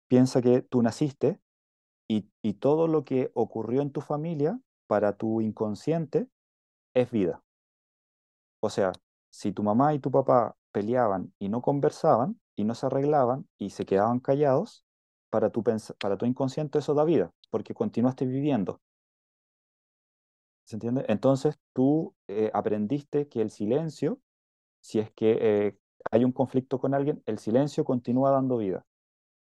piensa 0.09 0.41
que 0.43 0.63
tú 0.63 0.83
naciste 0.83 1.41
y, 2.09 2.31
y 2.43 2.55
todo 2.55 2.89
lo 2.89 3.05
que 3.05 3.31
ocurrió 3.35 3.83
en 3.83 3.93
tu 3.93 4.01
familia 4.01 4.61
para 4.89 5.17
tu 5.17 5.41
inconsciente 5.41 6.29
es 6.95 7.11
vida. 7.11 7.43
O 8.65 8.71
sea, 8.71 8.93
si 9.31 9.53
tu 9.53 9.63
mamá 9.63 9.95
y 9.95 9.99
tu 10.01 10.11
papá 10.11 10.57
peleaban 10.73 11.33
y 11.39 11.49
no 11.49 11.63
conversaban 11.63 12.41
y 12.57 12.65
no 12.65 12.75
se 12.75 12.87
arreglaban 12.87 13.49
y 13.59 13.71
se 13.71 13.87
quedaban 13.87 14.21
callados, 14.21 14.85
para 15.31 15.51
tu, 15.51 15.63
para 16.01 16.17
tu 16.17 16.27
inconsciente 16.27 16.79
eso 16.79 16.95
da 16.95 17.05
vida, 17.05 17.33
porque 17.51 17.75
continuaste 17.75 18.25
viviendo. 18.27 18.81
¿Se 20.65 20.77
entiende? 20.77 21.05
Entonces 21.09 21.59
tú 21.73 22.15
eh, 22.29 22.51
aprendiste 22.55 23.29
que 23.29 23.43
el 23.43 23.51
silencio, 23.51 24.21
si 24.81 25.01
es 25.01 25.13
que 25.13 25.39
eh, 25.41 25.79
hay 26.13 26.25
un 26.25 26.33
conflicto 26.33 26.81
con 26.81 26.95
alguien, 26.95 27.23
el 27.27 27.39
silencio 27.39 27.85
continúa 27.85 28.31
dando 28.31 28.59
vida. 28.59 28.87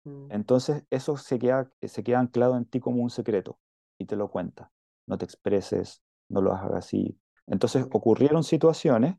mm, 0.05 0.29
Entonces 0.31 0.85
eso 0.91 1.16
se 1.16 1.39
queda, 1.39 1.71
se 1.83 2.05
queda 2.05 2.21
anclado 2.21 2.57
en 2.57 2.66
ti 2.66 2.81
como 2.81 3.03
un 3.03 3.11
secreto 3.11 3.59
y 3.99 4.07
te 4.07 4.16
lo 4.16 4.31
cuenta. 4.31 4.73
No 5.07 5.19
te 5.19 5.25
expreses, 5.27 6.03
no 6.29 6.43
lo 6.43 6.53
hagas 6.55 6.73
así. 6.87 7.19
Entonces 7.49 7.86
ocurrieron 7.92 8.44
situaciones 8.44 9.16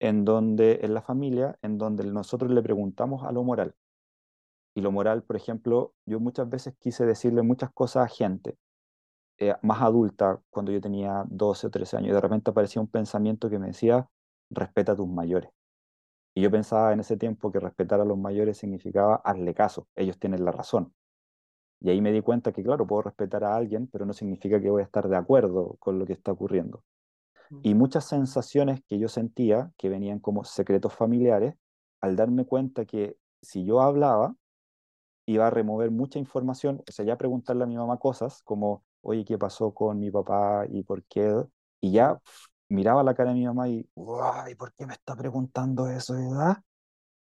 en 0.00 0.24
donde, 0.24 0.80
en 0.82 0.94
la 0.94 1.02
familia, 1.02 1.58
en 1.62 1.78
donde 1.78 2.04
nosotros 2.04 2.50
le 2.50 2.62
preguntamos 2.62 3.24
a 3.24 3.32
lo 3.32 3.44
moral. 3.44 3.74
Y 4.74 4.80
lo 4.80 4.90
moral, 4.90 5.22
por 5.22 5.36
ejemplo, 5.36 5.94
yo 6.06 6.18
muchas 6.20 6.48
veces 6.48 6.74
quise 6.78 7.06
decirle 7.06 7.42
muchas 7.42 7.70
cosas 7.72 8.04
a 8.04 8.08
gente 8.08 8.56
eh, 9.38 9.54
más 9.62 9.82
adulta, 9.82 10.40
cuando 10.50 10.72
yo 10.72 10.80
tenía 10.80 11.24
12 11.28 11.66
o 11.66 11.70
13 11.70 11.96
años, 11.98 12.10
y 12.10 12.12
de 12.14 12.20
repente 12.20 12.50
aparecía 12.50 12.82
un 12.82 12.88
pensamiento 12.88 13.50
que 13.50 13.58
me 13.58 13.68
decía, 13.68 14.08
respeta 14.50 14.92
a 14.92 14.96
tus 14.96 15.08
mayores. 15.08 15.50
Y 16.34 16.42
yo 16.42 16.50
pensaba 16.50 16.92
en 16.92 17.00
ese 17.00 17.16
tiempo 17.16 17.52
que 17.52 17.60
respetar 17.60 18.00
a 18.00 18.04
los 18.04 18.18
mayores 18.18 18.58
significaba 18.58 19.16
hazle 19.24 19.54
caso, 19.54 19.88
ellos 19.94 20.18
tienen 20.18 20.44
la 20.44 20.52
razón. 20.52 20.94
Y 21.80 21.90
ahí 21.90 22.00
me 22.00 22.12
di 22.12 22.22
cuenta 22.22 22.52
que, 22.52 22.62
claro, 22.62 22.86
puedo 22.86 23.02
respetar 23.02 23.44
a 23.44 23.56
alguien, 23.56 23.88
pero 23.88 24.06
no 24.06 24.12
significa 24.12 24.60
que 24.60 24.70
voy 24.70 24.82
a 24.82 24.84
estar 24.84 25.08
de 25.08 25.16
acuerdo 25.16 25.76
con 25.80 25.98
lo 25.98 26.06
que 26.06 26.12
está 26.12 26.32
ocurriendo. 26.32 26.84
Y 27.62 27.74
muchas 27.74 28.06
sensaciones 28.06 28.80
que 28.88 28.98
yo 28.98 29.08
sentía, 29.08 29.70
que 29.76 29.88
venían 29.88 30.18
como 30.18 30.44
secretos 30.44 30.94
familiares, 30.94 31.54
al 32.00 32.16
darme 32.16 32.46
cuenta 32.46 32.84
que 32.84 33.16
si 33.42 33.64
yo 33.64 33.80
hablaba, 33.80 34.34
iba 35.26 35.46
a 35.46 35.50
remover 35.50 35.90
mucha 35.90 36.18
información, 36.18 36.82
o 36.88 36.92
sea, 36.92 37.04
ya 37.04 37.16
preguntarle 37.16 37.64
a 37.64 37.66
mi 37.66 37.76
mamá 37.76 37.98
cosas 37.98 38.42
como, 38.42 38.84
oye, 39.02 39.24
¿qué 39.24 39.38
pasó 39.38 39.72
con 39.72 39.98
mi 39.98 40.10
papá 40.10 40.66
y 40.68 40.82
por 40.82 41.04
qué? 41.04 41.44
Y 41.80 41.92
ya 41.92 42.20
miraba 42.68 43.02
la 43.02 43.14
cara 43.14 43.30
de 43.30 43.36
mi 43.36 43.46
mamá 43.46 43.68
y, 43.68 43.88
¿y 44.50 44.54
por 44.54 44.72
qué 44.74 44.86
me 44.86 44.94
está 44.94 45.14
preguntando 45.16 45.88
eso? 45.88 46.14
¿verdad? 46.14 46.58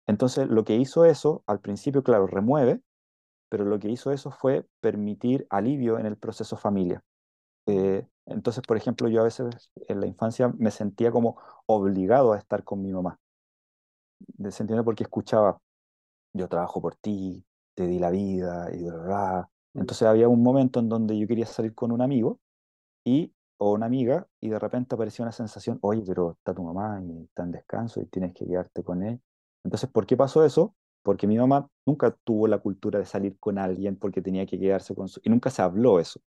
Entonces, 0.08 0.48
lo 0.48 0.64
que 0.64 0.76
hizo 0.76 1.06
eso, 1.06 1.44
al 1.48 1.60
principio, 1.60 2.04
claro, 2.04 2.28
remueve, 2.28 2.82
pero 3.50 3.66
lo 3.66 3.80
que 3.80 3.90
hizo 3.90 4.12
eso 4.12 4.32
fue 4.32 4.66
permitir 4.80 5.46
alivio 5.50 6.00
en 6.00 6.06
el 6.06 6.18
proceso 6.18 6.58
familia. 6.58 7.04
Eh, 7.68 8.06
entonces, 8.32 8.64
por 8.64 8.78
ejemplo, 8.78 9.08
yo 9.10 9.22
a 9.22 9.24
veces 9.26 9.72
en 9.88 10.00
la 10.00 10.08
infancia 10.08 10.50
me 10.58 10.72
sentía 10.72 11.12
como 11.12 11.38
obligado 11.68 12.34
a 12.34 12.38
estar 12.38 12.64
con 12.64 12.82
mi 12.82 12.92
mamá. 12.92 13.20
¿Se 14.50 14.64
entiende? 14.64 14.84
Porque 14.84 15.04
escuchaba, 15.04 15.60
yo 16.34 16.48
trabajo 16.50 16.82
por 16.82 16.96
ti, 16.96 17.46
te 17.76 17.88
di 17.88 18.00
la 18.00 18.12
vida 18.12 18.70
y 18.74 18.84
bla, 18.84 18.94
bla, 18.96 19.04
bla. 19.06 19.50
mm, 19.74 19.82
Entonces 19.82 20.08
había 20.08 20.30
un 20.30 20.44
momento 20.44 20.80
en 20.80 20.90
donde 20.90 21.18
yo 21.18 21.28
quería 21.28 21.46
salir 21.46 21.76
con 21.76 21.92
un 21.92 22.02
amigo 22.02 22.40
y, 23.06 23.34
o 23.58 23.74
una 23.74 23.88
amiga 23.88 24.28
y 24.42 24.50
de 24.50 24.60
repente 24.60 24.96
aparecía 24.96 25.24
una 25.24 25.32
sensación, 25.34 25.80
oye, 25.84 26.04
pero 26.08 26.34
está 26.34 26.54
tu 26.54 26.64
mamá 26.64 27.02
y 27.04 27.26
está 27.26 27.44
en 27.44 27.52
descanso 27.52 28.02
y 28.02 28.08
tienes 28.08 28.34
que 28.34 28.48
quedarte 28.48 28.84
con 28.84 29.04
él. 29.04 29.22
Entonces, 29.64 29.90
¿por 29.90 30.06
qué 30.06 30.18
pasó 30.18 30.46
eso? 30.46 30.76
Porque 31.04 31.28
mi 31.28 31.38
mamá 31.38 31.70
nunca 31.86 32.12
tuvo 32.24 32.48
la 32.48 32.60
cultura 32.60 33.00
de 33.00 33.06
salir 33.06 33.38
con 33.40 33.58
alguien 33.60 33.98
porque 33.98 34.22
tenía 34.22 34.46
que 34.46 34.60
quedarse 34.60 34.96
con 34.96 35.08
su... 35.10 35.22
Y 35.24 35.30
nunca 35.30 35.50
se 35.50 35.62
habló 35.62 36.00
eso, 36.00 36.22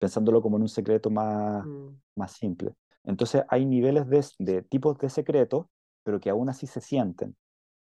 pensándolo 0.00 0.42
como 0.42 0.56
en 0.58 0.64
un 0.64 0.70
secreto 0.70 1.10
más, 1.10 1.66
mm. 1.66 2.00
más 2.16 2.32
simple. 2.34 2.74
Entonces 3.04 3.44
hay 3.50 3.66
niveles 3.66 4.08
de, 4.08 4.26
de 4.40 4.62
tipos 4.64 4.98
de 4.98 5.10
secretos, 5.10 5.66
pero 6.04 6.20
que 6.20 6.30
aún 6.30 6.50
así 6.50 6.66
se 6.68 6.82
sienten. 6.82 7.36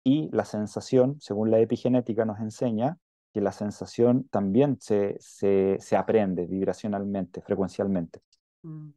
Y 0.04 0.30
la 0.34 0.46
sensación, 0.46 1.18
según 1.22 1.52
la 1.52 1.60
epigenética, 1.62 2.26
nos 2.26 2.40
enseña 2.42 2.98
que 3.34 3.42
la 3.42 3.54
sensación 3.54 4.28
también 4.30 4.80
se, 4.82 5.18
se, 5.22 5.78
se 5.82 5.98
aprende 5.98 6.48
vibracionalmente, 6.48 7.42
frecuencialmente. 7.44 8.22
Mm, 8.64 8.92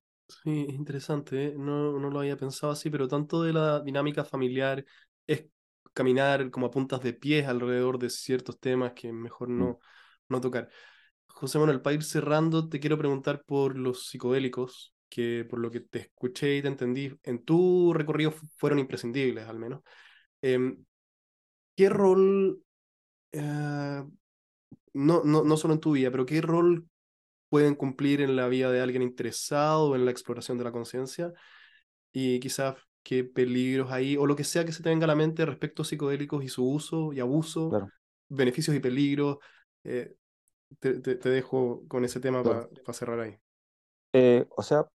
Sí, 0.45 0.67
es 0.69 0.75
interesante, 0.77 1.47
¿eh? 1.49 1.55
No, 1.59 1.99
no 1.99 2.09
lo 2.09 2.21
había 2.21 2.37
pensado 2.37 2.73
así, 2.73 2.89
pero 2.89 3.09
tanto 3.09 3.43
de 3.43 3.53
la 3.53 3.81
dinámica 3.81 4.25
familiar 4.25 4.85
es 5.27 5.47
caminar 5.93 6.51
como 6.53 6.67
a 6.67 6.71
puntas 6.71 7.03
de 7.03 7.13
pies 7.15 7.49
alrededor 7.49 7.99
de 7.99 8.11
ciertos 8.11 8.61
temas 8.61 8.93
que 8.93 9.13
mejor 9.13 9.49
Mm, 9.59 9.73
no, 9.73 9.81
no 10.29 10.41
tocar. 10.41 10.71
José 11.41 11.59
Manuel, 11.59 11.81
para 11.81 11.95
ir 11.97 12.03
cerrando, 12.05 12.69
te 12.69 12.81
quiero 12.81 12.99
preguntar 12.99 13.43
por 13.45 13.77
los 13.79 14.09
psicodélicos, 14.09 14.95
que 15.09 15.47
por 15.49 15.59
lo 15.59 15.71
que 15.71 15.81
te 15.81 16.01
escuché 16.01 16.57
y 16.57 16.63
te 16.63 16.69
entendí, 16.69 17.11
en 17.23 17.45
tu 17.45 17.93
recorrido 17.95 18.31
fu- 18.33 18.47
fueron 18.57 18.79
imprescindibles 18.79 19.49
al 19.49 19.59
menos. 19.59 19.81
Em, 20.43 20.85
¿qué 21.77 21.89
rol, 21.91 22.63
eh, 23.33 24.05
no, 24.95 25.23
no, 25.25 25.45
no 25.45 25.57
solo 25.57 25.75
en 25.75 25.81
tu 25.81 25.93
vida, 25.93 26.11
pero 26.11 26.27
qué 26.27 26.41
rol 26.43 26.89
pueden 27.51 27.75
cumplir 27.77 28.21
en 28.23 28.37
la 28.37 28.49
vida 28.49 28.71
de 28.73 28.81
alguien 28.83 29.03
interesado 29.03 29.97
en 29.97 30.05
la 30.07 30.11
exploración 30.13 30.59
de 30.59 30.65
la 30.65 30.73
conciencia 30.73 31.33
y 32.13 32.41
quizás 32.41 32.77
qué 33.03 33.25
peligros 33.25 33.91
hay 33.93 34.17
o 34.17 34.27
lo 34.27 34.37
que 34.37 34.45
sea 34.45 34.65
que 34.65 34.73
se 34.73 34.83
te 34.83 34.89
venga 34.91 35.05
a 35.05 35.09
la 35.09 35.17
mente 35.17 35.47
respecto 35.47 35.83
a 35.83 35.85
psicodélicos 35.85 36.45
y 36.45 36.49
su 36.49 36.69
uso 36.69 37.13
y 37.13 37.21
abuso, 37.21 37.71
claro, 37.71 37.91
beneficios 38.29 38.77
y 38.77 38.81
peligros. 38.81 39.39
Eh, 39.85 40.15
te, 40.79 41.01
te- 41.01 41.17
te 41.17 41.29
dejo 41.31 41.87
con 41.89 42.05
ese 42.05 42.21
tema 42.21 42.43
para 42.45 42.69
cerrar 42.93 43.21
ahí. 43.21 43.39
Eh, 44.13 44.47
o 44.57 44.63
sea, 44.63 44.87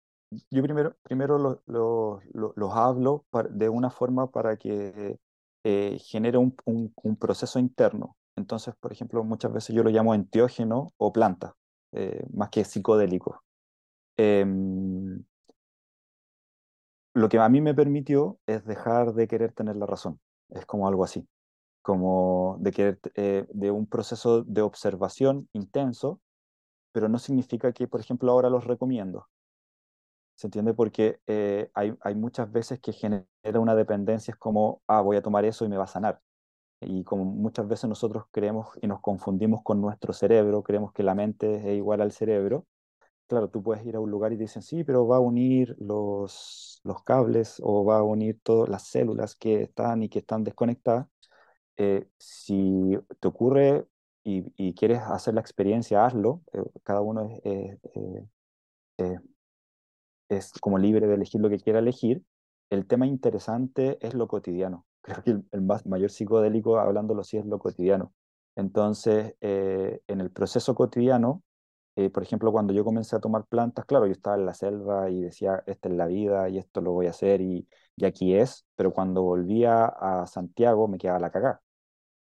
yo 0.51 0.61
primero, 0.63 0.97
primero 1.03 1.37
lo- 1.37 1.63
lo- 1.67 2.21
lo- 2.33 2.53
los 2.55 2.73
hablo 2.75 3.25
par- 3.29 3.49
de 3.51 3.69
una 3.69 3.89
forma 3.89 4.29
para 4.31 4.57
que 4.57 5.17
eh, 5.63 5.97
genere 5.99 6.37
un, 6.37 6.55
un- 6.65 6.93
un 7.03 7.15
proceso 7.17 7.57
interno. 7.59 8.17
Entonces, 8.35 8.75
por 8.79 8.91
ejemplo, 8.91 9.23
muchas 9.23 9.51
veces 9.53 9.75
yo 9.75 9.83
lo 9.83 9.89
llamo 9.89 10.13
enteógeno 10.13 10.93
o 10.97 11.11
planta, 11.13 11.55
eh, 11.93 12.23
más 12.33 12.49
que 12.49 12.63
psicodélico. 12.65 13.41
Em, 14.17 15.23
lo 17.13 17.29
que 17.29 17.39
a 17.39 17.49
mí 17.49 17.61
me 17.61 17.73
permitió 17.73 18.39
es 18.45 18.63
dejar 18.65 19.13
de 19.13 19.27
querer 19.27 19.53
tener 19.53 19.75
la 19.75 19.85
razón. 19.85 20.19
Es 20.49 20.65
como 20.65 20.87
algo 20.87 21.03
así, 21.03 21.27
como 21.85 22.57
de 22.61 22.71
querer, 22.71 22.99
eh, 23.13 23.45
de 23.53 23.69
un 23.69 23.85
proceso 23.85 24.43
de 24.43 24.63
observación 24.63 25.47
intenso, 25.53 26.19
pero 26.91 27.09
no 27.09 27.19
significa 27.19 27.73
que, 27.73 27.87
por 27.87 28.01
ejemplo, 28.01 28.31
ahora 28.31 28.49
los 28.49 28.65
recomiendo. 28.65 29.27
¿Se 30.35 30.47
entiende? 30.47 30.73
Porque 30.73 31.19
eh, 31.27 31.69
hay, 31.73 31.95
hay 32.01 32.15
muchas 32.15 32.51
veces 32.51 32.79
que 32.79 32.91
genera 32.91 33.25
una 33.59 33.75
dependencia, 33.75 34.31
es 34.31 34.37
como, 34.37 34.81
ah, 34.87 35.01
voy 35.01 35.17
a 35.17 35.21
tomar 35.21 35.45
eso 35.45 35.63
y 35.65 35.69
me 35.69 35.77
va 35.77 35.85
a 35.85 35.87
sanar. 35.87 36.19
Y 36.81 37.03
como 37.05 37.25
muchas 37.25 37.67
veces 37.67 37.89
nosotros 37.89 38.25
creemos 38.31 38.69
y 38.81 38.87
nos 38.87 39.01
confundimos 39.01 39.61
con 39.63 39.81
nuestro 39.81 40.13
cerebro, 40.13 40.63
creemos 40.63 40.93
que 40.93 41.03
la 41.03 41.15
mente 41.15 41.55
es 41.57 41.77
igual 41.77 42.01
al 42.01 42.11
cerebro. 42.11 42.65
Claro, 43.27 43.49
tú 43.49 43.63
puedes 43.63 43.85
ir 43.85 43.95
a 43.95 43.99
un 44.01 44.11
lugar 44.11 44.33
y 44.33 44.37
te 44.37 44.43
dicen, 44.43 44.61
sí, 44.63 44.83
pero 44.83 45.07
va 45.07 45.17
a 45.17 45.19
unir 45.21 45.75
los, 45.79 46.81
los 46.83 47.03
cables 47.03 47.59
o 47.63 47.85
va 47.85 47.99
a 47.99 48.03
unir 48.03 48.39
todas 48.43 48.69
las 48.69 48.83
células 48.87 49.35
que 49.35 49.63
están 49.63 50.03
y 50.03 50.09
que 50.09 50.19
están 50.19 50.43
desconectadas. 50.43 51.07
Eh, 51.77 52.07
si 52.19 52.97
te 53.19 53.27
ocurre 53.27 53.85
y, 54.23 54.45
y 54.57 54.73
quieres 54.75 54.99
hacer 55.01 55.33
la 55.35 55.41
experiencia, 55.41 56.05
hazlo. 56.05 56.41
Eh, 56.53 56.63
cada 56.83 57.01
uno 57.01 57.23
es, 57.23 57.41
es- 57.45 57.79
eh, 57.95 58.27
eh, 58.99 59.19
es 60.29 60.51
como 60.61 60.77
libre 60.77 61.07
de 61.07 61.15
elegir 61.15 61.41
lo 61.41 61.49
que 61.49 61.59
quiera 61.59 61.79
elegir. 61.79 62.23
El 62.69 62.87
tema 62.87 63.05
interesante 63.07 63.97
es 64.05 64.13
lo 64.13 64.27
cotidiano. 64.27 64.85
Creo 65.01 65.23
que 65.23 65.31
el, 65.31 65.45
el 65.51 65.61
más, 65.61 65.85
mayor 65.85 66.09
psicodélico, 66.11 66.79
hablándolo 66.79 67.21
así, 67.21 67.37
es 67.37 67.45
lo 67.45 67.59
cotidiano. 67.59 68.13
Entonces, 68.55 69.35
eh, 69.41 70.01
en 70.07 70.21
el 70.21 70.31
proceso 70.31 70.73
cotidiano, 70.75 71.43
eh, 71.95 72.09
por 72.09 72.23
ejemplo, 72.23 72.51
cuando 72.51 72.73
yo 72.73 72.83
comencé 72.85 73.15
a 73.15 73.19
tomar 73.19 73.45
plantas, 73.47 73.85
claro, 73.85 74.05
yo 74.07 74.13
estaba 74.13 74.35
en 74.37 74.45
la 74.45 74.53
selva 74.53 75.09
y 75.09 75.21
decía, 75.21 75.63
esta 75.67 75.89
es 75.89 75.95
la 75.95 76.07
vida 76.07 76.49
y 76.49 76.57
esto 76.57 76.81
lo 76.81 76.91
voy 76.93 77.07
a 77.07 77.11
hacer 77.11 77.41
y, 77.41 77.67
y 77.97 78.05
aquí 78.05 78.35
es, 78.35 78.65
pero 78.75 78.91
cuando 78.93 79.23
volvía 79.23 79.85
a 79.87 80.27
Santiago 80.27 80.87
me 80.87 80.97
quedaba 80.97 81.19
la 81.19 81.31
cagada. 81.31 81.61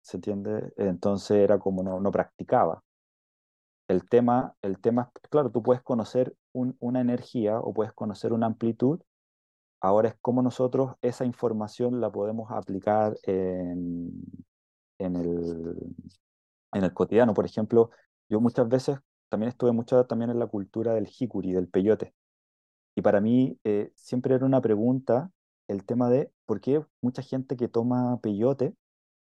¿Se 0.03 0.17
entiende? 0.17 0.73
Entonces 0.77 1.39
era 1.39 1.59
como 1.59 1.83
no, 1.83 2.01
no 2.01 2.11
practicaba. 2.11 2.83
El 3.89 4.09
tema, 4.09 4.55
el 4.63 4.81
tema, 4.81 5.11
claro, 5.31 5.51
tú 5.51 5.63
puedes 5.63 5.83
conocer 5.83 6.35
una 6.53 7.01
energía 7.01 7.59
o 7.59 7.75
puedes 7.75 7.93
conocer 7.93 8.33
una 8.33 8.47
amplitud, 8.47 9.01
ahora 9.81 10.09
es 10.11 10.17
cómo 10.21 10.43
nosotros 10.43 10.95
esa 11.03 11.25
información 11.25 12.01
la 12.01 12.11
podemos 12.11 12.51
aplicar 12.51 13.17
en, 13.25 14.13
en, 14.99 15.17
el, 15.17 15.77
en 16.73 16.85
el 16.85 16.93
cotidiano. 16.95 17.35
Por 17.35 17.47
ejemplo, 17.47 17.91
yo 18.29 18.41
muchas 18.41 18.69
veces 18.69 18.99
también 19.29 19.49
estuve 19.49 19.73
mucho 19.73 20.05
también 20.07 20.31
en 20.31 20.39
la 20.39 20.47
cultura 20.47 20.95
del 20.95 21.09
hikuri, 21.09 21.53
del 21.53 21.69
peyote. 21.69 22.15
Y 22.95 23.03
para 23.03 23.21
mí 23.21 23.59
eh, 23.65 23.93
siempre 23.95 24.35
era 24.35 24.45
una 24.47 24.61
pregunta 24.61 25.31
el 25.69 25.85
tema 25.85 26.11
de 26.11 26.33
por 26.47 26.61
qué 26.61 26.85
mucha 27.01 27.23
gente 27.23 27.57
que 27.57 27.69
toma 27.69 28.19
peyote 28.21 28.75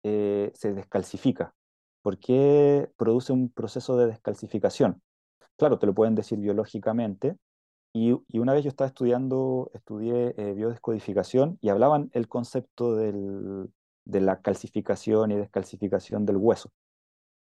eh, 0.04 0.52
se 0.56 0.74
descalcifica. 0.74 1.54
¿Por 2.02 2.18
qué 2.20 2.90
produce 2.98 3.34
un 3.34 3.50
proceso 3.50 3.98
de 3.98 4.08
descalcificación? 4.08 5.02
Claro, 5.58 5.78
te 5.78 5.86
lo 5.86 5.94
pueden 5.94 6.16
decir 6.16 6.40
biológicamente. 6.40 7.38
Y, 7.94 8.14
una 8.40 8.54
vez 8.54 8.64
yo 8.64 8.70
estaba 8.70 8.88
estudiando, 8.88 9.70
estudié 9.74 10.34
eh, 10.38 10.54
biodescodificación 10.54 11.58
y 11.62 11.70
hablaban 11.70 12.10
el 12.14 12.28
concepto 12.28 12.96
de 12.96 14.22
la 14.22 14.42
calcificación 14.42 15.32
y 15.32 15.36
descalcificación 15.36 16.26
del 16.26 16.38
hueso. 16.38 16.72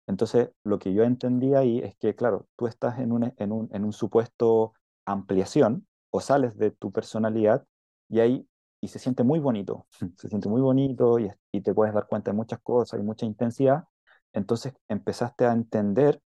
Entonces, 0.08 0.50
lo 0.64 0.78
que 0.78 0.94
yo 0.94 1.04
entendí 1.04 1.54
ahí 1.54 1.80
es 1.80 1.94
que, 1.96 2.14
claro, 2.14 2.48
tú 2.56 2.66
estás 2.66 2.98
en 2.98 3.12
un, 3.12 3.34
en 3.36 3.52
un, 3.52 3.68
en 3.72 3.84
un 3.84 3.92
supuesto 3.92 4.72
ampliación 5.04 5.86
o 6.10 6.20
sales 6.20 6.56
de 6.56 6.70
tu 6.70 6.90
personalidad 6.92 7.66
y 8.08 8.20
ahí 8.20 8.47
y 8.80 8.88
se 8.88 8.98
siente 8.98 9.24
muy 9.24 9.38
bonito, 9.40 9.86
se 10.16 10.28
siente 10.28 10.48
muy 10.48 10.60
bonito 10.60 11.18
y, 11.18 11.30
y 11.52 11.60
te 11.60 11.74
puedes 11.74 11.94
dar 11.94 12.06
cuenta 12.06 12.30
de 12.30 12.36
muchas 12.36 12.60
cosas 12.60 13.00
y 13.00 13.02
mucha 13.02 13.26
intensidad. 13.26 13.84
Entonces 14.32 14.74
empezaste 14.88 15.46
a 15.46 15.52
entender 15.52 16.20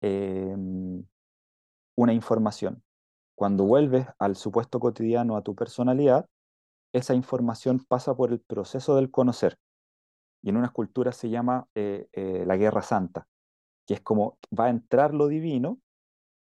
em, 0.00 1.04
una 1.96 2.12
información. 2.12 2.82
Cuando 3.34 3.64
vuelves 3.64 4.06
al 4.18 4.36
supuesto 4.36 4.80
cotidiano, 4.80 5.36
a 5.36 5.42
tu 5.42 5.54
personalidad, 5.54 6.26
esa 6.92 7.14
información 7.14 7.84
pasa 7.86 8.14
por 8.14 8.32
el 8.32 8.40
proceso 8.40 8.96
del 8.96 9.10
conocer. 9.10 9.58
Y 10.42 10.50
en 10.50 10.56
unas 10.56 10.72
culturas 10.72 11.16
se 11.16 11.30
llama 11.30 11.66
eh, 11.74 12.08
eh, 12.12 12.44
la 12.46 12.56
guerra 12.56 12.82
santa, 12.82 13.26
que 13.86 13.94
es 13.94 14.00
como 14.00 14.38
va 14.58 14.66
a 14.66 14.70
entrar 14.70 15.14
lo 15.14 15.28
divino, 15.28 15.78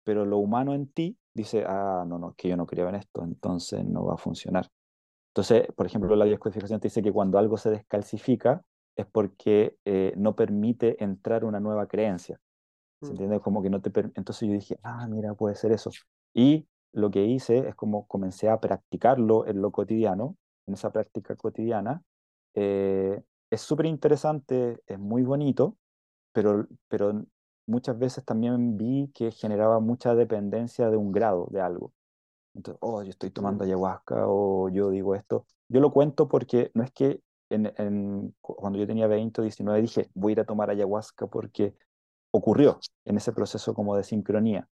pero 0.04 0.26
lo 0.26 0.38
humano 0.38 0.74
en 0.74 0.92
ti 0.92 1.18
dice, 1.34 1.64
ah, 1.68 2.04
no, 2.08 2.18
no, 2.20 2.34
que 2.34 2.50
yo 2.50 2.58
no 2.58 2.66
creo 2.66 2.90
en 2.90 2.96
esto, 2.96 3.24
entonces 3.24 3.86
no 3.86 4.06
va 4.06 4.16
a 4.16 4.18
funcionar. 4.18 4.70
Entonces, 5.32 5.68
por 5.76 5.86
ejemplo, 5.86 6.14
la 6.16 6.26
biodescodificación 6.26 6.80
te 6.82 6.88
dice 6.88 7.02
que 7.02 7.14
cuando 7.14 7.38
algo 7.38 7.58
se 7.58 7.70
descalcifica 7.70 8.62
es 8.98 9.06
porque 9.06 9.78
eh, 9.86 10.14
no 10.18 10.36
permite 10.36 11.02
entrar 11.02 11.46
una 11.46 11.62
nueva 11.62 11.88
creencia. 11.88 12.40
¿Se 13.02 13.08
mm. 13.08 13.12
entiende? 13.12 13.40
Como 13.40 13.64
que 13.64 13.70
no 13.70 13.82
te 13.82 13.92
Entonces 14.16 14.48
yo 14.48 14.54
dije, 14.54 14.78
ah, 14.84 15.08
mira, 15.08 15.34
puede 15.34 15.56
ser 15.56 15.72
eso. 15.72 15.90
Y 16.34 16.68
lo 16.92 17.10
que 17.12 17.26
hice 17.26 17.70
es 17.70 17.76
como 17.76 18.08
comencé 18.08 18.50
a 18.50 18.60
practicarlo 18.60 19.48
en 19.48 19.62
lo 19.62 19.72
cotidiano, 19.72 20.36
en 20.68 20.74
esa 20.74 20.92
práctica 20.92 21.38
cotidiana. 21.38 22.04
Eh, 22.54 23.22
es 23.50 23.62
súper 23.62 23.86
interesante, 23.86 24.82
es 24.86 25.00
muy 25.00 25.24
bonito, 25.24 25.78
pero, 26.34 26.68
pero 26.90 27.26
muchas 27.68 27.98
veces 27.98 28.26
también 28.26 28.78
vi 28.78 29.10
que 29.14 29.32
generaba 29.32 29.80
mucha 29.80 30.14
dependencia 30.14 30.90
de 30.90 30.98
un 30.98 31.14
grado 31.14 31.48
de 31.52 31.62
algo. 31.62 31.94
Entonces, 32.54 32.80
oh, 32.82 33.04
yo 33.04 33.10
estoy 33.10 33.30
tomando 33.32 33.64
ayahuasca 33.64 34.28
o 34.28 34.70
yo 34.70 34.90
digo 34.90 35.16
esto. 35.16 35.46
Yo 35.70 35.80
lo 35.80 35.92
cuento 35.92 36.28
porque 36.28 36.72
no 36.74 36.84
es 36.84 36.92
que 36.92 37.22
en, 37.50 38.34
cuando 38.42 38.80
yo 38.80 38.88
tenía 38.88 39.08
20 39.08 39.42
o 39.42 39.44
19 39.44 39.82
dije, 39.82 40.10
voy 40.14 40.32
a 40.32 40.34
ir 40.34 40.40
a 40.42 40.46
tomar 40.46 40.70
ayahuasca 40.70 41.28
porque 41.28 41.76
ocurrió 42.32 42.80
en 43.06 43.18
ese 43.18 43.32
proceso 43.34 43.74
como 43.74 43.96
de 43.96 44.04
sincronía. 44.04 44.68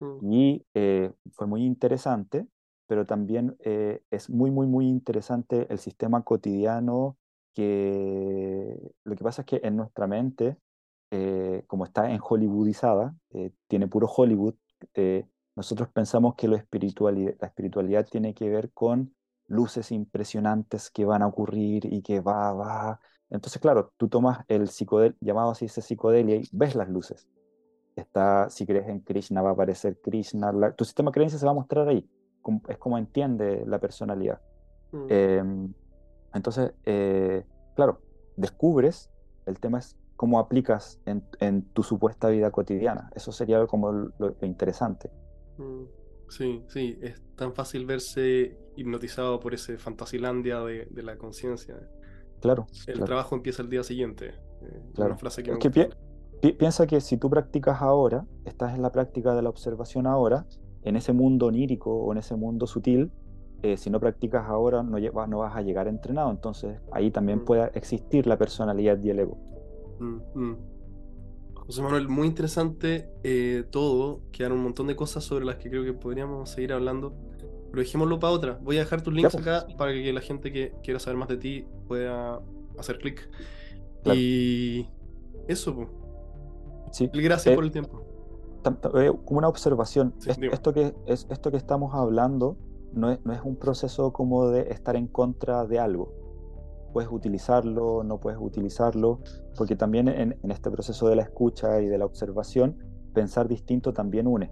Mm. 0.00 0.32
Y 0.32 0.66
eh, 0.74 1.12
fue 1.32 1.46
muy 1.46 1.64
interesante, 1.64 2.46
pero 2.86 3.06
también 3.06 3.56
eh, 3.60 4.02
es 4.10 4.30
muy, 4.30 4.50
muy, 4.50 4.66
muy 4.66 4.88
interesante 4.88 5.66
el 5.70 5.78
sistema 5.78 6.22
cotidiano 6.22 7.16
que 7.54 8.78
lo 9.04 9.16
que 9.16 9.24
pasa 9.24 9.42
es 9.42 9.46
que 9.46 9.60
en 9.64 9.76
nuestra 9.76 10.06
mente, 10.06 10.56
eh, 11.10 11.64
como 11.66 11.84
está 11.84 12.10
en 12.10 12.20
Hollywoodizada, 12.22 13.14
tiene 13.66 13.88
puro 13.88 14.06
Hollywood, 14.06 14.54
nosotros 15.56 15.88
pensamos 15.88 16.34
que 16.36 16.48
lo 16.48 16.56
espiritualidad, 16.56 17.34
la 17.40 17.48
espiritualidad 17.48 18.06
tiene 18.06 18.34
que 18.34 18.48
ver 18.48 18.70
con 18.72 19.14
luces 19.46 19.90
impresionantes 19.90 20.90
que 20.90 21.04
van 21.04 21.22
a 21.22 21.26
ocurrir 21.26 21.84
y 21.92 22.02
que 22.02 22.20
va, 22.20 22.52
va. 22.52 23.00
Entonces, 23.28 23.60
claro, 23.60 23.92
tú 23.96 24.08
tomas 24.08 24.44
el 24.48 24.68
psicodel, 24.68 25.16
llamado 25.20 25.50
así 25.50 25.66
ese 25.66 25.82
psicodelia 25.82 26.36
y 26.36 26.48
ves 26.52 26.74
las 26.74 26.88
luces. 26.88 27.28
Está, 27.96 28.48
si 28.48 28.64
crees 28.64 28.88
en 28.88 29.00
Krishna, 29.00 29.42
va 29.42 29.50
a 29.50 29.52
aparecer 29.52 30.00
Krishna. 30.00 30.52
tu 30.76 30.84
sistema 30.84 31.10
de 31.10 31.14
creencias 31.14 31.40
se 31.40 31.46
va 31.46 31.52
a 31.52 31.56
mostrar 31.56 31.88
ahí. 31.88 32.08
es 32.68 32.78
como 32.78 32.96
entiende 32.96 33.64
la 33.66 33.80
personalidad. 33.80 34.40
Mm. 34.92 35.06
Em, 35.08 35.74
entonces, 36.32 36.72
eh, 36.84 37.44
claro, 37.74 38.00
descubres, 38.36 39.10
el 39.46 39.58
tema 39.58 39.80
es 39.80 39.96
cómo 40.14 40.38
aplicas 40.38 41.00
en, 41.06 41.62
tu 41.72 41.82
supuesta 41.82 42.28
vida 42.28 42.52
cotidiana. 42.52 43.10
Eso 43.14 43.32
sería 43.32 43.66
como 43.66 43.90
lo 43.92 44.36
interesante. 44.42 45.10
Mm, 45.60 45.84
sí, 46.28 46.62
sí, 46.68 46.98
es 47.02 47.22
tan 47.36 47.52
fácil 47.52 47.86
verse 47.86 48.56
hipnotizado 48.76 49.38
por 49.40 49.54
ese 49.54 49.78
fantasilandia 49.78 50.60
de, 50.60 51.02
la 51.02 51.16
conciencia. 51.16 51.76
Claro. 52.40 52.66
El 52.86 53.00
trabajo 53.04 53.36
empieza 53.36 53.62
el 53.62 53.68
día 53.68 53.82
siguiente. 53.82 54.28
Eh, 54.62 54.82
claro. 54.94 55.16
frase 55.16 55.42
que, 55.42 56.52
piensa 56.54 56.86
que 56.86 57.00
si 57.00 57.18
tú 57.18 57.28
practicas 57.28 57.82
ahora, 57.82 58.26
estás 58.46 58.74
en 58.74 58.82
la 58.82 58.90
práctica 58.90 59.34
de 59.34 59.42
la 59.42 59.50
observación 59.50 60.06
ahora, 60.06 60.46
en 60.82 60.96
ese 60.96 61.12
mundo 61.12 61.46
onírico 61.46 61.94
o 61.94 62.12
en 62.12 62.18
ese 62.18 62.36
mundo 62.36 62.66
sutil, 62.66 63.10
eh, 63.62 63.76
si 63.76 63.90
no 63.90 64.00
practicas 64.00 64.46
ahora 64.48 64.82
no, 64.82 64.98
no 64.98 65.38
vas 65.38 65.56
a 65.56 65.60
llegar 65.60 65.86
entrenado. 65.88 66.30
Entonces 66.30 66.80
ahí 66.92 67.10
también 67.10 67.40
mm. 67.40 67.44
puede 67.44 67.70
existir 67.74 68.26
la 68.26 68.38
personalidad 68.38 68.98
y 69.02 69.10
el 69.10 69.18
ego. 69.18 69.36
Mm, 69.98 70.54
José 71.70 71.82
Manuel, 71.82 72.08
muy 72.08 72.26
interesante 72.26 73.08
eh, 73.22 73.62
todo. 73.70 74.22
Quedan 74.32 74.50
un 74.50 74.60
montón 74.60 74.88
de 74.88 74.96
cosas 74.96 75.22
sobre 75.22 75.44
las 75.44 75.54
que 75.54 75.70
creo 75.70 75.84
que 75.84 75.92
podríamos 75.92 76.50
seguir 76.50 76.72
hablando. 76.72 77.14
Pero 77.70 77.80
dejémoslo 77.80 78.18
para 78.18 78.32
otra. 78.32 78.58
Voy 78.60 78.76
a 78.78 78.80
dejar 78.80 79.02
tus 79.02 79.14
links 79.14 79.36
pues. 79.36 79.46
acá 79.46 79.68
para 79.78 79.92
que 79.92 80.12
la 80.12 80.20
gente 80.20 80.50
que 80.50 80.72
quiera 80.82 80.98
saber 80.98 81.16
más 81.16 81.28
de 81.28 81.36
ti 81.36 81.66
pueda 81.86 82.40
hacer 82.76 82.98
clic. 82.98 83.30
Y 84.12 84.88
eso, 85.46 85.76
pues. 85.76 85.88
Sí. 86.90 87.08
Gracias 87.12 87.52
eh, 87.52 87.54
por 87.54 87.62
el 87.62 87.70
tiempo. 87.70 88.04
Eh, 88.96 89.12
como 89.24 89.38
una 89.38 89.46
observación, 89.46 90.12
esto, 90.26 90.74
que, 90.74 90.92
es, 91.06 91.28
esto 91.30 91.52
que 91.52 91.56
estamos 91.56 91.94
hablando 91.94 92.56
no 92.92 93.12
es, 93.12 93.24
no 93.24 93.32
es 93.32 93.42
un 93.44 93.54
proceso 93.54 94.12
como 94.12 94.48
de 94.48 94.72
estar 94.72 94.96
en 94.96 95.06
contra 95.06 95.64
de 95.66 95.78
algo 95.78 96.19
puedes 96.92 97.10
utilizarlo, 97.10 98.02
no 98.04 98.18
puedes 98.18 98.38
utilizarlo, 98.40 99.20
porque 99.56 99.76
también 99.76 100.08
en, 100.08 100.36
este 100.50 100.70
proceso 100.70 101.08
de 101.08 101.16
la 101.16 101.22
escucha 101.22 101.80
y 101.80 101.86
de 101.86 101.98
la 101.98 102.06
observación, 102.06 102.76
pensar 103.12 103.48
distinto 103.48 103.92
también 103.92 104.26
une. 104.26 104.50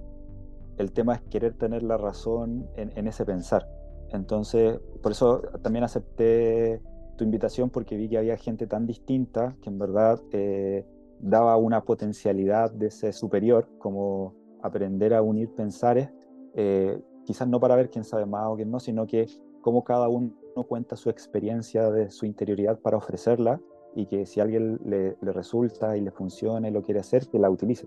El 0.76 0.92
tema 0.92 1.14
es 1.14 1.22
querer 1.22 1.54
tener 1.54 1.82
la 1.82 1.96
razón 1.96 2.68
en, 2.76 3.06
ese 3.06 3.24
pensar. 3.24 3.68
Entonces, 4.10 4.78
por 5.02 5.12
eso 5.12 5.42
también 5.62 5.84
acepté 5.84 6.80
tu 7.16 7.24
invitación 7.24 7.70
porque 7.70 7.96
vi 7.96 8.08
que 8.08 8.18
había 8.18 8.36
gente 8.36 8.66
tan 8.66 8.86
distinta 8.86 9.56
que 9.60 9.70
en 9.70 9.78
verdad 9.78 10.20
eh, 10.32 10.86
daba 11.20 11.56
una 11.56 11.84
potencialidad 11.84 12.70
de 12.70 12.90
ser 12.90 13.12
superior, 13.12 13.68
como 13.78 14.34
aprender 14.62 15.14
a 15.14 15.22
unir 15.22 15.52
pensares, 15.54 16.10
eh, 16.54 17.00
quizás 17.24 17.48
no 17.48 17.60
para 17.60 17.76
ver 17.76 17.90
quién 17.90 18.04
sabe 18.04 18.24
más 18.24 18.46
o 18.46 18.56
quién 18.56 18.70
no, 18.70 18.80
sino 18.80 19.06
que 19.06 19.26
cómo 19.60 19.84
cada 19.84 20.08
uno 20.08 20.32
cuenta 20.64 20.96
su 20.96 21.10
experiencia 21.10 21.90
de 21.90 22.10
su 22.10 22.26
interioridad 22.26 22.78
para 22.80 22.96
ofrecerla 22.96 23.60
y 23.94 24.06
que 24.06 24.26
si 24.26 24.40
a 24.40 24.44
alguien 24.44 24.78
le, 24.84 25.16
resulta 25.22 25.96
y 25.96 26.00
le 26.00 26.10
funciona 26.10 26.68
y 26.68 26.70
lo 26.72 26.82
quiere 26.82 27.00
hacer, 27.00 27.26
que 27.28 27.38
la 27.38 27.50
utilice. 27.50 27.86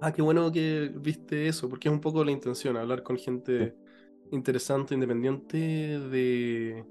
Ah, 0.00 0.12
qué 0.12 0.20
bueno 0.20 0.50
que 0.50 0.92
viste 0.94 1.46
eso, 1.46 1.68
porque 1.68 1.88
es 1.88 1.94
un 1.94 2.00
poco 2.00 2.24
la 2.24 2.32
intención, 2.32 2.76
hablar 2.76 3.02
con 3.02 3.16
gente 3.16 3.74
interesante, 4.30 4.94
independiente 4.94 5.56
de... 5.56 6.84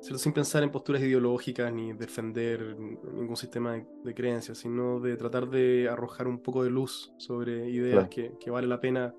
Sin 0.00 0.32
pensar 0.32 0.62
en 0.62 0.70
posturas 0.70 1.02
ideológicas 1.02 1.70
ni 1.74 1.92
defender 1.92 2.74
ningún 2.78 3.36
sistema 3.36 3.74
de, 4.02 4.14
creencias, 4.14 4.56
sino 4.56 4.98
de 4.98 5.14
tratar 5.16 5.50
de 5.50 5.90
arrojar 5.90 6.26
un 6.26 6.38
poco 6.38 6.64
de 6.64 6.70
luz 6.70 7.12
sobre 7.18 7.68
ideas 7.68 8.08
que, 8.08 8.50
vale 8.50 8.66
la 8.66 8.80
pena 8.80 9.14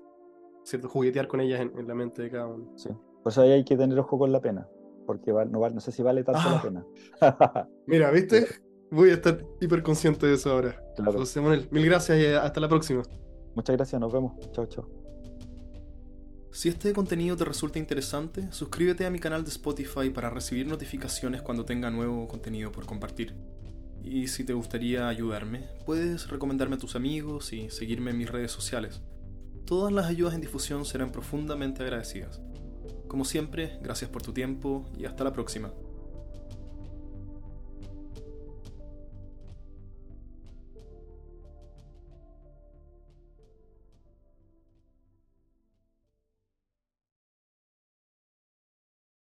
¿cierto? 0.64 0.88
juguetear 0.88 1.28
con 1.28 1.40
ellas 1.40 1.60
en, 1.60 1.86
la 1.86 1.94
mente 1.94 2.22
de 2.22 2.30
cada 2.30 2.48
uno. 2.48 2.72
Sí. 2.74 2.88
Pues 3.22 3.38
ahí 3.38 3.52
hay 3.52 3.64
que 3.64 3.76
tener 3.76 3.96
ojo 3.96 4.18
con 4.18 4.32
la 4.32 4.40
pena 4.40 4.66
porque 5.06 5.32
no, 5.32 5.60
va, 5.60 5.70
no, 5.70 5.80
sé 5.80 5.92
si 5.92 6.02
vale 6.02 6.24
tanto 6.24 6.48
la 6.48 6.56
ah. 6.56 6.62
pena. 6.62 7.68
Mira, 7.86 8.10
¿viste? 8.10 8.46
Voy 8.90 9.10
a 9.10 9.14
estar 9.14 9.44
hiper 9.60 9.82
consciente 9.82 10.26
de 10.26 10.34
eso 10.34 10.50
ahora. 10.50 10.82
Claro. 10.96 11.12
José 11.12 11.40
Manuel, 11.40 11.68
mil 11.70 11.84
gracias 11.86 12.18
y 12.18 12.26
hasta 12.26 12.60
la 12.60 12.68
próxima. 12.68 13.02
Muchas 13.54 13.76
gracias, 13.76 14.00
nos 14.00 14.12
vemos. 14.12 14.32
Chao, 14.52 14.66
chao. 14.66 14.88
Si 16.52 16.68
este 16.68 16.92
contenido 16.92 17.34
te 17.34 17.46
resulta 17.46 17.78
interesante, 17.78 18.52
suscríbete 18.52 19.06
a 19.06 19.10
mi 19.10 19.18
canal 19.18 19.42
de 19.42 19.48
Spotify 19.48 20.10
para 20.10 20.28
recibir 20.28 20.66
notificaciones 20.66 21.40
cuando 21.40 21.64
tenga 21.64 21.90
nuevo 21.90 22.28
contenido 22.28 22.70
por 22.70 22.84
compartir. 22.84 23.34
Y 24.04 24.26
si 24.26 24.44
te 24.44 24.52
gustaría 24.52 25.08
ayudarme, 25.08 25.68
puedes 25.86 26.28
recomendarme 26.28 26.76
a 26.76 26.78
tus 26.78 26.94
amigos 26.94 27.54
y 27.54 27.70
seguirme 27.70 28.10
en 28.10 28.18
mis 28.18 28.30
redes 28.30 28.52
sociales. 28.52 29.00
Todas 29.64 29.92
las 29.92 30.06
ayudas 30.06 30.34
en 30.34 30.42
difusión 30.42 30.84
serán 30.84 31.10
profundamente 31.10 31.82
agradecidas. 31.82 32.42
Como 33.12 33.26
siempre, 33.26 33.78
gracias 33.82 34.08
por 34.08 34.22
tu 34.22 34.32
tiempo 34.32 34.86
y 34.98 35.04
hasta 35.04 35.22
la 35.22 35.34
próxima. 35.34 35.70